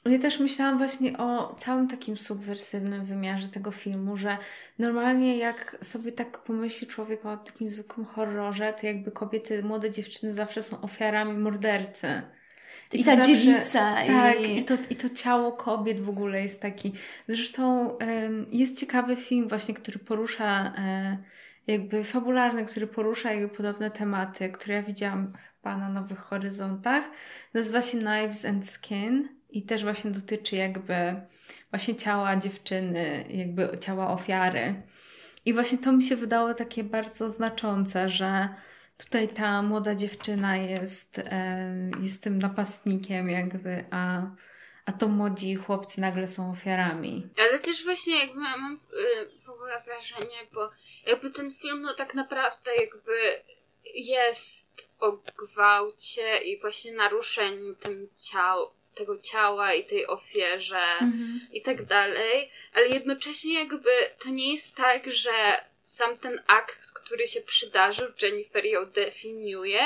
Ja 0.08 0.18
też 0.18 0.38
myślałam 0.40 0.78
właśnie 0.78 1.18
o 1.18 1.54
całym 1.58 1.88
takim 1.88 2.16
subwersywnym 2.16 3.04
wymiarze 3.04 3.48
tego 3.48 3.70
filmu, 3.70 4.16
że 4.16 4.38
normalnie 4.78 5.36
jak 5.38 5.76
sobie 5.82 6.12
tak 6.12 6.38
pomyśli 6.38 6.86
człowiek 6.86 7.26
o 7.26 7.36
takim 7.36 7.68
zwykłym 7.68 8.06
horrorze, 8.06 8.72
to 8.80 8.86
jakby 8.86 9.10
kobiety, 9.10 9.62
młode 9.62 9.90
dziewczyny 9.90 10.34
zawsze 10.34 10.62
są 10.62 10.80
ofiarami 10.80 11.38
mordercy. 11.38 12.22
I 12.92 13.04
to 13.04 13.10
ta 13.10 13.16
zawsze- 13.16 13.32
dziewica 13.36 13.94
Tak, 14.06 14.40
i... 14.40 14.58
i 14.58 14.64
to, 14.64 14.74
i 14.90 14.96
to 14.96 15.08
ciało 15.08 15.52
kobiet 15.52 16.00
w 16.00 16.08
ogóle 16.08 16.42
jest 16.42 16.62
taki. 16.62 16.92
Zresztą 17.28 17.96
jest 18.52 18.80
ciekawy 18.80 19.16
film 19.16 19.48
właśnie, 19.48 19.74
który 19.74 19.98
porusza 19.98 20.72
e, 20.78 21.18
jakby 21.66 22.04
fabularny, 22.04 22.64
który 22.64 22.86
porusza 22.86 23.32
jakby 23.32 23.56
podobne 23.56 23.90
tematy, 23.90 24.48
które 24.48 24.74
ja 24.74 24.82
widziałam 24.82 25.32
chyba 25.56 25.76
na 25.76 25.88
Nowych 25.88 26.18
Horyzontach. 26.18 27.04
Nazywa 27.54 27.82
się 27.82 27.98
Knives 27.98 28.44
and 28.44 28.66
Skin 28.66 29.37
i 29.50 29.62
też 29.62 29.82
właśnie 29.82 30.10
dotyczy 30.10 30.56
jakby 30.56 31.20
właśnie 31.70 31.96
ciała 31.96 32.36
dziewczyny, 32.36 33.24
jakby 33.28 33.78
ciała 33.78 34.10
ofiary. 34.10 34.82
I 35.44 35.54
właśnie 35.54 35.78
to 35.78 35.92
mi 35.92 36.02
się 36.02 36.16
wydało 36.16 36.54
takie 36.54 36.84
bardzo 36.84 37.30
znaczące, 37.30 38.08
że 38.08 38.48
tutaj 38.98 39.28
ta 39.28 39.62
młoda 39.62 39.94
dziewczyna 39.94 40.56
jest, 40.56 41.20
jest 42.02 42.22
tym 42.22 42.38
napastnikiem 42.38 43.30
jakby, 43.30 43.84
a, 43.90 44.22
a 44.84 44.92
to 44.92 45.08
młodzi 45.08 45.54
chłopcy 45.54 46.00
nagle 46.00 46.28
są 46.28 46.50
ofiarami. 46.50 47.28
Ale 47.38 47.58
też 47.58 47.84
właśnie 47.84 48.18
jakby 48.18 48.40
mam 48.40 48.74
y, 48.74 49.44
w 49.46 49.48
ogóle 49.50 49.82
wrażenie, 49.84 50.36
bo 50.52 50.70
jakby 51.06 51.30
ten 51.30 51.50
film 51.50 51.82
no 51.82 51.94
tak 51.94 52.14
naprawdę 52.14 52.70
jakby 52.80 53.12
jest 53.94 54.90
o 55.00 55.12
gwałcie 55.12 56.38
i 56.38 56.60
właśnie 56.60 56.92
naruszeniu 56.92 57.74
tym 57.74 58.08
ciał, 58.16 58.70
tego 58.98 59.18
ciała 59.18 59.74
i 59.74 59.84
tej 59.84 60.06
ofierze 60.06 60.86
i 61.52 61.62
tak 61.62 61.84
dalej, 61.84 62.50
ale 62.72 62.88
jednocześnie 62.88 63.54
jakby 63.54 63.90
to 64.18 64.28
nie 64.28 64.52
jest 64.52 64.76
tak, 64.76 65.10
że 65.12 65.64
sam 65.82 66.18
ten 66.18 66.42
akt, 66.46 66.90
który 66.94 67.26
się 67.26 67.40
przydarzył, 67.40 68.06
Jennifer 68.22 68.64
ją 68.66 68.86
definiuje, 68.86 69.82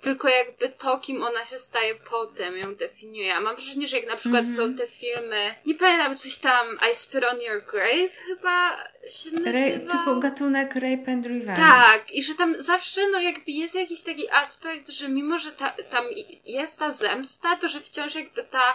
tylko 0.00 0.28
jakby 0.28 0.68
to, 0.68 0.98
kim 0.98 1.22
ona 1.22 1.44
się 1.44 1.58
staje 1.58 1.94
potem, 1.94 2.56
ją 2.56 2.74
definiuje. 2.74 3.34
A 3.34 3.40
mam 3.40 3.56
wrażenie, 3.56 3.88
że 3.88 3.96
jak 3.98 4.06
na 4.08 4.16
przykład 4.16 4.44
są 4.56 4.74
te 4.74 4.86
filmy, 4.86 5.54
nie 5.66 5.74
pamiętam, 5.74 6.16
coś 6.16 6.38
tam 6.38 6.66
I 6.92 6.94
Spit 6.94 7.24
on 7.24 7.40
Your 7.40 7.64
Grave 7.64 8.12
chyba 8.26 8.76
się 9.10 9.30
Ra- 9.30 9.52
nazywa. 9.52 9.92
typu 9.92 10.20
gatunek 10.20 10.74
Rape 10.74 11.12
and 11.12 11.26
Revenge. 11.26 11.56
Tak, 11.56 12.10
i 12.14 12.22
że 12.22 12.34
tam 12.34 12.62
zawsze 12.62 13.08
no 13.08 13.20
jakby 13.20 13.52
jest 13.52 13.74
jakiś 13.74 14.02
taki 14.02 14.30
aspekt, 14.30 14.88
że 14.88 15.08
mimo, 15.08 15.38
że 15.38 15.52
ta, 15.52 15.70
tam 15.90 16.04
jest 16.44 16.78
ta 16.78 16.92
zemsta, 16.92 17.56
to 17.56 17.68
że 17.68 17.80
wciąż 17.80 18.14
jakby 18.14 18.44
ta 18.44 18.74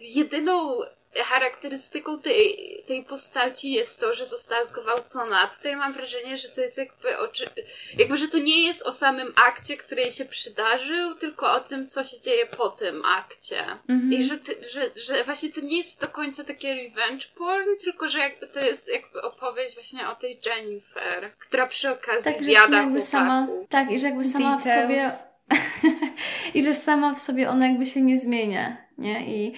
jedyną 0.00 0.80
charakterystyką 1.16 2.20
tej, 2.20 2.82
tej 2.86 3.04
postaci 3.04 3.72
jest 3.72 4.00
to, 4.00 4.14
że 4.14 4.26
została 4.26 4.64
zgwałcona. 4.64 5.40
A 5.40 5.46
tutaj 5.46 5.76
mam 5.76 5.92
wrażenie, 5.92 6.36
że 6.36 6.48
to 6.48 6.60
jest 6.60 6.78
jakby, 6.78 7.18
oczy, 7.18 7.44
jakby, 7.98 8.16
że 8.16 8.28
to 8.28 8.38
nie 8.38 8.62
jest 8.66 8.82
o 8.82 8.92
samym 8.92 9.32
akcie, 9.48 9.76
który 9.76 10.02
jej 10.02 10.12
się 10.12 10.24
przydarzył, 10.24 11.14
tylko 11.14 11.52
o 11.52 11.60
tym, 11.60 11.88
co 11.88 12.04
się 12.04 12.20
dzieje 12.20 12.46
po 12.46 12.68
tym 12.68 13.02
akcie. 13.04 13.64
Mhm. 13.88 14.12
I 14.12 14.24
że, 14.24 14.38
ty, 14.38 14.56
że, 14.72 14.90
że 14.96 15.24
właśnie 15.24 15.52
to 15.52 15.60
nie 15.60 15.76
jest 15.76 16.00
do 16.00 16.08
końca 16.08 16.44
takie 16.44 16.74
revenge 16.74 17.26
porn, 17.38 17.68
tylko 17.84 18.08
że 18.08 18.18
jakby 18.18 18.46
to 18.46 18.60
jest 18.60 18.88
jakby 18.88 19.22
opowieść 19.22 19.74
właśnie 19.74 20.08
o 20.08 20.14
tej 20.14 20.40
Jennifer, 20.46 21.32
która 21.38 21.66
przy 21.66 21.90
okazji 21.90 22.24
Tak, 22.24 22.36
w 22.36 22.44
zjada 22.44 22.76
jakby 22.76 23.02
sama, 23.02 23.48
tak, 23.68 23.90
i 23.90 24.00
że 24.00 24.06
jakby 24.06 24.24
sama 24.24 24.58
w 24.58 24.64
Details. 24.64 24.90
sobie 24.90 25.10
i 26.54 26.62
że 26.62 26.74
sama 26.74 27.14
w 27.14 27.22
sobie 27.22 27.50
ona 27.50 27.66
jakby 27.66 27.86
się 27.86 28.00
nie 28.00 28.18
zmienia, 28.18 28.76
nie? 28.98 29.26
I, 29.26 29.54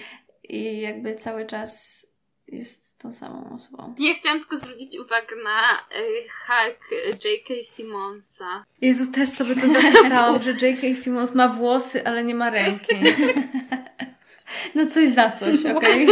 i 0.53 0.81
jakby 0.81 1.15
cały 1.15 1.45
czas 1.45 2.03
jest 2.47 2.97
tą 2.97 3.13
samą 3.13 3.55
osobą. 3.55 3.95
Nie 3.99 4.15
chciałam 4.15 4.39
tylko 4.39 4.57
zwrócić 4.57 4.99
uwagę 4.99 5.35
na 5.43 5.79
y, 5.99 6.29
hack 6.29 6.91
J.K. 7.25 7.53
Simonsa. 7.63 8.65
Jezus, 8.81 9.11
też 9.11 9.29
sobie 9.29 9.55
to 9.55 9.69
zapisałam, 9.69 10.41
że 10.41 10.51
J.K. 10.51 11.01
Simmons 11.03 11.35
ma 11.35 11.47
włosy, 11.47 12.05
ale 12.05 12.23
nie 12.23 12.35
ma 12.35 12.49
ręki. 12.49 12.95
No 14.75 14.85
coś 14.85 15.09
za 15.09 15.31
coś, 15.31 15.65
okej? 15.75 16.07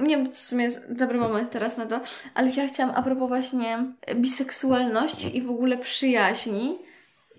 nie 0.00 0.16
wiem, 0.16 0.26
to 0.26 0.32
w 0.32 0.36
sumie 0.36 0.64
jest 0.64 0.92
dobry 0.92 1.18
moment 1.18 1.50
teraz 1.50 1.76
na 1.76 1.86
to, 1.86 2.00
ale 2.34 2.50
ja 2.50 2.68
chciałam 2.68 2.94
a 2.96 3.02
propos 3.02 3.28
właśnie 3.28 3.78
biseksualności 4.14 5.36
i 5.36 5.42
w 5.42 5.50
ogóle 5.50 5.78
przyjaźni, 5.78 6.78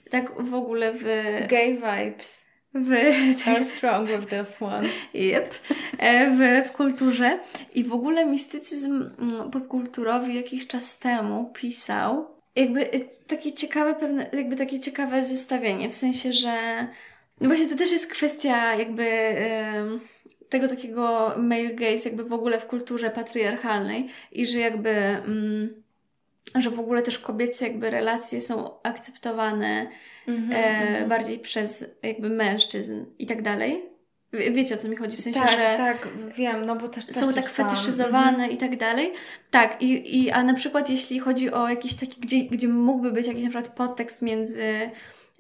tak 0.10 0.42
w 0.42 0.54
ogóle 0.54 0.94
w... 0.94 1.04
Gay 1.48 1.74
vibes 1.74 2.46
w 2.74 2.94
are 3.48 3.64
strong 3.64 4.08
with 4.08 4.30
this 4.30 4.62
one. 4.62 4.90
Yep. 5.14 5.54
E, 5.98 6.32
W, 6.32 6.70
w 6.70 6.72
kulturze. 6.72 7.40
I 7.76 7.84
w 7.84 7.94
ogóle 7.94 8.26
mistycyzm 8.26 9.10
mm, 9.20 9.52
popkulturowy 9.52 10.34
jakiś 10.34 10.68
czas 10.68 11.00
temu 11.00 11.52
pisał 11.54 12.28
jakby 12.56 12.92
e, 12.92 13.00
takie 13.28 13.54
ciekawe 13.54 13.96
pewne, 13.96 14.30
jakby 14.34 14.56
takie 14.56 14.80
ciekawe 14.80 15.24
zestawienie, 15.24 15.90
w 15.90 15.96
sensie, 15.96 16.34
że 16.34 16.88
no 17.42 17.48
właśnie 17.48 17.68
to 17.68 17.76
też 17.76 17.92
jest 17.92 18.12
kwestia 18.12 18.76
jakby 18.76 19.36
tego 20.50 20.68
takiego 20.68 21.34
male 21.38 21.74
gaze 21.74 22.10
jakby 22.10 22.24
w 22.24 22.34
ogóle 22.34 22.60
w 22.60 22.66
kulturze 22.66 23.10
patriarchalnej 23.10 24.10
i 24.32 24.48
że 24.48 24.60
jakby 24.60 24.90
mm, 24.90 25.84
że 26.56 26.70
w 26.70 26.80
ogóle 26.80 27.02
też 27.02 27.20
kobiece 27.20 27.68
jakby 27.68 27.90
relacje 27.90 28.42
są 28.42 28.82
akceptowane 28.84 29.88
Mhm, 30.30 30.52
e, 30.52 30.88
mhm. 30.90 31.10
bardziej 31.10 31.40
przez 31.40 31.96
jakby 32.04 32.30
mężczyzn 32.30 33.06
i 33.20 33.26
tak 33.26 33.42
dalej. 33.42 33.82
Wie- 34.34 34.52
Wiecie 34.52 34.76
o 34.76 34.78
co 34.78 34.88
mi 34.88 34.96
chodzi? 34.96 35.18
W 35.18 35.22
sensie, 35.22 35.40
tak, 35.40 35.50
że 35.52 35.58
tak, 35.78 36.08
wiem, 36.38 36.66
no 36.66 36.76
bo 36.76 36.88
też 36.90 37.06
są 37.06 37.26
też 37.26 37.36
tak 37.36 37.50
czytałam. 37.50 37.72
fetyszyzowane 37.72 38.30
Mhm. 38.30 38.52
i 38.52 38.58
tak 38.58 38.78
dalej. 38.78 39.14
Tak, 39.52 39.82
i, 39.82 40.20
i, 40.24 40.32
a 40.32 40.44
na 40.44 40.54
przykład 40.54 40.90
jeśli 40.90 41.20
chodzi 41.20 41.52
o 41.52 41.70
jakiś 41.70 41.94
taki, 41.94 42.22
gdzie, 42.22 42.44
gdzie 42.44 42.68
mógłby 42.68 43.12
być 43.12 43.28
jakiś 43.28 43.44
na 43.44 43.50
przykład 43.50 43.76
podtekst 43.76 44.22
między, 44.22 44.90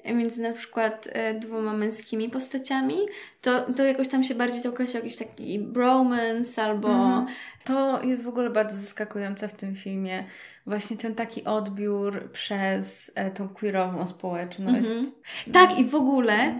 między 0.05 0.41
na 0.41 0.51
przykład 0.53 1.09
e, 1.11 1.33
dwoma 1.33 1.73
męskimi 1.73 2.29
postaciami, 2.29 2.95
to, 3.41 3.61
to 3.73 3.83
jakoś 3.83 4.07
tam 4.07 4.23
się 4.23 4.35
bardziej 4.35 4.61
to 4.61 4.69
określa 4.69 4.99
jakiś 4.99 5.17
taki 5.17 5.59
bromance 5.59 6.63
albo... 6.63 6.89
Mhm. 6.89 7.27
To 7.63 8.03
jest 8.03 8.23
w 8.23 8.27
ogóle 8.27 8.49
bardzo 8.49 8.77
zaskakujące 8.77 9.47
w 9.47 9.53
tym 9.53 9.75
filmie. 9.75 10.23
Właśnie 10.65 10.97
ten 10.97 11.15
taki 11.15 11.43
odbiór 11.43 12.31
przez 12.31 13.11
e, 13.15 13.31
tą 13.31 13.49
queerową 13.49 14.07
społeczność. 14.07 14.87
Mhm. 14.87 15.11
Tak, 15.51 15.79
i 15.79 15.85
w 15.85 15.95
ogóle... 15.95 16.59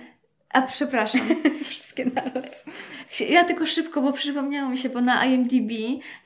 A 0.54 0.62
przepraszam, 0.62 1.22
Wszystkie 1.70 2.06
naraz. 2.06 2.64
Ja 3.30 3.44
tylko 3.44 3.66
szybko, 3.66 4.02
bo 4.02 4.14
przypomniało 4.14 4.70
mi 4.70 4.78
się, 4.78 4.90
bo 4.90 5.02
na 5.02 5.26
IMDb, 5.26 5.72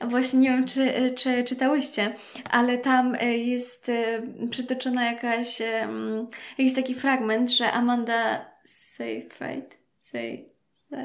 właśnie 0.00 0.38
nie 0.38 0.50
wiem, 0.50 0.66
czy, 0.66 1.12
czy 1.16 1.44
czytałyście, 1.44 2.14
ale 2.50 2.78
tam 2.78 3.14
e, 3.20 3.38
jest 3.38 3.88
e, 3.88 4.22
przytoczona 4.50 5.04
jakaś, 5.04 5.60
em, 5.60 6.26
jakiś 6.58 6.74
taki 6.74 6.94
fragment, 6.94 7.50
że 7.52 7.72
Amanda 7.72 8.46
Seyfried, 8.64 9.78
Sey, 9.98 10.48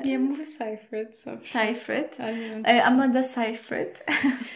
Nie 0.06 0.20
mówię 0.20 0.46
Seyfried. 0.46 1.24
Seyfried, 1.42 2.18
e, 2.68 2.84
Amanda 2.84 3.24
Seyfried, 3.24 4.04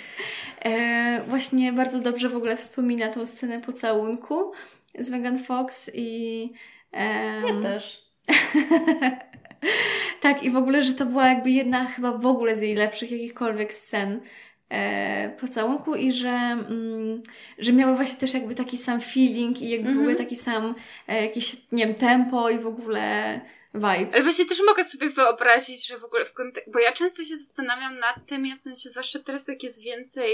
e, 0.66 1.22
właśnie 1.28 1.74
bardzo 1.74 1.99
dobrze 1.99 2.30
w 2.30 2.36
ogóle 2.36 2.57
wspomina 2.57 3.07
tą 3.07 3.26
scenę 3.26 3.61
pocałunku 3.61 4.51
z 4.99 5.09
Megan 5.11 5.39
Fox 5.39 5.91
i... 5.93 6.49
em, 6.91 7.47
Ja 7.47 7.61
też. 7.61 8.02
tak, 10.21 10.43
i 10.43 10.51
w 10.51 10.57
ogóle, 10.57 10.84
że 10.84 10.93
to 10.93 11.05
była 11.05 11.28
jakby 11.28 11.49
jedna 11.49 11.86
chyba 11.86 12.11
w 12.11 12.26
ogóle 12.26 12.55
z 12.55 12.61
jej 12.61 12.76
lepszych 12.76 13.11
jakichkolwiek 13.11 13.74
scen 13.74 14.21
e, 14.69 15.30
pocałunku 15.30 15.95
i 15.95 16.11
że, 16.11 16.30
mm, 16.30 17.24
że 17.57 17.74
miały 17.74 17.95
właśnie 17.95 18.19
też 18.19 18.34
jakby 18.34 18.55
taki 18.55 18.78
sam 18.78 19.01
feeling 19.01 19.61
i 19.61 19.69
jakby 19.69 19.93
w 19.93 19.97
ogóle 19.97 20.15
taki 20.15 20.36
sam 20.36 20.76
e, 21.07 21.21
jakiś, 21.21 21.55
nie 21.71 21.88
wiem, 21.88 21.95
tempo 21.95 22.49
i 22.49 22.59
w 22.59 22.67
ogóle 22.67 23.41
vibe. 23.74 24.13
Ale 24.13 24.24
właśnie 24.24 24.45
też 24.45 24.57
mogę 24.65 24.84
sobie 24.84 25.09
wyobrazić, 25.09 25.88
że 25.88 25.99
w 25.99 26.03
ogóle 26.03 26.26
w 26.26 26.34
kontekście, 26.34 26.71
bo 26.71 26.80
ja 26.80 26.91
często 26.91 27.24
się 27.24 27.38
zastanawiam 27.38 27.99
nad 27.99 28.26
tym, 28.26 28.45
ja 28.45 28.55
w 28.55 28.59
sensie, 28.59 28.89
zwłaszcza 28.89 29.19
teraz 29.19 29.47
jak 29.47 29.63
jest 29.63 29.84
więcej 29.84 30.34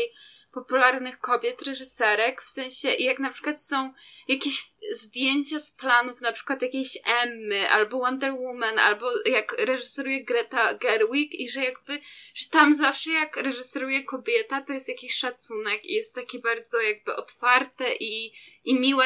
popularnych 0.52 1.20
kobiet, 1.20 1.62
reżyserek, 1.62 2.41
w 2.41 2.47
sensie 2.47 2.89
jak 2.89 3.20
na 3.20 3.32
przykład 3.32 3.62
są 3.62 3.93
jakieś 4.28 4.72
zdjęcia 4.91 5.60
z 5.60 5.72
planów, 5.72 6.22
na 6.22 6.32
przykład 6.32 6.62
jakiejś 6.62 6.97
Emmy, 7.24 7.70
albo 7.70 8.00
Wonder 8.00 8.34
Woman, 8.34 8.80
albo 8.80 9.12
jak 9.26 9.56
reżyseruje 9.58 10.24
Greta 10.24 10.74
Gerwig 10.74 11.39
i 11.39 11.50
że 11.50 11.64
jakby, 11.64 12.00
że 12.34 12.50
tam 12.50 12.74
zawsze 12.74 13.12
jak 13.12 13.38
reżyseruje 13.38 14.04
kobieta, 14.04 14.62
to 14.62 14.74
jest 14.74 14.89
jakiś 14.89 15.16
szacunek 15.16 15.86
i 15.86 15.93
jest 15.93 16.16
takie 16.16 16.39
bardzo 16.39 16.82
jakby 16.82 17.16
otwarte 17.16 17.95
i, 17.95 18.34
i 18.64 18.80
miłe 18.80 19.06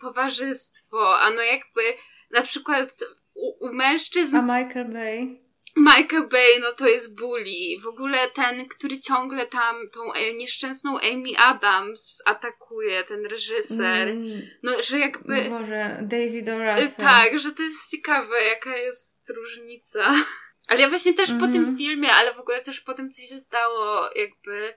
towarzystwo, 0.00 1.20
a 1.20 1.30
no 1.30 1.42
jakby 1.42 1.82
na 2.30 2.42
przykład 2.42 3.04
u, 3.34 3.66
u 3.66 3.72
mężczyzn 3.72 4.36
A 4.36 4.42
Michael 4.42 4.92
Bay? 4.92 5.43
Michael 5.76 6.28
Bay, 6.28 6.60
no 6.60 6.72
to 6.72 6.88
jest 6.88 7.16
bully. 7.18 7.80
W 7.82 7.86
ogóle 7.86 8.30
ten, 8.30 8.68
który 8.68 9.00
ciągle 9.00 9.46
tam 9.46 9.90
tą 9.90 10.12
e, 10.12 10.34
nieszczęsną 10.34 10.98
Amy 11.00 11.38
Adams 11.38 12.22
atakuje, 12.24 13.04
ten 13.04 13.26
reżyser. 13.26 14.08
Mm, 14.08 14.42
No, 14.62 14.82
że 14.82 14.98
jakby... 14.98 15.50
Boże, 15.50 15.98
David 16.02 16.48
O. 16.48 16.52
y, 16.52 16.74
Russell. 16.82 17.04
Tak, 17.04 17.38
że 17.38 17.52
to 17.52 17.62
jest 17.62 17.90
ciekawe, 17.90 18.44
jaka 18.44 18.76
jest 18.76 19.30
różnica. 19.30 20.10
Ale 20.68 20.80
ja 20.80 20.88
właśnie 20.88 21.14
też 21.14 21.28
po 21.28 21.34
Mhm. 21.34 21.52
tym 21.52 21.78
filmie, 21.78 22.12
ale 22.12 22.34
w 22.34 22.38
ogóle 22.40 22.62
też 22.62 22.80
po 22.80 22.94
tym, 22.94 23.10
co 23.10 23.22
się 23.22 23.40
stało, 23.40 24.10
jakby 24.16 24.74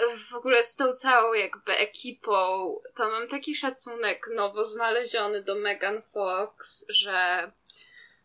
y, 0.00 0.18
w 0.30 0.34
ogóle 0.34 0.62
z 0.62 0.76
tą 0.76 0.92
całą 0.92 1.32
jakby 1.32 1.72
ekipą, 1.76 2.74
to 2.94 3.10
mam 3.10 3.28
taki 3.28 3.54
szacunek 3.54 4.26
nowo 4.34 4.64
znaleziony 4.64 5.42
do 5.42 5.54
Megan 5.54 6.02
Fox, 6.12 6.84
że 6.88 7.52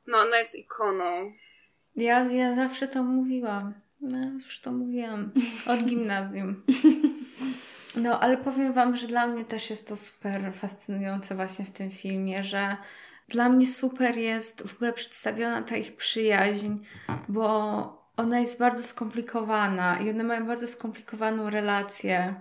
no 0.08 0.18
ona 0.18 0.38
jest 0.38 0.56
ikoną. 0.56 1.34
Ja, 1.96 2.24
ja 2.24 2.56
zawsze 2.56 2.88
to 2.88 3.04
mówiłam. 3.04 3.74
Już 4.34 4.60
to 4.60 4.72
mówiłam. 4.72 5.32
Od 5.68 5.84
gimnazjum. 5.84 6.64
No, 7.96 8.20
ale 8.20 8.38
powiem 8.38 8.74
Wam, 8.74 8.96
że 8.96 9.08
dla 9.08 9.28
mnie 9.28 9.46
też 9.46 9.70
jest 9.70 9.88
to 9.88 9.96
super 9.96 10.54
fascynujące 10.54 11.36
właśnie 11.36 11.66
w 11.66 11.72
tym 11.72 11.90
filmie, 11.90 12.44
że 12.44 12.78
dla 13.28 13.50
mnie 13.50 13.68
super 13.68 14.18
jest 14.18 14.68
w 14.68 14.76
ogóle 14.76 14.94
przedstawiona 14.94 15.62
ta 15.62 15.76
ich 15.76 15.96
przyjaźń, 15.96 16.78
bo 17.30 18.04
ona 18.18 18.40
jest 18.40 18.60
bardzo 18.60 18.84
skomplikowana 18.84 20.00
i 20.00 20.10
one 20.10 20.24
mają 20.24 20.48
bardzo 20.48 20.68
skomplikowaną 20.68 21.50
relację. 21.50 22.34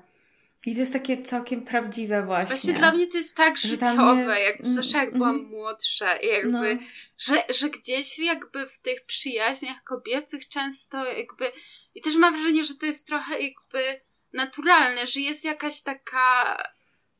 I 0.66 0.74
to 0.74 0.80
jest 0.80 0.92
takie 0.92 1.22
całkiem 1.22 1.62
prawdziwe 1.64 2.22
właśnie. 2.22 2.56
Właśnie 2.56 2.72
dla 2.72 2.92
mnie 2.92 3.06
to 3.06 3.18
jest 3.18 3.36
tak 3.36 3.58
życiowe, 3.58 4.34
nie- 4.34 4.40
jak 4.40 4.60
mm, 4.60 4.72
zawsze 4.72 4.98
jak 4.98 5.12
byłam 5.12 5.34
mhm. 5.34 5.50
młodsza 5.50 6.16
i 6.16 6.26
jakby, 6.26 6.74
No. 6.74 6.80
że, 7.18 7.42
że 7.54 7.70
gdzieś 7.70 8.18
jakby 8.18 8.66
w 8.66 8.78
tych 8.78 9.04
przyjaźniach 9.04 9.84
kobiecych 9.84 10.48
często 10.48 11.04
jakby 11.04 11.52
i 11.94 12.00
też 12.00 12.16
mam 12.16 12.34
wrażenie, 12.34 12.64
że 12.64 12.74
to 12.74 12.86
jest 12.86 13.06
trochę 13.06 13.40
jakby 13.42 14.00
naturalne, 14.32 15.06
że 15.06 15.20
jest 15.20 15.44
jakaś 15.44 15.82
taka, 15.82 16.62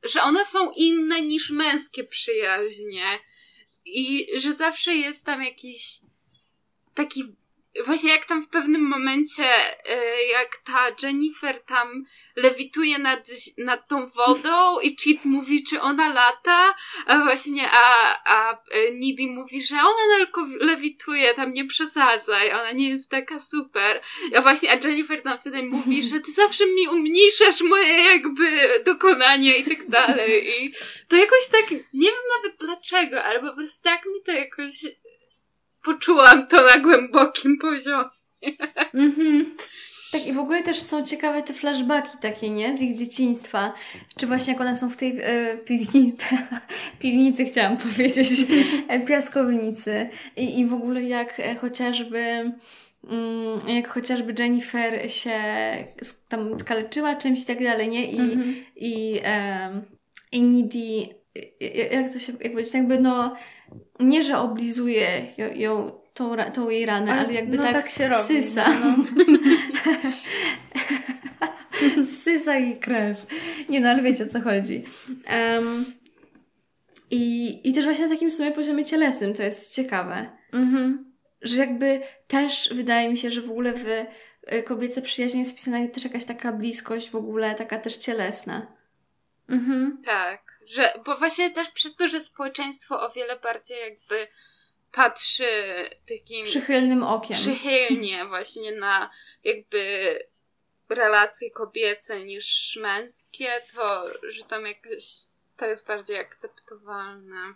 że 0.02 0.22
one 0.22 0.44
są 0.44 0.70
inne 0.76 1.22
niż 1.22 1.50
męskie 1.50 2.04
przyjaźnie 2.04 3.04
i 3.84 4.26
że 4.36 4.52
zawsze 4.52 4.94
jest 4.94 5.26
tam 5.26 5.42
jakiś 5.42 6.00
taki 6.94 7.24
Właśnie 7.84 8.10
jak 8.10 8.26
tam 8.26 8.42
w 8.44 8.48
pewnym 8.48 8.88
momencie, 8.88 9.44
e, 9.88 10.24
jak 10.24 10.56
ta 10.56 10.86
Jennifer 11.02 11.62
tam 11.62 12.04
lewituje 12.36 12.98
nad, 12.98 13.30
nad 13.58 13.88
tą 13.88 14.10
wodą 14.10 14.80
i 14.80 14.96
Chip 14.96 15.24
mówi, 15.24 15.64
czy 15.64 15.80
ona 15.80 16.12
lata, 16.12 16.74
a 17.06 17.24
właśnie, 17.24 17.68
a, 17.70 18.18
a 18.24 18.52
e, 18.52 18.90
Needy 18.92 19.26
mówi, 19.26 19.62
że 19.62 19.76
ona 19.76 20.16
tylko 20.18 20.46
lewituje, 20.60 21.34
tam 21.34 21.52
nie 21.52 21.64
przesadzaj, 21.64 22.52
ona 22.52 22.72
nie 22.72 22.88
jest 22.88 23.10
taka 23.10 23.40
super. 23.40 24.00
A 24.36 24.40
właśnie, 24.40 24.70
a 24.70 24.74
Jennifer 24.74 25.22
tam 25.22 25.38
wtedy 25.38 25.62
mówi, 25.62 26.02
że 26.02 26.20
ty 26.20 26.32
zawsze 26.32 26.66
mi 26.66 26.88
umniejszasz 26.88 27.60
moje 27.60 28.02
jakby 28.02 28.68
dokonania 28.84 29.56
i 29.56 29.64
tak 29.64 29.88
dalej. 29.88 30.62
I 30.62 30.74
to 31.08 31.16
jakoś 31.16 31.48
tak, 31.52 31.70
nie 31.70 32.08
wiem 32.10 32.22
nawet 32.36 32.58
dlaczego, 32.60 33.24
ale 33.24 33.40
po 33.40 33.54
prostu 33.54 33.84
tak 33.84 34.06
mi 34.06 34.22
to 34.22 34.32
jakoś 34.32 34.72
poczułam 35.84 36.46
to 36.46 36.56
na 36.66 36.78
głębokim 36.78 37.58
poziomie. 37.58 38.08
Mhm. 38.94 39.56
Tak, 40.12 40.26
i 40.26 40.32
w 40.32 40.38
ogóle 40.38 40.62
też 40.62 40.82
są 40.82 41.04
ciekawe 41.04 41.42
te 41.42 41.52
flashbacki 41.54 42.18
takie, 42.20 42.50
nie? 42.50 42.76
Z 42.76 42.82
ich 42.82 42.98
dzieciństwa. 42.98 43.74
Czy 44.16 44.26
właśnie 44.26 44.52
jak 44.52 44.62
one 44.62 44.76
są 44.76 44.90
w 44.90 44.96
tej 44.96 45.18
e, 45.22 45.56
piwnicy, 45.56 46.24
piwnicy 47.00 47.44
chciałam 47.44 47.76
powiedzieć, 47.76 48.28
e, 48.88 49.00
piaskownicy. 49.00 50.08
I, 50.36 50.60
I 50.60 50.66
w 50.66 50.74
ogóle 50.74 51.02
jak 51.02 51.40
e, 51.40 51.54
chociażby 51.54 52.18
mm, 53.10 53.58
jak 53.68 53.88
chociażby 53.88 54.34
Jennifer 54.38 55.12
się 55.12 55.40
tam 56.28 56.56
kaleczyła 56.58 57.16
czymś 57.16 57.42
i 57.42 57.46
tak 57.46 57.64
dalej, 57.64 57.88
nie? 57.88 58.06
I, 58.12 58.20
Mhm. 58.20 58.54
i, 58.76 59.20
em, 59.22 59.82
i 60.32 61.08
e, 61.60 61.96
jak 61.96 62.12
to 62.12 62.18
się, 62.18 62.32
jak 62.40 62.52
powiedzieć, 62.52 62.74
jakby 62.74 63.00
no, 63.00 63.36
nie, 64.00 64.22
że 64.22 64.38
oblizuje 64.38 65.34
ją, 65.38 65.54
ją 65.54 65.90
tą, 66.14 66.36
tą 66.36 66.68
jej 66.68 66.86
ranę, 66.86 67.12
ale, 67.12 67.32
jakby 67.32 67.56
no, 67.56 67.62
tak, 67.62 67.72
tak 67.72 67.88
się 67.88 68.08
robi. 68.08 68.22
wsysa. 68.22 68.66
No. 68.80 68.96
Wsysa 72.10 72.58
jej 72.58 72.80
krew. 72.80 73.26
Nie 73.68 73.80
no, 73.80 73.88
ale 73.88 74.02
wiecie 74.02 74.24
o 74.24 74.26
co 74.26 74.40
chodzi. 74.40 74.84
Em, 75.26 75.84
i, 77.10 77.60
I 77.68 77.72
też 77.72 77.84
właśnie 77.84 78.04
na 78.06 78.14
takim 78.14 78.30
w 78.30 78.34
sumie 78.34 78.52
poziomie 78.52 78.84
cielesnym 78.84 79.34
to 79.34 79.42
jest 79.42 79.74
ciekawe. 79.74 80.26
Mhm. 80.52 81.12
Że 81.42 81.56
jakby 81.56 82.00
też 82.26 82.70
wydaje 82.74 83.10
mi 83.10 83.16
się, 83.16 83.30
że 83.30 83.42
w 83.42 83.50
ogóle 83.50 83.72
w 83.72 83.86
y, 84.52 84.62
kobiece 84.62 85.02
przyjaźni 85.02 85.38
jest 85.38 85.52
wpisana 85.52 85.88
też 85.88 86.04
jakaś 86.04 86.24
taka 86.24 86.52
bliskość 86.52 87.10
w 87.10 87.16
ogóle, 87.16 87.54
taka 87.54 87.78
też 87.78 87.96
cielesna. 87.96 88.66
Mhm. 89.48 89.98
Tak, 90.04 90.51
że, 90.72 90.92
bo 91.04 91.16
właśnie 91.16 91.50
też 91.50 91.70
przez 91.70 91.96
to, 91.96 92.08
że 92.08 92.24
społeczeństwo 92.24 93.00
o 93.00 93.10
wiele 93.10 93.38
bardziej 93.38 93.80
jakby 93.80 94.28
patrzy 94.92 95.44
takim 96.08 96.44
Przychylnym 96.44 97.02
okiem. 97.02 97.36
przychylnie 97.36 98.24
właśnie 98.24 98.72
na 98.72 99.10
jakby 99.44 100.18
relacje 100.88 101.50
kobiece 101.50 102.24
niż 102.24 102.78
męskie, 102.82 103.48
to 103.74 104.04
że 104.28 104.44
tam 104.44 104.66
jakoś 104.66 105.04
to 105.56 105.66
jest 105.66 105.86
bardziej 105.86 106.18
akceptowalne. 106.18 107.54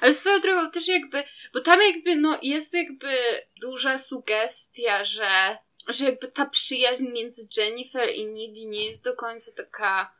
Ale 0.00 0.14
swoją 0.14 0.40
drogą 0.40 0.70
też 0.70 0.88
jakby, 0.88 1.24
bo 1.54 1.60
tam 1.60 1.80
jakby 1.82 2.16
no 2.16 2.38
jest 2.42 2.74
jakby 2.74 3.16
duża 3.60 3.98
sugestia, 3.98 5.04
że, 5.04 5.58
że 5.88 6.04
jakby 6.04 6.28
ta 6.28 6.46
przyjaźń 6.46 7.12
między 7.12 7.48
Jennifer 7.56 8.10
i 8.10 8.26
Needy 8.26 8.64
nie 8.64 8.86
jest 8.86 9.04
do 9.04 9.16
końca 9.16 9.52
taka 9.52 10.14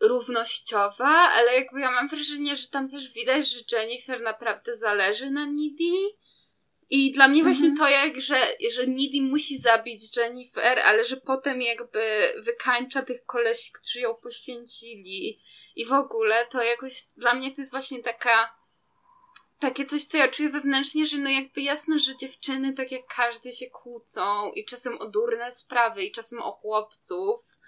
równościowa, 0.00 1.08
ale 1.08 1.54
jakby 1.54 1.80
ja 1.80 1.90
mam 1.90 2.08
wrażenie, 2.08 2.56
że 2.56 2.68
tam 2.68 2.90
też 2.90 3.12
widać, 3.12 3.48
że 3.48 3.60
Jennifer 3.72 4.20
naprawdę 4.20 4.76
zależy 4.76 5.30
na 5.30 5.46
Needy. 5.46 6.14
I 6.90 7.12
dla 7.12 7.28
mnie 7.28 7.42
właśnie 7.42 7.76
to 7.76 7.88
jak, 7.88 8.20
że, 8.20 8.56
że 8.70 8.86
Needy 8.86 9.22
musi 9.22 9.58
zabić 9.58 10.16
Jennifer, 10.16 10.78
ale 10.78 11.04
że 11.04 11.16
potem 11.16 11.62
jakby 11.62 12.32
wykańcza 12.38 13.02
tych 13.02 13.24
kolesi, 13.24 13.72
którzy 13.72 14.00
ją 14.00 14.14
poświęcili. 14.14 15.40
I 15.76 15.86
w 15.86 15.92
ogóle 15.92 16.46
to 16.46 16.62
jakoś, 16.62 17.04
dla 17.16 17.34
mnie 17.34 17.54
to 17.54 17.60
jest 17.60 17.70
właśnie 17.70 18.02
taka, 18.02 18.56
takie 19.58 19.84
coś, 19.84 20.04
co 20.04 20.16
ja 20.16 20.28
czuję 20.28 20.48
wewnętrznie, 20.48 21.06
że 21.06 21.18
no 21.18 21.30
jakby 21.30 21.60
jasne, 21.60 21.98
że 21.98 22.16
dziewczyny 22.16 22.72
tak 22.72 22.92
jak 22.92 23.06
każdy 23.16 23.52
się 23.52 23.66
kłócą 23.66 24.52
i 24.52 24.64
czasem 24.64 24.98
o 24.98 25.10
durne 25.10 25.52
sprawy 25.52 26.04
i 26.04 26.12
czasem 26.12 26.42
o 26.42 26.52
chłopców, 26.52 27.59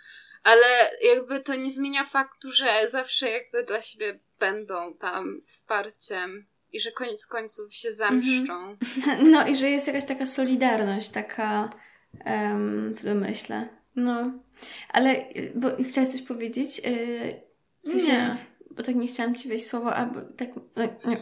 ale 0.42 0.66
jakby 1.02 1.40
to 1.40 1.54
nie 1.54 1.70
zmienia 1.70 2.04
faktu, 2.04 2.50
że 2.50 2.88
zawsze 2.88 3.30
jakby 3.30 3.64
dla 3.64 3.82
siebie 3.82 4.18
będą 4.38 4.94
tam 4.94 5.40
wsparciem 5.46 6.46
i 6.72 6.80
że 6.80 6.92
koniec 6.92 7.26
końców 7.26 7.74
się 7.74 7.92
zemszczą. 7.92 8.76
No 9.32 9.46
i 9.46 9.56
że 9.56 9.70
jest 9.70 9.86
jakaś 9.86 10.06
taka 10.06 10.26
solidarność, 10.26 11.10
taka 11.10 11.70
em, 12.24 12.94
w 12.94 13.04
domyśle. 13.04 13.68
No. 13.96 14.32
Ale, 14.88 15.24
bo 15.54 15.68
chciałaś 15.88 16.08
coś 16.08 16.22
powiedzieć? 16.22 16.78
Y, 16.86 17.42
w 17.84 17.90
sensie, 17.90 18.12
Nie. 18.12 18.36
Bo 18.70 18.82
tak 18.82 18.94
nie 18.94 19.08
chciałam 19.08 19.34
Ci 19.34 19.48
wejść 19.48 19.66
słowo, 19.66 19.94
albo 19.94 20.20
tak... 20.20 20.48
no, 20.76 20.82
Nie, 21.04 21.16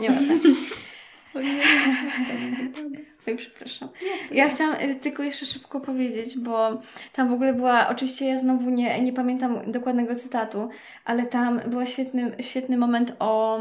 nie 0.00 0.10
ważne. 0.10 0.38
Oj, 3.26 3.36
przepraszam. 3.36 3.88
Ja 4.32 4.48
chciałam 4.48 4.76
y, 4.90 4.94
tylko 4.94 5.22
jeszcze 5.22 5.46
szybko 5.46 5.80
powiedzieć, 5.80 6.38
bo 6.38 6.78
tam 7.12 7.28
w 7.28 7.32
ogóle 7.32 7.54
była, 7.54 7.88
oczywiście 7.88 8.26
ja 8.26 8.38
znowu 8.38 8.70
nie, 8.70 9.00
nie 9.00 9.12
pamiętam 9.12 9.72
dokładnego 9.72 10.14
cytatu, 10.14 10.68
ale 11.04 11.26
tam 11.26 11.60
był 11.66 11.86
świetny, 11.86 12.32
świetny 12.40 12.76
moment 12.76 13.12
o 13.18 13.60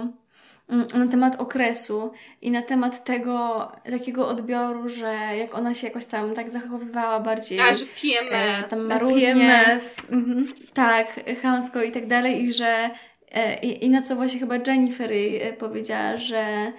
mm, 0.70 0.88
na 0.94 1.08
temat 1.08 1.36
okresu 1.36 2.12
i 2.42 2.52
na 2.52 2.62
temat 2.62 3.04
tego 3.04 3.72
takiego 3.92 4.28
odbioru, 4.28 4.90
że 4.90 5.14
jak 5.38 5.56
ona 5.56 5.74
się 5.74 5.88
jakoś 5.88 6.06
tam 6.06 6.34
tak 6.34 6.50
zachowywała 6.50 7.20
bardziej 7.20 7.60
A, 7.60 7.74
że 7.74 7.86
e, 7.86 7.88
PMS. 8.02 8.70
tam 8.70 8.88
marudnie, 8.88 9.34
PMS. 9.36 9.98
Mhm. 10.12 10.48
tak, 10.74 11.20
chamsko 11.42 11.84
i 11.84 11.92
tak 11.92 12.08
dalej 12.08 12.44
i 12.44 12.54
że 12.54 12.90
e, 13.32 13.60
i, 13.60 13.86
i 13.86 13.90
na 13.90 14.02
co 14.02 14.16
właśnie 14.16 14.40
chyba 14.40 14.56
Jennifer 14.68 15.12
e, 15.12 15.54
powiedziała, 15.54 16.18
że 16.18 16.74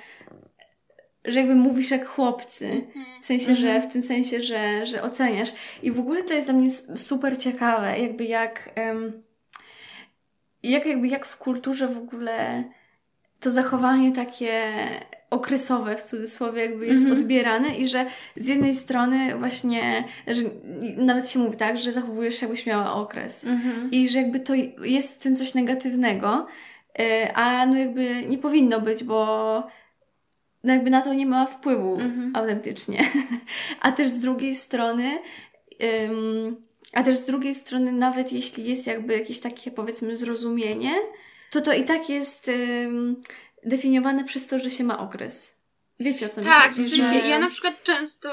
że 1.25 1.39
jakby 1.41 1.55
mówisz 1.55 1.91
jak 1.91 2.07
chłopcy, 2.09 2.67
Mhm. 2.67 3.05
w 3.23 3.25
sensie, 3.25 3.57
że 3.57 3.81
w 3.83 3.93
tym 3.93 4.03
sensie, 4.03 4.41
że, 4.41 4.87
że 4.87 5.03
oceniasz. 5.03 5.53
I 5.83 5.91
w 5.93 6.01
ogóle 6.01 6.23
to 6.23 6.35
jest 6.35 6.47
dla 6.47 6.55
mnie 6.55 6.71
super 6.97 7.39
ciekawe, 7.39 7.99
jakby 7.99 8.25
jak, 8.25 8.71
jak 10.63 10.87
jakby 10.87 11.09
jak 11.09 11.27
w 11.27 11.37
kulturze 11.37 11.89
w 11.89 11.99
ogóle 11.99 12.65
to 13.41 13.51
zachowanie 13.51 14.13
takie 14.13 14.63
okresowe 15.31 15.97
w 15.97 16.03
cudzysłowie 16.03 16.63
jakby 16.63 16.87
jest 16.87 17.03
Mhm. 17.03 17.21
odbierane 17.21 17.77
i 17.77 17.89
że 17.89 18.07
z 18.37 18.49
jednej 18.49 18.75
strony 18.75 19.37
właśnie, 19.39 20.05
że 20.27 20.43
nawet 20.97 21.29
się 21.31 21.39
mówi 21.39 21.57
tak, 21.57 21.79
że 21.79 21.93
zachowujesz 21.93 22.35
się 22.35 22.47
jakbyś 22.47 22.67
miała 22.67 22.95
okres. 22.95 23.45
Mhm. 23.45 23.91
I 23.91 24.09
że 24.09 24.19
jakby 24.19 24.41
to 24.41 24.55
jest 24.85 25.21
w 25.21 25.23
tym 25.23 25.37
coś 25.37 25.55
negatywnego, 25.55 26.47
y, 27.01 27.35
a 27.35 27.67
no 27.67 27.77
jakby 27.77 28.23
nie 28.29 28.39
powinno 28.39 28.81
być, 28.81 29.05
bo 29.05 29.67
no 30.65 30.73
jakby 30.73 30.91
na 30.91 31.03
to 31.03 31.15
nie 31.15 31.27
ma 31.27 31.47
wpływu 31.47 31.95
Mhm. 32.01 32.33
autentycznie. 32.37 33.11
A 33.81 33.93
też 33.93 34.11
z 34.11 34.21
drugiej 34.21 34.55
strony, 34.55 35.19
ym, 36.05 36.67
a 36.93 37.03
też 37.03 37.19
z 37.19 37.25
drugiej 37.25 37.55
strony, 37.55 37.93
nawet 37.93 38.33
jeśli 38.33 38.71
jest 38.71 38.87
jakby 38.87 39.13
jakieś 39.19 39.41
takie 39.41 39.71
powiedzmy 39.71 40.17
zrozumienie, 40.17 40.95
to 41.51 41.61
to 41.61 41.73
i 41.73 41.85
tak 41.85 42.09
jest 42.09 42.49
ym, 42.49 43.23
definiowane 43.65 44.25
przez 44.25 44.47
to, 44.47 44.59
że 44.59 44.71
się 44.71 44.85
ma 44.85 44.99
okres. 44.99 45.63
Wiecie 46.01 46.27
o 46.27 46.29
co 46.29 46.41
mi 46.41 46.47
Tak, 46.47 46.71
chodzi? 46.77 46.83
w 46.89 46.91
sensie 46.91 47.21
że... 47.21 47.29
ja 47.29 47.39
na 47.39 47.51
przykład 47.51 47.83
często 47.83 48.31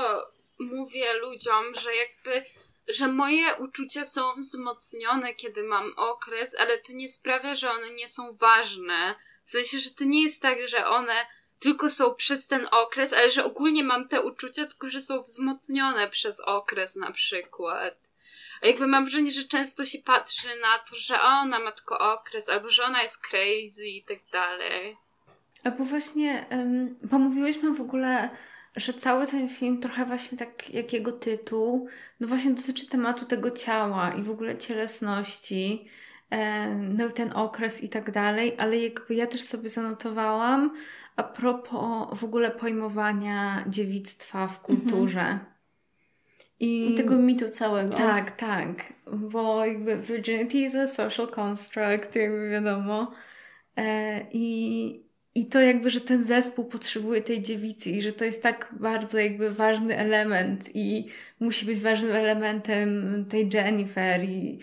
mówię 0.59 1.13
ludziom, 1.21 1.63
że 1.83 1.89
jakby, 1.95 2.49
że 2.87 3.07
moje 3.07 3.43
uczucia 3.59 4.05
są 4.05 4.21
wzmocnione, 4.37 5.33
kiedy 5.33 5.63
mam 5.63 5.93
okres, 5.97 6.55
ale 6.59 6.77
to 6.77 6.93
nie 6.93 7.09
sprawia, 7.09 7.55
że 7.55 7.71
one 7.71 7.91
nie 7.91 8.07
są 8.07 8.33
ważne. 8.33 9.15
W 9.43 9.49
sensie, 9.49 9.79
że 9.79 9.89
to 9.91 10.03
nie 10.03 10.23
jest 10.23 10.41
tak, 10.41 10.57
że 10.67 10.87
one 10.87 11.13
tylko 11.59 11.89
są 11.89 12.15
przez 12.15 12.47
ten 12.47 12.67
okres, 12.71 13.13
ale 13.13 13.29
że 13.29 13.43
ogólnie 13.43 13.83
mam 13.83 14.07
te 14.07 14.21
uczucia, 14.21 14.65
tylko 14.65 14.89
że 14.89 15.01
są 15.01 15.21
wzmocnione 15.21 16.09
przez 16.09 16.39
okres 16.39 16.95
na 16.95 17.11
przykład. 17.11 17.95
A 18.61 18.67
jakby 18.67 18.87
mam 18.87 19.05
wrażenie, 19.05 19.31
że 19.31 19.43
często 19.43 19.85
się 19.85 19.99
patrzy 19.99 20.47
na 20.61 20.79
to, 20.89 20.95
że 20.95 21.21
ona 21.21 21.59
ma 21.59 21.71
tylko 21.71 22.13
okres, 22.13 22.49
albo 22.49 22.69
że 22.69 22.83
ona 22.83 23.01
jest 23.01 23.17
crazy 23.17 23.87
i 23.87 24.03
tak 24.03 24.17
dalej. 24.31 24.97
A 25.63 25.71
bo 25.71 25.83
właśnie 25.83 26.45
um, 26.51 26.95
pomówiłyśmy 27.09 27.73
w 27.73 27.81
ogóle, 27.81 28.29
że 28.75 28.93
cały 28.93 29.27
ten 29.27 29.49
film 29.49 29.81
trochę 29.81 30.05
właśnie 30.05 30.37
tak 30.37 30.69
jak 30.69 30.93
jego 30.93 31.11
tytuł, 31.11 31.89
no 32.19 32.27
właśnie 32.27 32.51
dotyczy 32.51 32.87
tematu 32.87 33.25
tego 33.25 33.51
ciała 33.51 34.11
i 34.11 34.23
w 34.23 34.29
ogóle 34.29 34.57
cielesności, 34.57 35.87
em, 36.29 36.97
no 36.97 37.07
i 37.07 37.13
ten 37.13 37.33
okres 37.33 37.83
i 37.83 37.89
tak 37.89 38.11
dalej, 38.11 38.55
ale 38.57 38.77
jakby 38.77 39.15
ja 39.15 39.27
też 39.27 39.41
sobie 39.41 39.69
zanotowałam 39.69 40.75
a 41.19 41.23
propos 41.23 42.19
w 42.19 42.23
ogóle 42.23 42.51
pojmowania 42.51 43.63
dziewictwa 43.67 44.47
w 44.47 44.61
kulturze. 44.61 45.39
I 46.59 46.93
Tego 46.97 47.17
mitu 47.17 47.49
całego. 47.49 47.97
tak, 47.97 48.31
tak, 48.31 48.93
bo 49.07 49.65
jakby 49.65 49.97
virginity 49.97 50.57
is 50.57 50.75
a 50.75 50.87
social 50.87 51.27
construct, 51.27 52.15
jakby 52.15 52.49
wiadomo. 52.49 53.11
E, 53.77 54.21
I, 54.31 55.03
I 55.35 55.45
to 55.45 55.61
jakby, 55.61 55.89
że 55.89 56.01
ten 56.01 56.23
zespół 56.23 56.65
potrzebuje 56.65 57.21
tej 57.21 57.41
dziewicy 57.41 57.89
i 57.89 58.01
że 58.01 58.13
to 58.13 58.25
jest 58.25 58.43
tak 58.43 58.73
bardzo 58.79 59.19
jakby 59.19 59.51
ważny 59.51 59.97
element 59.97 60.69
i 60.75 61.07
musi 61.39 61.65
być 61.65 61.79
ważnym 61.79 62.11
elementem 62.11 63.25
tej 63.29 63.49
Jennifer 63.53 64.23
i 64.23 64.59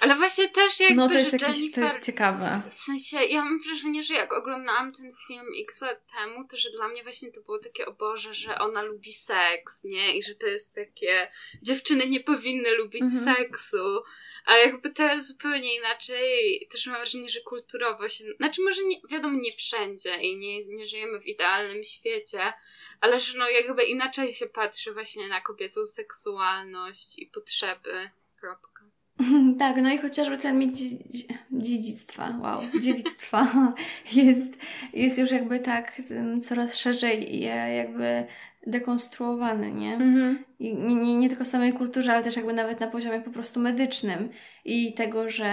Ale 0.00 0.14
właśnie 0.14 0.48
też 0.48 0.80
jakby, 0.80 0.96
no 0.96 1.08
to 1.08 1.14
jest 1.14 1.32
jakieś, 1.32 1.48
to 1.48 1.54
Jennifer... 1.56 1.84
jest 1.84 2.06
ciekawe. 2.06 2.62
W 2.74 2.80
sensie, 2.80 3.16
ja 3.16 3.44
mam 3.44 3.60
wrażenie, 3.60 4.02
że 4.02 4.14
jak 4.14 4.32
oglądałam 4.32 4.92
ten 4.92 5.12
film 5.26 5.46
x 5.62 5.80
lat 5.80 6.00
temu, 6.18 6.48
to 6.48 6.56
że 6.56 6.70
dla 6.70 6.88
mnie 6.88 7.02
właśnie 7.02 7.32
to 7.32 7.40
było 7.40 7.58
takie, 7.58 7.86
o 7.86 7.92
Boże, 7.92 8.34
że 8.34 8.58
ona 8.58 8.82
lubi 8.82 9.12
seks, 9.12 9.84
nie? 9.84 10.16
I 10.18 10.22
że 10.22 10.34
to 10.34 10.46
jest 10.46 10.74
takie, 10.74 11.30
dziewczyny 11.62 12.08
nie 12.08 12.20
powinny 12.20 12.76
lubić 12.76 13.02
Mhm. 13.02 13.36
seksu. 13.36 14.02
A 14.46 14.56
jakby 14.56 14.90
teraz 14.90 15.26
zupełnie 15.26 15.76
inaczej, 15.76 16.68
też 16.70 16.86
mam 16.86 16.96
wrażenie, 16.96 17.28
że 17.28 17.40
kulturowo 17.40 18.08
się, 18.08 18.24
znaczy 18.36 18.62
może 18.62 18.84
nie, 18.84 18.96
wiadomo, 19.10 19.38
nie 19.40 19.52
wszędzie 19.52 20.16
i 20.20 20.36
nie, 20.36 20.58
nie 20.66 20.86
żyjemy 20.86 21.20
w 21.20 21.26
idealnym 21.26 21.84
świecie, 21.84 22.52
ale 23.00 23.20
że 23.20 23.38
no 23.38 23.50
jakby 23.50 23.84
inaczej 23.84 24.34
się 24.34 24.46
patrzy 24.46 24.92
właśnie 24.92 25.28
na 25.28 25.40
kobiecą 25.40 25.86
seksualność 25.86 27.18
i 27.18 27.26
potrzeby. 27.26 28.10
Kropka. 28.40 28.75
Tak, 29.58 29.76
no 29.82 29.90
i 29.92 29.98
chociażby 29.98 30.38
ten 30.38 30.58
mit 30.58 30.76
dzie- 30.76 30.96
dzie- 31.10 31.24
dziedzictwa, 31.52 32.38
wow, 32.42 32.60
dziewictwa 32.82 33.72
jest, 34.12 34.52
jest 34.92 35.18
już 35.18 35.30
jakby 35.30 35.58
tak 35.60 36.02
coraz 36.42 36.76
szerzej 36.76 37.40
jakby 37.76 38.26
dekonstruowany, 38.66 39.72
nie? 39.72 39.94
Mhm. 39.94 40.44
I 40.58 40.74
nie, 40.74 40.94
nie, 40.94 41.14
nie 41.14 41.28
tylko 41.28 41.44
samej 41.44 41.72
kulturze, 41.72 42.12
ale 42.12 42.24
też 42.24 42.36
jakby 42.36 42.52
nawet 42.52 42.80
na 42.80 42.86
poziomie 42.86 43.20
po 43.20 43.30
prostu 43.30 43.60
medycznym 43.60 44.28
i 44.64 44.94
tego, 44.94 45.30
że 45.30 45.52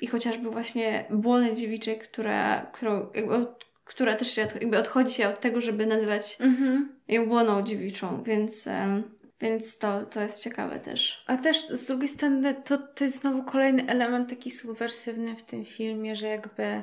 i 0.00 0.06
chociażby 0.06 0.50
właśnie 0.50 1.04
błonę 1.10 1.54
dziewiczej, 1.54 1.98
która, 1.98 2.66
którą, 2.72 3.06
jakby 3.14 3.46
która 3.84 4.14
też 4.16 4.36
jakby 4.36 4.78
odchodzi 4.78 5.14
się 5.14 5.28
od 5.28 5.40
tego, 5.40 5.60
żeby 5.60 5.86
nazywać 5.86 6.36
Mhm. 6.40 6.96
ją 7.08 7.26
błoną 7.26 7.62
dziewiczą, 7.62 8.22
więc, 8.22 8.66
em, 8.66 9.02
więc 9.40 9.78
to, 9.78 10.02
to 10.02 10.20
jest 10.20 10.42
ciekawe 10.44 10.80
też. 10.80 11.24
A 11.26 11.36
też 11.36 11.68
z 11.68 11.86
drugiej 11.86 12.08
strony 12.08 12.54
to, 12.54 12.78
to 12.78 13.04
jest 13.04 13.20
znowu 13.20 13.42
kolejny 13.42 13.86
element 13.88 14.30
taki 14.30 14.50
subwersywny 14.50 15.36
w 15.36 15.42
tym 15.42 15.64
filmie, 15.64 16.16
że 16.16 16.26
jakby 16.26 16.82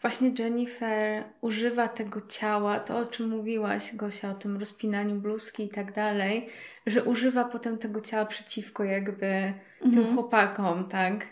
właśnie 0.00 0.30
Jennifer 0.38 1.24
używa 1.40 1.88
tego 1.88 2.20
ciała, 2.28 2.80
to 2.80 2.98
o 2.98 3.04
czym 3.04 3.28
mówiłaś 3.28 3.94
Gosia, 3.96 4.30
o 4.30 4.34
tym 4.34 4.56
rozpinaniu 4.58 5.14
bluzki 5.14 5.64
i 5.64 5.68
tak 5.68 5.92
dalej, 5.92 6.48
że 6.86 7.04
używa 7.04 7.44
potem 7.44 7.78
tego 7.78 8.00
ciała 8.00 8.26
przeciwko 8.26 8.84
jakby 8.84 9.52
tym 9.82 9.98
Mhm. 9.98 10.14
chłopakom, 10.14 10.88
tak? 10.88 11.26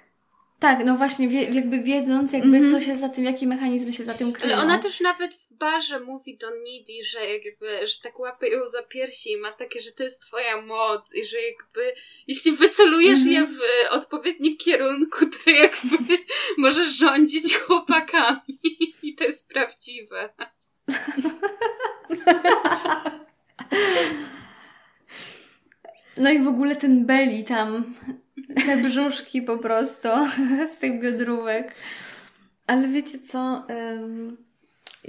Tak, 0.59 0.85
no 0.85 0.97
właśnie, 0.97 1.29
wie, 1.29 1.43
jakby 1.45 1.83
wiedząc, 1.83 2.33
jakby 2.33 2.57
Mhm. 2.57 2.71
co 2.75 2.81
się 2.81 2.97
za 2.97 3.09
tym, 3.09 3.25
jakie 3.25 3.47
mechanizmy 3.47 3.93
się 3.93 4.05
za 4.05 4.15
tym 4.15 4.33
kryją. 4.33 4.55
Ale 4.57 4.65
ona 4.65 4.79
też 4.79 5.01
nawet 5.01 5.39
w 5.61 5.63
barze 5.63 6.01
mówi 6.01 6.37
do 6.37 6.47
Nidi, 6.57 7.05
że 7.05 7.27
jakby, 7.27 7.87
że 7.87 7.95
tak 8.03 8.19
łapie 8.19 8.49
ją 8.49 8.69
za 8.69 8.83
piersi 8.83 9.33
i 9.33 9.37
ma 9.37 9.53
takie, 9.53 9.81
że 9.81 9.93
to 9.93 10.03
jest 10.03 10.21
twoja 10.21 10.63
moc 10.63 11.15
i 11.15 11.25
że 11.25 11.37
jakby 11.43 11.93
jeśli 12.27 12.53
wycelujesz 12.53 13.19
Mhm. 13.19 13.33
je 13.33 13.47
w 13.47 13.61
odpowiednim 13.91 14.57
kierunku, 14.57 15.27
to 15.27 15.51
jakby 15.51 16.19
możesz 16.59 16.89
rządzić 16.89 17.57
chłopakami 17.59 18.61
i 19.03 19.15
to 19.15 19.25
jest 19.25 19.49
prawdziwe. 19.49 20.31
No 26.17 26.31
i 26.31 26.39
w 26.39 26.49
ogóle 26.49 26.77
ten 26.77 27.07
belly 27.07 27.45
tam, 27.45 27.95
te 28.67 28.77
brzuszki 28.77 29.43
po 29.43 29.59
prostu 29.59 30.09
z 30.75 30.79
tych 30.79 31.01
biodrówek. 31.01 31.75
Ale 32.67 32.89
wiecie 32.89 33.19
co? 33.19 33.67
Ym, 33.71 34.50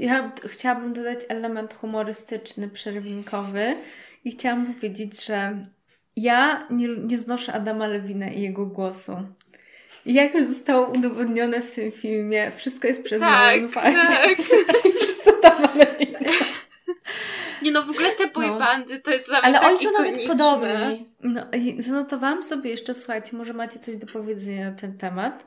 ja 0.05 0.31
chciałabym 0.45 0.93
dodać 0.93 1.19
element 1.29 1.73
humorystyczny, 1.73 2.69
przerwnikowy 2.69 3.75
i 4.25 4.31
chciałam 4.31 4.73
powiedzieć, 4.73 5.25
że 5.25 5.65
ja 6.15 6.67
nie, 6.69 6.87
nie 6.87 7.17
znoszę 7.17 7.53
Adama 7.53 7.87
Lewina 7.87 8.27
i 8.29 8.41
jego 8.41 8.65
głosu. 8.65 9.17
I 10.05 10.13
jak 10.13 10.33
już 10.35 10.45
zostało 10.45 10.87
udowodnione 10.87 11.61
w 11.61 11.75
tym 11.75 11.91
filmie, 11.91 12.51
wszystko 12.55 12.87
jest 12.87 13.03
przez 13.03 13.21
Tak, 13.21 13.61
Maroon 13.61 13.69
five. 13.69 13.83
tak. 13.83 14.29
I 14.85 14.93
przez 15.03 15.27
Adama 15.27 15.69
Lewina. 15.75 16.19
Nie 17.61 17.71
no, 17.71 17.83
w 17.83 17.89
ogóle 17.89 18.11
te 18.11 18.27
boybandy 18.27 18.99
to 18.99 19.11
jest 19.11 19.27
dla 19.27 19.39
mnie 19.39 19.47
Ale 19.47 19.61
oni 19.61 19.79
są 19.79 19.91
nawet 19.91 20.27
podobni. 20.27 21.09
No 21.19 21.41
zanotowałam 21.77 22.43
sobie 22.43 22.69
jeszcze, 22.69 22.95
słuchajcie, 22.95 23.37
może 23.37 23.53
macie 23.53 23.79
coś 23.79 23.95
do 23.95 24.07
powiedzenia 24.07 24.71
na 24.71 24.77
ten 24.77 24.97
temat. 24.97 25.45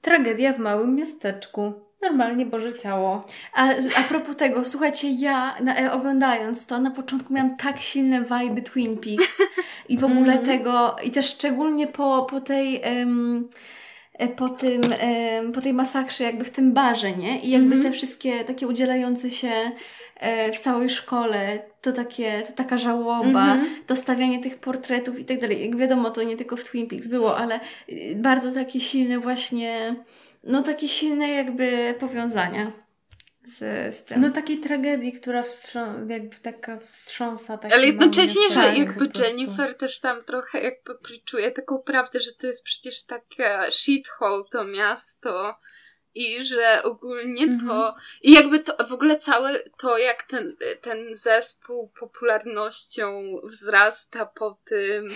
Tragedia 0.00 0.52
w 0.52 0.58
małym 0.58 0.94
miasteczku. 0.94 1.86
Normalnie 2.02 2.46
Boże 2.46 2.74
Ciało. 2.78 3.24
A 3.54 3.68
a 3.96 4.02
propos 4.08 4.36
tego, 4.36 4.64
słuchajcie, 4.64 5.10
ja 5.10 5.56
na, 5.60 5.76
e, 5.80 5.92
oglądając 5.92 6.66
to, 6.66 6.78
na 6.78 6.90
początku 6.90 7.34
miałam 7.34 7.56
tak 7.56 7.80
silne 7.80 8.20
vibe 8.20 8.62
Twin 8.62 8.96
Peaks 8.98 9.42
i 9.88 9.98
w 9.98 10.04
ogóle 10.04 10.32
Mhm. 10.38 10.44
tego, 10.46 10.96
i 11.04 11.10
też 11.10 11.26
szczególnie 11.26 11.86
po, 11.86 12.26
po 12.30 12.40
tej... 12.40 12.80
e, 12.84 13.06
po 14.36 14.48
tym, 14.48 14.80
po 15.54 15.60
tej 15.60 15.74
masakrze 15.74 16.24
jakby 16.24 16.44
w 16.44 16.50
tym 16.50 16.72
barze, 16.72 17.12
nie? 17.12 17.40
I 17.40 17.50
jakby 17.50 17.74
Mhm. 17.74 17.82
te 17.82 17.90
wszystkie 17.90 18.44
takie 18.44 18.66
udzielające 18.68 19.30
się 19.30 19.52
e, 20.16 20.52
w 20.52 20.58
całej 20.58 20.90
szkole, 20.90 21.58
to 21.80 21.92
takie, 21.92 22.42
to 22.42 22.52
taka 22.52 22.78
żałoba, 22.78 23.24
Mhm. 23.52 23.66
to 23.86 23.96
stawianie 23.96 24.38
tych 24.38 24.58
portretów 24.58 25.18
i 25.20 25.24
tak 25.24 25.40
dalej. 25.40 25.64
Jak 25.66 25.76
wiadomo, 25.76 26.10
to 26.10 26.22
nie 26.22 26.36
tylko 26.36 26.56
w 26.56 26.64
Twin 26.64 26.86
Peaks 26.88 27.06
było, 27.08 27.38
ale 27.38 27.60
y, 27.88 28.14
bardzo 28.16 28.52
takie 28.52 28.80
silne 28.80 29.18
właśnie, 29.18 29.94
no 30.46 30.62
takie 30.62 30.88
silne 30.88 31.28
jakby 31.28 31.94
powiązania 32.00 32.72
z, 33.44 33.94
z 33.94 34.04
tym. 34.04 34.20
No 34.20 34.30
takiej 34.30 34.58
tragedii, 34.60 35.12
która 35.12 35.42
wstrząs, 35.42 36.10
jakby 36.10 36.36
taka 36.36 36.78
wstrząsa. 36.78 37.58
Ale 37.72 37.86
jednocześnie, 37.86 38.50
że 38.54 38.74
jakby. 38.76 39.10
Jennifer 39.24 39.74
też 39.74 40.00
tam 40.00 40.24
trochę 40.24 40.60
jakby 40.60 40.98
przyczuje 40.98 41.50
taką 41.50 41.78
prawdę, 41.78 42.20
że 42.20 42.32
to 42.32 42.46
jest 42.46 42.64
przecież 42.64 43.04
takie 43.04 43.58
shithole 43.70 44.44
to 44.50 44.64
miasto 44.64 45.58
i 46.16 46.44
że 46.44 46.82
ogólnie 46.82 47.42
Mhm. 47.44 47.68
to 47.68 47.94
i 48.22 48.32
jakby 48.32 48.58
to 48.58 48.86
w 48.86 48.92
ogóle 48.92 49.16
całe 49.16 49.58
to 49.78 49.98
jak 49.98 50.22
ten, 50.22 50.56
ten 50.82 51.14
zespół 51.14 51.90
popularnością 52.00 53.22
wzrasta 53.44 54.26
po 54.26 54.58
tym 54.64 55.08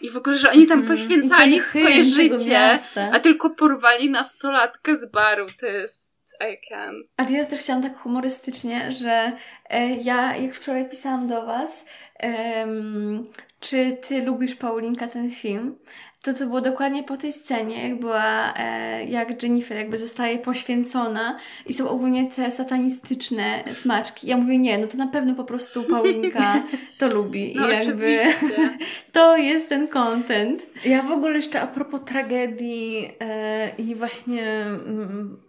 i 0.00 0.10
w 0.10 0.16
ogóle, 0.16 0.36
że 0.36 0.50
oni 0.50 0.66
tam 0.66 0.78
Mhm. 0.80 0.98
poświęcali 0.98 1.60
swoje 1.60 2.04
życie, 2.04 2.78
a 3.12 3.20
tylko 3.20 3.50
porwali 3.50 4.10
nastolatkę 4.10 4.96
z 4.98 5.06
baru, 5.10 5.46
to 5.60 5.66
jest 5.66 6.16
I 6.52 6.68
can. 6.68 6.94
Ale 7.16 7.30
ja 7.32 7.44
też 7.44 7.60
chciałam 7.60 7.82
tak 7.82 7.98
humorystycznie, 7.98 8.92
że 8.92 9.32
e, 9.70 9.90
ja 9.90 10.36
jak 10.36 10.54
wczoraj 10.54 10.88
pisałam 10.90 11.28
do 11.28 11.46
Was, 11.46 11.86
em, 12.18 13.26
czy 13.60 13.96
Ty 14.08 14.22
lubisz 14.22 14.54
Paulinka 14.54 15.06
ten 15.08 15.30
film, 15.30 15.78
to 16.26 16.34
to 16.34 16.46
było 16.46 16.60
dokładnie 16.60 17.02
po 17.02 17.16
tej 17.16 17.32
scenie, 17.32 17.88
jak 17.88 18.00
była, 18.00 18.54
e, 18.56 19.04
jak 19.04 19.42
Jennifer 19.42 19.76
jakby 19.76 19.98
zostaje 19.98 20.38
poświęcona 20.38 21.38
i 21.66 21.72
są 21.72 21.90
ogólnie 21.90 22.30
te 22.30 22.50
satanistyczne 22.52 23.64
smaczki. 23.72 24.26
Ja 24.26 24.36
mówię, 24.36 24.58
nie, 24.58 24.78
no 24.78 24.86
to 24.86 24.96
na 24.96 25.06
pewno 25.06 25.34
po 25.34 25.44
prostu 25.44 25.82
Paulinka 25.90 26.62
to 26.98 27.14
lubi 27.14 27.54
No 27.56 27.68
i 27.68 27.72
jakby 27.72 27.92
oczywiście. 27.92 28.70
to 29.12 29.36
jest 29.36 29.68
ten 29.68 29.88
content. 29.88 30.66
Ja 30.84 31.02
w 31.02 31.10
ogóle 31.10 31.36
jeszcze 31.36 31.60
a 31.60 31.66
propos 31.66 32.00
tragedii 32.04 33.10
e, 33.20 33.68
i 33.78 33.94
właśnie 33.94 34.42
mm, 34.60 35.40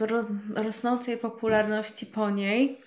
roz, 0.00 0.26
rosnącej 0.54 1.16
popularności 1.18 2.06
po 2.06 2.30
niej, 2.30 2.80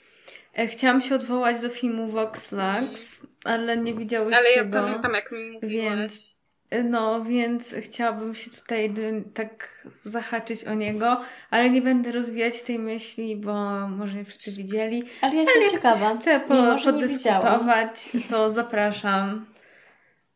e, 0.53 0.68
chciałam 0.68 1.01
się 1.01 1.15
odwołać 1.15 1.61
do 1.61 1.70
filmu 1.70 2.07
Vox 2.07 2.51
Lux, 2.51 3.22
ale 3.43 3.78
nie 3.78 3.93
widziałyście 3.93 4.39
Ale 4.39 4.51
ja 4.51 4.63
go. 4.63 4.82
pamiętam 4.82 5.13
jak 5.13 5.32
mi 5.32 5.51
mówiłeś. 5.51 5.86
Więc- 5.86 6.37
No, 6.84 7.24
więc 7.24 7.76
chciałabym 7.82 8.36
się 8.36 8.51
tutaj 8.51 8.93
tak 9.34 9.86
zahaczyć 10.03 10.63
o 10.63 10.74
niego, 10.74 11.22
ale 11.51 11.70
nie 11.70 11.82
będę 11.82 12.11
rozwijać 12.11 12.61
tej 12.61 12.80
myśli, 12.80 13.36
bo 13.36 13.53
może 13.89 14.13
nie 14.13 14.26
wszyscy 14.26 14.51
widzieli. 14.63 15.03
Ale 15.22 15.34
ja 15.36 15.41
jestem 15.41 15.55
Ale 15.57 15.63
jak 15.65 15.74
ciekawa. 15.74 16.15
chce 16.20 16.39
po, 16.39 16.53
mimo, 16.53 16.78
podyskutować, 16.84 18.09
to 18.30 18.51
zapraszam 18.51 19.45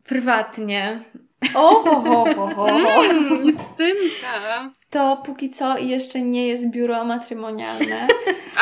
prywatnie. 0.03 0.99
O, 1.55 1.69
ho, 1.84 2.01
ho, 2.01 2.25
ho, 2.36 2.47
ho. 2.55 2.69
Mm. 2.69 3.57
To 4.89 5.21
póki 5.25 5.49
co 5.49 5.77
jeszcze 5.77 6.21
nie 6.21 6.47
jest 6.47 6.71
biuro 6.71 7.03
matrymonialne. 7.05 8.07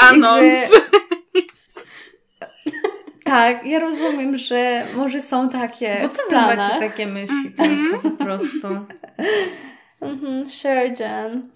Anons. 0.01 0.43
Jakby- 0.45 1.08
Tak, 3.29 3.65
ja 3.65 3.79
rozumiem, 3.79 4.37
że 4.37 4.85
może 4.95 5.21
są 5.21 5.49
takie 5.49 5.99
Bo 6.01 6.09
to 6.09 6.23
planach. 6.29 6.57
macie 6.57 6.79
takie 6.79 7.07
myśli 7.07 7.51
tylko 7.57 7.99
po 8.09 8.25
prostu. 8.25 8.67
Mhm, 10.01 10.49
sure, 10.49 10.87
Jen. 10.99 11.49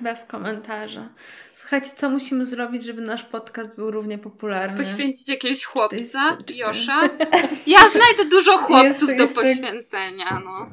Bez 0.00 0.24
komentarza. 0.24 1.08
Słuchajcie, 1.54 1.90
co 1.96 2.10
musimy 2.10 2.46
zrobić, 2.46 2.84
żeby 2.84 3.02
nasz 3.02 3.22
podcast 3.24 3.76
był 3.76 3.90
równie 3.90 4.18
popularny? 4.18 4.76
Poświęcić 4.76 5.28
jakiegoś 5.28 5.64
chłopca, 5.64 6.36
Josza. 6.54 7.00
Ja 7.66 7.78
znajdę 7.78 8.24
dużo 8.30 8.58
chłopców 8.58 9.08
Jest- 9.08 9.16
do 9.18 9.22
jest 9.22 9.34
tak- 9.34 9.44
poświęcenia, 9.44 10.42
no. 10.44 10.66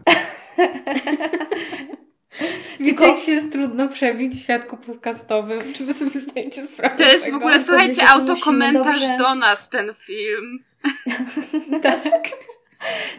Wiecie, 2.80 3.08
jak 3.08 3.20
się 3.20 3.32
jest 3.32 3.52
trudno 3.52 3.88
przebić 3.88 4.34
w 4.34 4.44
świadku 4.44 4.78
podcastowym? 4.78 5.74
Czy 5.74 5.86
wy 5.86 5.94
sobie 5.94 6.20
zdajecie 6.20 6.68
sprawę 6.68 6.96
To 6.96 7.04
jest 7.04 7.32
w 7.32 7.36
ogóle, 7.36 7.60
słuchajcie, 7.64 8.02
musimy 8.02 8.10
autokomentarz 8.10 9.00
dobrze- 9.00 9.18
do 9.18 9.36
nas 9.36 9.70
ten 9.70 9.94
film. 9.94 10.60
Tak. 11.84 12.02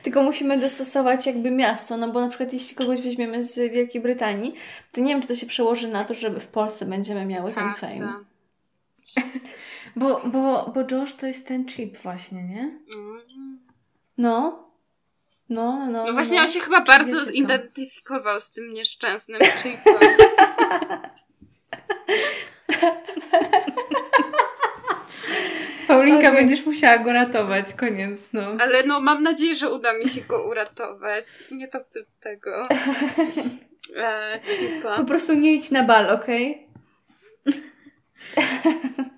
Tylko 0.02 0.22
musimy 0.22 0.58
dostosować 0.58 1.26
jakby 1.26 1.50
miasto, 1.50 1.96
no 1.96 2.08
bo 2.12 2.20
na 2.20 2.28
przykład 2.28 2.52
jeśli 2.52 2.76
kogoś 2.76 3.00
weźmiemy 3.00 3.42
z 3.42 3.72
Wielkiej 3.72 4.00
Brytanii, 4.00 4.54
to 4.92 5.00
nie 5.00 5.12
wiem, 5.12 5.22
czy 5.22 5.28
to 5.28 5.34
się 5.34 5.46
przełoży 5.46 5.88
na 5.88 6.04
to, 6.04 6.14
że 6.14 6.30
w 6.30 6.46
Polsce 6.46 6.86
będziemy 6.86 7.26
miały 7.26 7.52
ten 7.52 7.62
Prawda. 7.64 7.86
fame. 7.88 8.12
Bo, 9.96 10.20
bo, 10.24 10.72
bo 10.74 10.80
Josh 10.90 11.14
to 11.14 11.26
jest 11.26 11.48
ten 11.48 11.66
chip 11.66 11.98
właśnie, 11.98 12.44
nie? 12.44 12.60
Mm. 12.60 13.60
No. 14.18 14.65
No, 15.48 15.78
no, 15.78 15.86
no. 15.86 16.06
No 16.06 16.12
właśnie 16.12 16.36
no. 16.36 16.42
on 16.42 16.50
się 16.50 16.60
chyba 16.60 16.80
bardzo 16.80 17.24
zidentyfikował 17.24 18.40
z 18.40 18.52
tym 18.52 18.68
nieszczęsnym 18.68 19.40
chipem. 19.40 19.98
Paulinka, 25.88 26.28
Okej. 26.28 26.32
będziesz 26.32 26.66
musiała 26.66 26.98
go 26.98 27.12
ratować, 27.12 27.72
koniec, 27.72 28.20
no. 28.32 28.42
Ale 28.60 28.82
no 28.82 29.00
mam 29.00 29.22
nadzieję, 29.22 29.56
że 29.56 29.70
uda 29.70 29.98
mi 29.98 30.08
się 30.08 30.20
go 30.20 30.48
uratować. 30.48 31.24
Nie 31.50 31.68
to 31.68 31.80
co 31.80 32.00
tego. 32.20 32.68
E, 33.96 34.40
chipa. 34.44 34.96
Po 34.96 35.04
prostu 35.04 35.34
nie 35.34 35.54
idź 35.54 35.70
na 35.70 35.82
bal, 35.82 36.10
okej? 36.10 36.66
A 38.36 38.40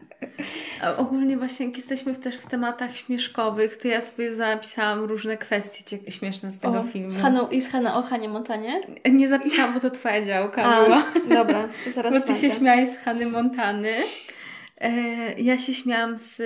ogólnie 0.97 1.37
właśnie 1.37 1.67
jak 1.67 1.77
jesteśmy 1.77 2.17
też 2.17 2.37
w 2.37 2.47
tematach 2.47 2.97
śmieszkowych, 2.97 3.77
to 3.77 3.89
ja 3.89 4.01
sobie 4.01 4.35
zapisałam 4.35 5.05
różne 5.05 5.37
kwestie 5.37 5.99
śmieszne 6.11 6.53
z 6.53 6.59
tego 6.59 6.79
O, 6.79 6.83
filmu. 6.83 7.11
Z 7.11 7.19
Haną, 7.19 7.49
I 7.49 7.61
z 7.63 7.69
Haną 7.71 7.95
o 7.95 8.03
Hanie 8.03 8.29
Montanie? 8.29 8.81
Nie 9.11 9.29
zapisałam, 9.29 9.75
bo 9.75 9.81
to 9.81 9.91
twoja 9.91 10.25
działka 10.25 10.63
A, 10.63 10.85
była. 10.85 11.05
dobra, 11.29 11.69
to 11.85 11.91
zaraz 11.91 12.15
Bo 12.15 12.21
ty 12.21 12.27
się 12.27 12.39
znajdę. 12.39 12.57
śmiałeś 12.57 12.89
z 12.89 12.97
Hany 12.97 13.27
Montany. 13.27 13.95
E, 14.81 14.91
ja 15.41 15.59
się 15.59 15.75
śmiałam 15.75 16.19
z, 16.19 16.43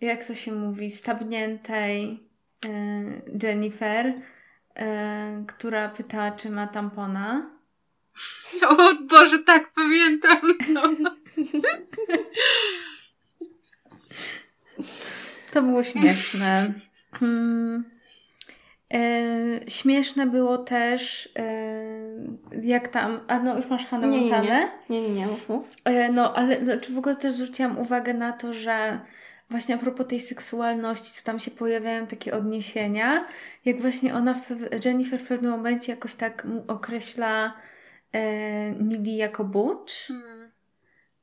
jak 0.00 0.24
to 0.26 0.34
się 0.34 0.52
mówi, 0.52 0.90
stabniętej 0.90 2.22
e, 2.64 2.68
Jennifer, 3.42 4.12
e, 4.76 5.44
która 5.46 5.88
pytała, 5.88 6.30
czy 6.30 6.50
ma 6.50 6.66
tampona. 6.66 7.50
O 8.68 8.76
Boże, 9.08 9.38
tak 9.38 9.72
pamiętam. 9.74 10.38
No. 10.72 11.10
To 15.52 15.62
było 15.62 15.84
śmieszne. 15.84 16.72
Hmm. 17.12 17.84
E, 18.94 19.70
śmieszne 19.70 20.26
było 20.26 20.58
też, 20.58 21.28
e, 21.38 22.62
jak 22.62 22.88
tam. 22.88 23.20
A 23.28 23.38
no, 23.38 23.56
już 23.56 23.66
masz 23.66 23.86
Hannah 23.86 24.10
Nie, 24.10 24.16
nie, 24.16 24.30
Montanę? 24.30 24.70
nie. 24.88 25.00
Nie, 25.00 25.08
nie, 25.08 25.14
nie, 25.14 25.26
mów, 25.26 25.48
mów. 25.48 25.74
E, 25.84 26.12
no, 26.12 26.34
ale 26.36 26.64
znaczy 26.64 26.92
w 26.92 26.98
ogóle 26.98 27.16
też 27.16 27.34
zwróciłam 27.34 27.78
uwagę 27.78 28.14
na 28.14 28.32
to, 28.32 28.54
że 28.54 29.00
właśnie 29.50 29.74
a 29.74 29.78
propos 29.78 30.06
tej 30.06 30.20
seksualności, 30.20 31.12
co 31.12 31.24
tam 31.24 31.38
się 31.38 31.50
pojawiają 31.50 32.06
takie 32.06 32.34
odniesienia, 32.34 33.24
jak 33.64 33.80
właśnie 33.80 34.14
ona, 34.14 34.34
w 34.34 34.84
Jennifer 34.84 35.20
w 35.20 35.28
pewnym 35.28 35.50
momencie 35.50 35.92
jakoś 35.92 36.14
tak 36.14 36.46
określa 36.68 37.52
Needy 38.80 39.10
jako 39.10 39.44
butch. 39.44 39.92
Hmm. 40.06 40.39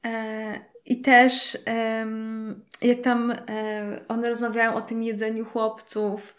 E, 0.08 0.60
I 0.86 1.02
też 1.02 1.58
jak 2.82 3.02
tam 3.02 3.32
e, 3.32 3.38
one 4.08 4.30
rozmawiają 4.30 4.76
o 4.76 4.82
tym 4.82 5.04
jedzeniu 5.04 5.46
chłopców 5.46 6.36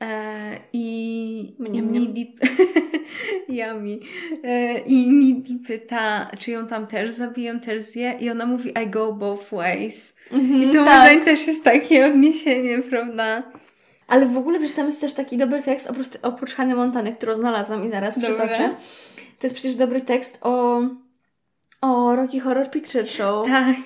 e, 0.00 0.50
i 0.72 1.56
Yummy. 3.48 3.98
E, 4.44 4.78
i 4.78 5.10
Needy 5.10 5.64
pyta, 5.66 6.30
czy 6.38 6.50
ją 6.50 6.66
tam 6.66 6.86
też 6.86 7.10
zabiją, 7.10 7.60
też 7.60 7.82
zje 7.82 8.16
i 8.20 8.30
ona 8.30 8.46
mówi 8.46 8.72
I 8.84 8.90
go 8.90 9.12
both 9.12 9.50
ways. 9.50 10.14
Mhm, 10.32 10.62
I 10.62 10.66
to 10.66 10.72
moim 10.72 10.84
tak. 10.84 11.04
zdaniem 11.06 11.24
też 11.24 11.46
jest 11.46 11.64
takie 11.64 12.06
odniesienie, 12.06 12.82
prawda? 12.82 13.42
Ale 14.06 14.26
w 14.26 14.36
ogóle 14.36 14.58
przecież 14.58 14.76
tam 14.76 14.86
jest 14.86 15.00
też 15.00 15.12
taki 15.12 15.36
dobry 15.36 15.62
tekst, 15.62 15.90
oprócz, 15.90 16.08
oprócz 16.22 16.54
Hany 16.54 16.74
Montany, 16.74 17.12
którą 17.12 17.34
znalazłam 17.34 17.84
i 17.84 17.88
zaraz 17.88 18.18
Dobra. 18.18 18.46
przytoczę. 18.46 18.68
To 19.38 19.46
jest 19.46 19.54
przecież 19.54 19.74
dobry 19.74 20.00
tekst 20.00 20.38
o, 20.42 20.80
o 21.80 22.16
Rocky 22.16 22.40
Horror 22.40 22.70
Picture 22.70 23.06
Show. 23.06 23.46
Tak. 23.46 23.76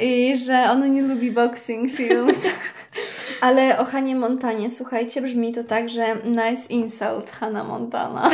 I 0.00 0.38
że 0.38 0.66
ona 0.70 0.86
nie 0.86 1.02
lubi 1.02 1.32
boxing 1.32 1.92
films. 1.92 2.48
Ale 3.40 3.78
o 3.78 3.84
Hanie 3.84 4.16
Montanie, 4.16 4.70
słuchajcie, 4.70 5.22
brzmi 5.22 5.52
to 5.52 5.64
tak, 5.64 5.88
że 5.88 6.16
nice 6.24 6.72
insult 6.72 7.30
Hanna 7.30 7.64
Montana. 7.64 8.30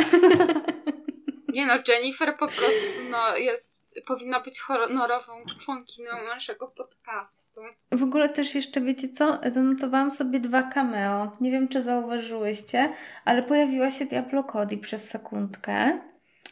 Nie 1.55 1.65
no, 1.65 1.73
Jennifer 1.87 2.37
po 2.37 2.47
prostu 2.47 2.99
no, 3.11 3.37
jest, 3.37 3.95
powinna 4.07 4.39
być 4.39 4.59
honorową 4.59 5.33
członkinią 5.59 6.11
naszego 6.35 6.67
podcastu. 6.67 7.61
W 7.91 8.03
ogóle 8.03 8.29
też 8.29 8.55
jeszcze 8.55 8.81
wiecie 8.81 9.09
co? 9.09 9.39
Zanotowałam 9.53 10.11
sobie 10.11 10.39
dwa 10.39 10.63
cameo. 10.63 11.31
Nie 11.41 11.51
wiem, 11.51 11.67
czy 11.67 11.81
zauważyłyście, 11.81 12.93
ale 13.25 13.43
pojawiła 13.43 13.91
się 13.91 14.05
Diablo 14.05 14.43
Cody 14.43 14.77
przez 14.77 15.09
sekundkę. 15.09 15.99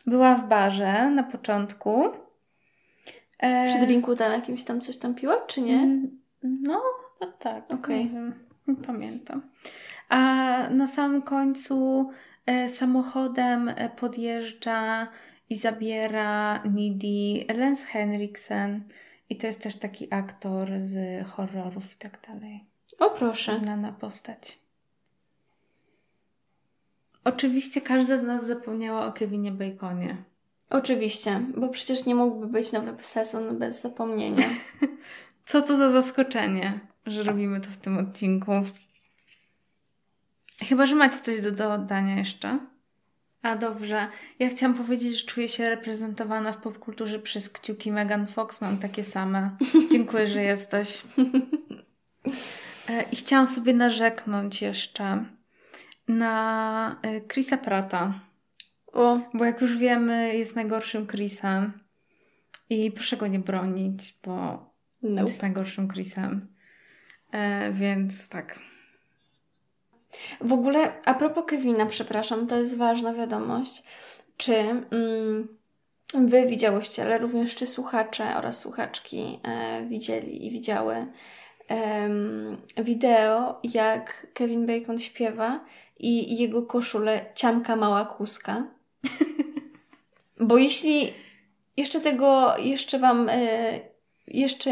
Była 0.06 0.36
w 0.36 0.48
barze 0.48 1.10
na 1.10 1.24
początku. 1.24 2.12
E, 3.42 3.66
Przy 3.68 3.80
drinku 3.86 4.16
tam 4.16 4.32
jakimś 4.32 4.64
tam 4.64 4.82
coś 4.82 4.98
tam 4.98 5.16
piła, 5.16 5.42
czy 5.48 5.62
nie? 5.62 5.76
Mm, 5.76 6.20
No, 6.44 6.82
no 7.22 7.28
tak. 7.39 7.74
Okej. 7.74 8.06
Nie, 8.06 8.10
wiem, 8.12 8.34
nie 8.68 8.76
pamiętam. 8.76 9.42
A 10.10 10.20
na 10.70 10.88
samym 10.88 11.22
końcu 11.22 12.10
e, 12.46 12.70
samochodem 12.70 13.70
e, 13.70 13.89
podjeżdża 13.89 15.08
i 15.50 15.56
zabiera 15.56 16.64
Needy 16.64 17.54
Lance 17.58 17.86
Henriksen. 17.88 18.84
I 19.30 19.38
to 19.38 19.48
jest 19.48 19.62
też 19.64 19.76
taki 19.76 20.14
aktor 20.14 20.70
z 20.80 21.26
horrorów 21.28 21.94
i 21.94 21.98
tak 21.98 22.20
dalej. 22.28 22.66
O 23.00 23.10
proszę. 23.10 23.60
Znana 23.60 23.92
postać. 23.92 24.60
Oczywiście 27.24 27.82
każda 27.82 28.18
z 28.18 28.24
nas 28.24 28.48
zapomniała 28.48 29.06
o 29.06 29.12
Kevinie 29.12 29.52
Baconie. 29.52 30.18
Oczywiście, 30.72 31.41
bo 31.57 31.69
przecież 31.69 32.05
nie 32.05 32.15
mógłby 32.15 32.47
być 32.47 32.72
nowy 32.72 32.93
sezon 33.01 33.59
bez 33.59 33.82
zapomnienia. 33.82 34.49
Co 35.45 35.61
to 35.61 35.78
za 35.78 35.89
zaskoczenie, 35.89 36.80
że 37.05 37.24
robimy 37.24 37.61
to 37.61 37.69
w 37.69 37.78
tym 37.78 37.97
odcinku. 37.97 38.51
Chyba, 40.59 40.86
że 40.86 40.95
macie 40.95 41.17
coś 41.17 41.41
do 41.41 41.51
dodania 41.51 42.15
jeszcze. 42.15 42.59
A 43.41 43.55
dobrze. 43.55 44.07
Ja 44.39 44.49
chciałam 44.49 44.78
powiedzieć, 44.78 45.19
że 45.19 45.26
czuję 45.26 45.47
się 45.47 45.69
reprezentowana 45.69 46.51
w 46.51 46.57
popkulturze 46.57 47.19
przez 47.19 47.49
kciuki 47.49 47.91
Megan 47.91 48.28
Fox. 48.28 48.61
Mam 48.61 48.78
takie 48.78 49.03
same. 49.03 49.57
Dziękuję, 49.91 50.28
że 50.28 50.43
jesteś. 50.43 51.03
E, 52.89 53.03
I 53.11 53.15
chciałam 53.15 53.47
sobie 53.47 53.74
narzeknąć 53.74 54.61
jeszcze 54.61 55.26
na 56.07 56.99
e, 57.01 57.22
Chrisa 57.22 57.57
Prata. 57.57 58.13
O, 58.94 59.20
Bo 59.34 59.46
jak 59.46 59.62
już 59.62 59.78
wiemy, 59.78 60.38
jest 60.38 60.56
najgorszym 60.56 61.08
Chrisem. 61.08 61.74
I 62.70 62.92
proszę 62.92 63.18
go 63.18 63.28
nie 63.28 63.39
bronić, 63.39 64.20
bo 64.26 64.66
no. 65.04 65.22
jest 65.22 65.42
najgorszym 65.42 65.88
Chrisem. 65.88 66.48
E, 67.32 67.72
więc 67.74 68.30
tak. 68.30 68.60
W 70.42 70.54
ogóle, 70.54 70.92
a 71.06 71.14
propos 71.14 71.46
Kevina, 71.48 71.86
przepraszam, 71.86 72.48
to 72.48 72.60
jest 72.60 72.78
ważna 72.78 73.14
wiadomość. 73.14 73.84
Czy 74.38 74.56
mm, 74.56 75.48
Wy 76.14 76.46
widziałyście, 76.46 77.04
ale 77.04 77.18
również 77.18 77.56
czy 77.56 77.68
słuchacze 77.68 78.36
oraz 78.38 78.60
słuchaczki 78.60 79.39
e, 79.44 79.86
widzieli 79.86 80.48
i 80.48 80.52
widziały 80.52 81.06
em, 81.68 82.58
wideo, 82.78 83.60
jak 83.64 84.28
Kevin 84.34 84.66
Bacon 84.66 85.00
śpiewa 85.00 85.66
i 86.00 86.38
jego 86.38 86.64
koszulę 86.64 87.26
ciamka 87.36 87.76
mała 87.76 88.06
kuska? 88.06 88.64
Bo 90.39 90.58
jeśli 90.58 91.14
jeszcze 91.78 92.02
tego, 92.02 92.58
jeszcze 92.58 92.99
Wam, 92.99 93.30
e, 93.30 93.80
jeszcze 94.28 94.72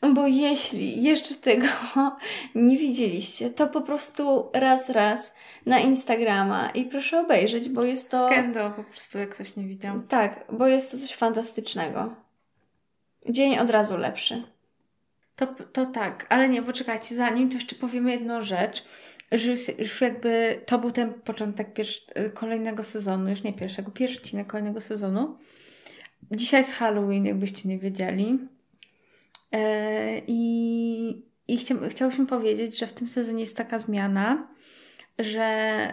bo 0.14 0.26
jeśli 0.26 1.02
jeszcze 1.02 1.34
tego 1.34 1.66
nie 2.54 2.76
widzieliście, 2.76 3.50
to 3.50 3.66
po 3.66 3.80
prostu 3.80 4.50
raz, 4.52 4.90
raz 4.90 5.34
na 5.66 5.78
Instagrama 5.78 6.70
i 6.70 6.84
proszę 6.84 7.20
obejrzeć, 7.20 7.68
bo 7.68 7.84
jest 7.84 8.10
to. 8.10 8.26
Skandal 8.28 8.72
po 8.72 8.84
prostu, 8.84 9.18
jak 9.18 9.34
ktoś 9.34 9.56
nie 9.56 9.64
widział. 9.64 10.00
Tak, 10.00 10.44
bo 10.52 10.66
jest 10.66 10.90
to 10.90 10.98
coś 10.98 11.14
fantastycznego. 11.14 12.14
Dzień 13.28 13.58
od 13.58 13.70
razu 13.70 13.96
lepszy. 13.96 14.42
To, 15.36 15.46
to 15.46 15.86
tak, 15.86 16.26
ale 16.28 16.48
nie, 16.48 16.62
poczekajcie, 16.62 17.14
zanim 17.14 17.48
to 17.48 17.54
jeszcze 17.54 17.76
powiemy 17.76 18.10
jedną 18.10 18.42
rzecz, 18.42 18.84
że 19.32 19.50
już, 19.50 19.78
już 19.78 20.00
jakby 20.00 20.60
to 20.66 20.78
był 20.78 20.90
ten 20.90 21.12
początek 21.12 21.72
pierwszy, 21.72 22.02
kolejnego 22.34 22.84
sezonu, 22.84 23.30
już 23.30 23.42
nie 23.42 23.52
pierwszego, 23.52 23.90
pierwszy 23.90 24.18
odcinek 24.18 24.46
kolejnego 24.46 24.80
sezonu. 24.80 25.38
Dzisiaj 26.30 26.60
jest 26.60 26.72
Halloween, 26.72 27.26
jakbyście 27.26 27.68
nie 27.68 27.78
wiedzieli. 27.78 28.38
E, 29.52 30.22
I, 30.26 31.22
i 31.48 31.58
chcia, 31.58 31.74
chciałyśmy 31.88 32.26
powiedzieć, 32.26 32.78
że 32.78 32.86
w 32.86 32.92
tym 32.92 33.08
sezonie 33.08 33.40
jest 33.40 33.56
taka 33.56 33.78
zmiana, 33.78 34.48
że 35.18 35.42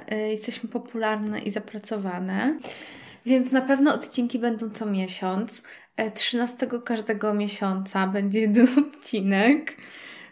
e, 0.08 0.30
jesteśmy 0.30 0.70
popularne 0.70 1.40
i 1.40 1.52
zapracowane, 1.52 2.60
więc 3.26 3.52
na 3.52 3.62
pewno 3.62 3.94
odcinki 3.94 4.40
będą 4.40 4.70
co 4.70 4.86
miesiąc. 4.86 5.64
E, 5.98 6.12
13 6.12 6.68
każdego 6.86 7.34
miesiąca 7.34 8.08
będzie 8.08 8.40
jeden 8.40 8.68
odcinek. 8.96 9.78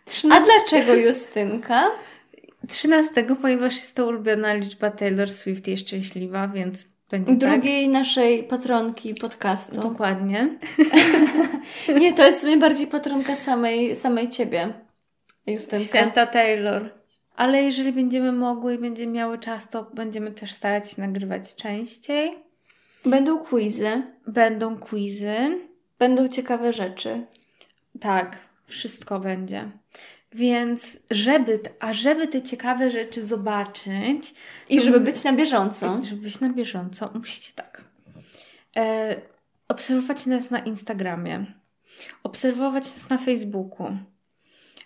A 0.05 0.09
13, 0.09 0.43
dlaczego 0.45 0.95
Justynka? 0.95 1.91
13, 2.67 3.23
ponieważ 3.41 3.75
jest 3.75 3.95
to 3.95 4.07
ulubiona 4.07 4.53
liczba 4.53 4.91
Taylor 4.91 5.29
Swift 5.31 5.67
i 5.67 5.71
jest 5.71 5.83
szczęśliwa, 5.83 6.47
więc 6.47 6.85
będzie 7.11 7.35
tak. 7.35 7.37
Drugiej 7.37 7.89
naszej 7.89 8.43
patronki 8.43 9.15
podcastu. 9.15 9.81
Dokładnie. 9.81 10.49
Nie, 11.99 12.13
to 12.13 12.25
jest 12.25 12.37
w 12.37 12.41
sumie 12.41 12.57
bardziej 12.57 12.87
patronka 12.87 13.35
samej, 13.35 13.95
samej 13.95 14.29
ciebie, 14.29 14.73
Justynka. 15.47 15.85
Święta 15.85 16.25
Taylor. 16.27 16.89
Ale 17.35 17.63
jeżeli 17.63 17.91
będziemy 17.93 18.31
mogły 18.31 18.75
i 18.75 18.77
będziemy 18.77 19.11
miały 19.11 19.39
czas, 19.39 19.69
to 19.69 19.83
będziemy 19.93 20.31
też 20.31 20.53
starać 20.53 20.91
się 20.91 21.01
nagrywać 21.01 21.55
częściej. 21.55 22.31
Będą 23.05 23.37
quizy, 23.39 24.03
Będą 24.27 24.77
quizy. 24.77 25.35
będą 25.99 26.27
ciekawe 26.27 26.73
rzeczy. 26.73 27.25
Tak, 27.99 28.37
wszystko 28.65 29.19
będzie. 29.19 29.71
Więc 30.35 30.97
żeby, 31.11 31.59
a 31.79 31.93
żeby 31.93 32.27
te 32.27 32.41
ciekawe 32.41 32.91
rzeczy 32.91 33.25
zobaczyć 33.25 34.33
I 34.69 34.81
żeby 34.81 34.99
być 34.99 35.23
na 35.23 35.33
bieżąco. 35.33 36.01
żeby 36.03 36.21
być 36.21 36.39
na 36.39 36.49
bieżąco, 36.49 37.11
musicie 37.13 37.51
tak. 37.55 37.83
E, 38.77 39.15
obserwować 39.67 40.25
nas 40.25 40.51
na 40.51 40.59
Instagramie, 40.59 41.45
obserwować 42.23 42.83
nas 42.83 43.09
na 43.09 43.17
Facebooku, 43.17 43.97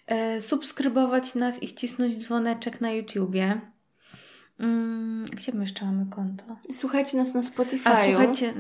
e, 0.08 0.42
subskrybować 0.42 1.36
nas 1.36 1.64
i 1.64 1.68
wcisnąć 1.68 2.18
dzwoneczek 2.18 2.82
na 2.82 2.92
YouTubie. 2.92 3.62
Mm, 4.60 5.26
gdzie 5.26 5.52
my 5.52 5.62
jeszcze 5.62 5.86
mamy 5.86 6.06
konto? 6.10 6.44
Słuchajcie 6.72 7.18
nas 7.18 7.34
na 7.34 7.42
Spotify'u. 7.42 7.90
A 7.90 8.06
słuchajcie. 8.06 8.54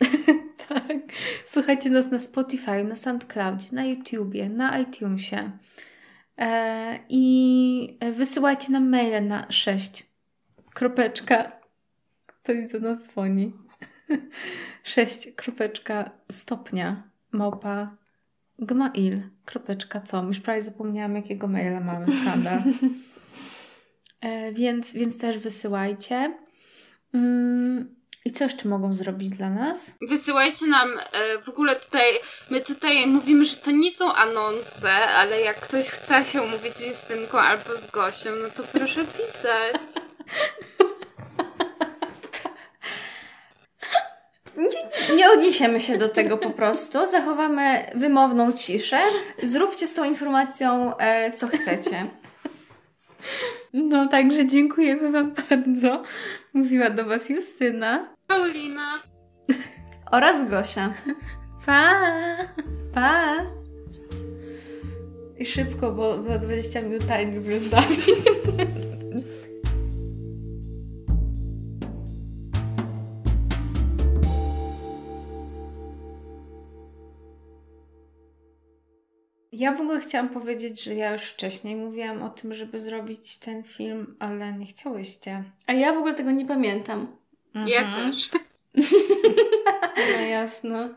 tak. 0.68 0.96
Słuchajcie 1.46 1.90
nas 1.90 2.10
na 2.10 2.20
Spotify, 2.20 2.84
na 2.84 2.96
SoundCloudzie, 2.96 3.66
na 3.72 3.84
YouTubie, 3.84 4.48
na 4.48 4.78
iTunesie. 4.78 5.50
E, 6.38 6.98
I 7.08 7.98
wysyłajcie 8.12 8.72
nam 8.72 8.88
maile 8.88 9.20
na 9.20 9.46
6. 9.50 10.06
Kropeczka. 10.74 11.52
Ktoś 12.26 12.72
do 12.72 12.80
nas 12.80 13.06
dzwoni. 13.06 13.52
6. 14.82 15.28
Kropeczka 15.36 16.10
stopnia. 16.32 17.02
Małpa. 17.32 17.96
Gmail. 18.58 19.22
Kropeczka 19.44 20.00
co? 20.00 20.24
Już 20.24 20.40
prawie 20.40 20.62
zapomniałam, 20.62 21.16
jakiego 21.16 21.48
maila 21.48 21.80
mamy. 21.80 22.06
Skandal. 22.22 22.62
E, 24.20 24.52
więc, 24.52 24.92
więc 24.92 25.18
też 25.18 25.38
wysyłajcie. 25.38 26.34
Mm, 27.14 27.95
I 28.26 28.32
co 28.32 28.44
jeszcze 28.44 28.68
mogą 28.68 28.94
zrobić 28.94 29.30
dla 29.30 29.50
nas? 29.50 29.94
Wysyłajcie 30.08 30.66
nam 30.66 30.88
e, 30.98 31.42
w 31.42 31.48
ogóle 31.48 31.76
tutaj, 31.76 32.04
my 32.50 32.60
tutaj 32.60 33.06
mówimy, 33.06 33.44
że 33.44 33.56
to 33.56 33.70
nie 33.70 33.90
są 33.90 34.12
anonse, 34.14 34.90
ale 34.92 35.40
jak 35.40 35.60
ktoś 35.60 35.88
chce 35.88 36.24
się 36.24 36.42
umówić 36.42 36.76
z 36.76 36.86
Justynką 36.86 37.38
albo 37.38 37.76
z 37.76 37.90
Gosią, 37.90 38.30
no 38.42 38.48
to 38.56 38.62
proszę 38.62 39.04
pisać. 39.04 39.82
Nie 45.16 45.30
odniesiemy 45.30 45.80
się 45.80 45.98
do 45.98 46.08
tego 46.08 46.36
po 46.36 46.50
prostu. 46.50 47.06
Zachowamy 47.06 47.90
wymowną 47.94 48.52
ciszę. 48.52 48.98
Zróbcie 49.42 49.86
z 49.86 49.94
tą 49.94 50.04
informacją, 50.04 50.96
e, 50.96 51.32
co 51.32 51.48
chcecie. 51.48 52.06
No, 53.72 54.06
także 54.06 54.46
dziękujemy 54.46 55.12
Wam 55.12 55.34
bardzo. 55.48 56.02
Mówiła 56.52 56.90
do 56.90 57.04
Was 57.04 57.28
Justyna. 57.28 58.15
Paulina. 58.26 59.02
Oraz 60.10 60.50
Gosia. 60.50 60.94
Pa! 61.66 62.00
Pa! 62.94 63.36
I 65.38 65.46
szybko, 65.46 65.92
bo 65.92 66.22
za 66.22 66.38
20 66.38 66.82
minut 66.82 67.06
tańc 67.06 67.36
z 67.36 67.38
gwiazdami. 67.38 67.96
Ja 79.52 79.72
w 79.72 79.80
ogóle 79.80 80.00
chciałam 80.00 80.28
powiedzieć, 80.28 80.82
że 80.82 80.94
ja 80.94 81.12
już 81.12 81.22
wcześniej 81.22 81.76
mówiłam 81.76 82.22
o 82.22 82.30
tym, 82.30 82.54
żeby 82.54 82.80
zrobić 82.80 83.38
ten 83.38 83.62
film, 83.62 84.16
ale 84.18 84.52
nie 84.52 84.66
chciałyście. 84.66 85.44
A 85.66 85.72
ja 85.72 85.92
w 85.94 85.98
ogóle 85.98 86.14
tego 86.14 86.30
nie 86.30 86.46
pamiętam. 86.46 87.16
Ja 87.66 87.80
Mhm. 87.80 88.12
też. 88.12 88.28
No 89.96 90.20
jasno. 90.26 90.88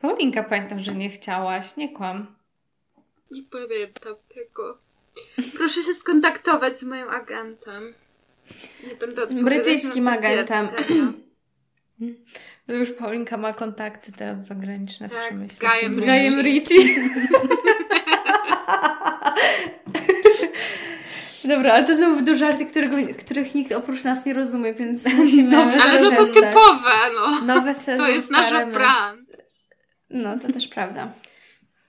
Paulinka, 0.00 0.42
pamiętam, 0.42 0.80
że 0.80 0.94
nie 0.94 1.10
chciałaś, 1.10 1.76
nie 1.76 1.88
kłam. 1.92 2.26
Nie 3.30 3.42
pamiętam 3.42 4.14
tego. 4.34 4.78
Proszę 5.56 5.82
się 5.82 5.94
skontaktować 5.94 6.78
z 6.78 6.82
moim 6.84 7.08
agentem. 7.08 7.94
Nie 8.86 8.94
będę 8.94 9.26
Brytyjskim 9.26 10.08
agentem. 10.08 10.68
pytania. 10.68 11.12
Już 12.68 12.92
Paulinka 12.92 13.36
ma 13.36 13.52
kontakty 13.52 14.12
teraz 14.12 14.46
zagraniczne 14.46 15.08
Tak, 15.08 15.38
z. 15.38 15.58
Gajem 15.58 15.90
Z. 15.92 16.00
Gajem 16.00 16.40
Ritchie. 16.42 16.76
Dobra, 21.46 21.72
ale 21.72 21.84
to 21.84 21.96
są 21.96 22.24
dużo 22.24 22.38
żarty, 22.38 22.66
którego, 22.66 22.96
których 23.18 23.54
nikt 23.54 23.72
oprócz 23.72 24.04
nas 24.04 24.26
nie 24.26 24.34
rozumie, 24.34 24.74
więc 24.74 25.08
musimy... 25.14 25.56
No, 25.56 25.62
Ale 25.62 26.02
no 26.02 26.10
to 26.10 26.16
Rozumiem. 26.16 26.48
typowe, 26.48 26.94
no. 27.14 27.40
Nowe 27.40 27.74
sezon 27.74 28.06
To 28.06 28.08
jest 28.08 28.30
nasz 28.30 28.66
brand. 28.72 29.36
No, 30.10 30.38
to 30.38 30.52
też 30.52 30.68
prawda. 30.68 31.12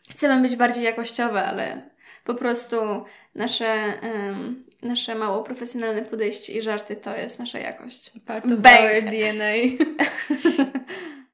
Chcemy 0.10 0.42
być 0.42 0.56
bardziej 0.56 0.84
jakościowe, 0.84 1.44
ale 1.46 1.90
po 2.24 2.34
prostu 2.34 2.78
nasze, 3.36 3.74
em, 4.02 4.64
nasze 4.82 5.16
mało 5.16 5.44
profesjonalne 5.44 6.02
podejście 6.02 6.54
i 6.54 6.62
żarty 6.62 6.96
to 6.96 7.18
jest 7.18 7.40
nasza 7.40 7.60
jakość. 7.60 8.12
Part 8.26 8.46
of 8.46 8.52
our 8.52 9.02
DNA. 9.02 9.86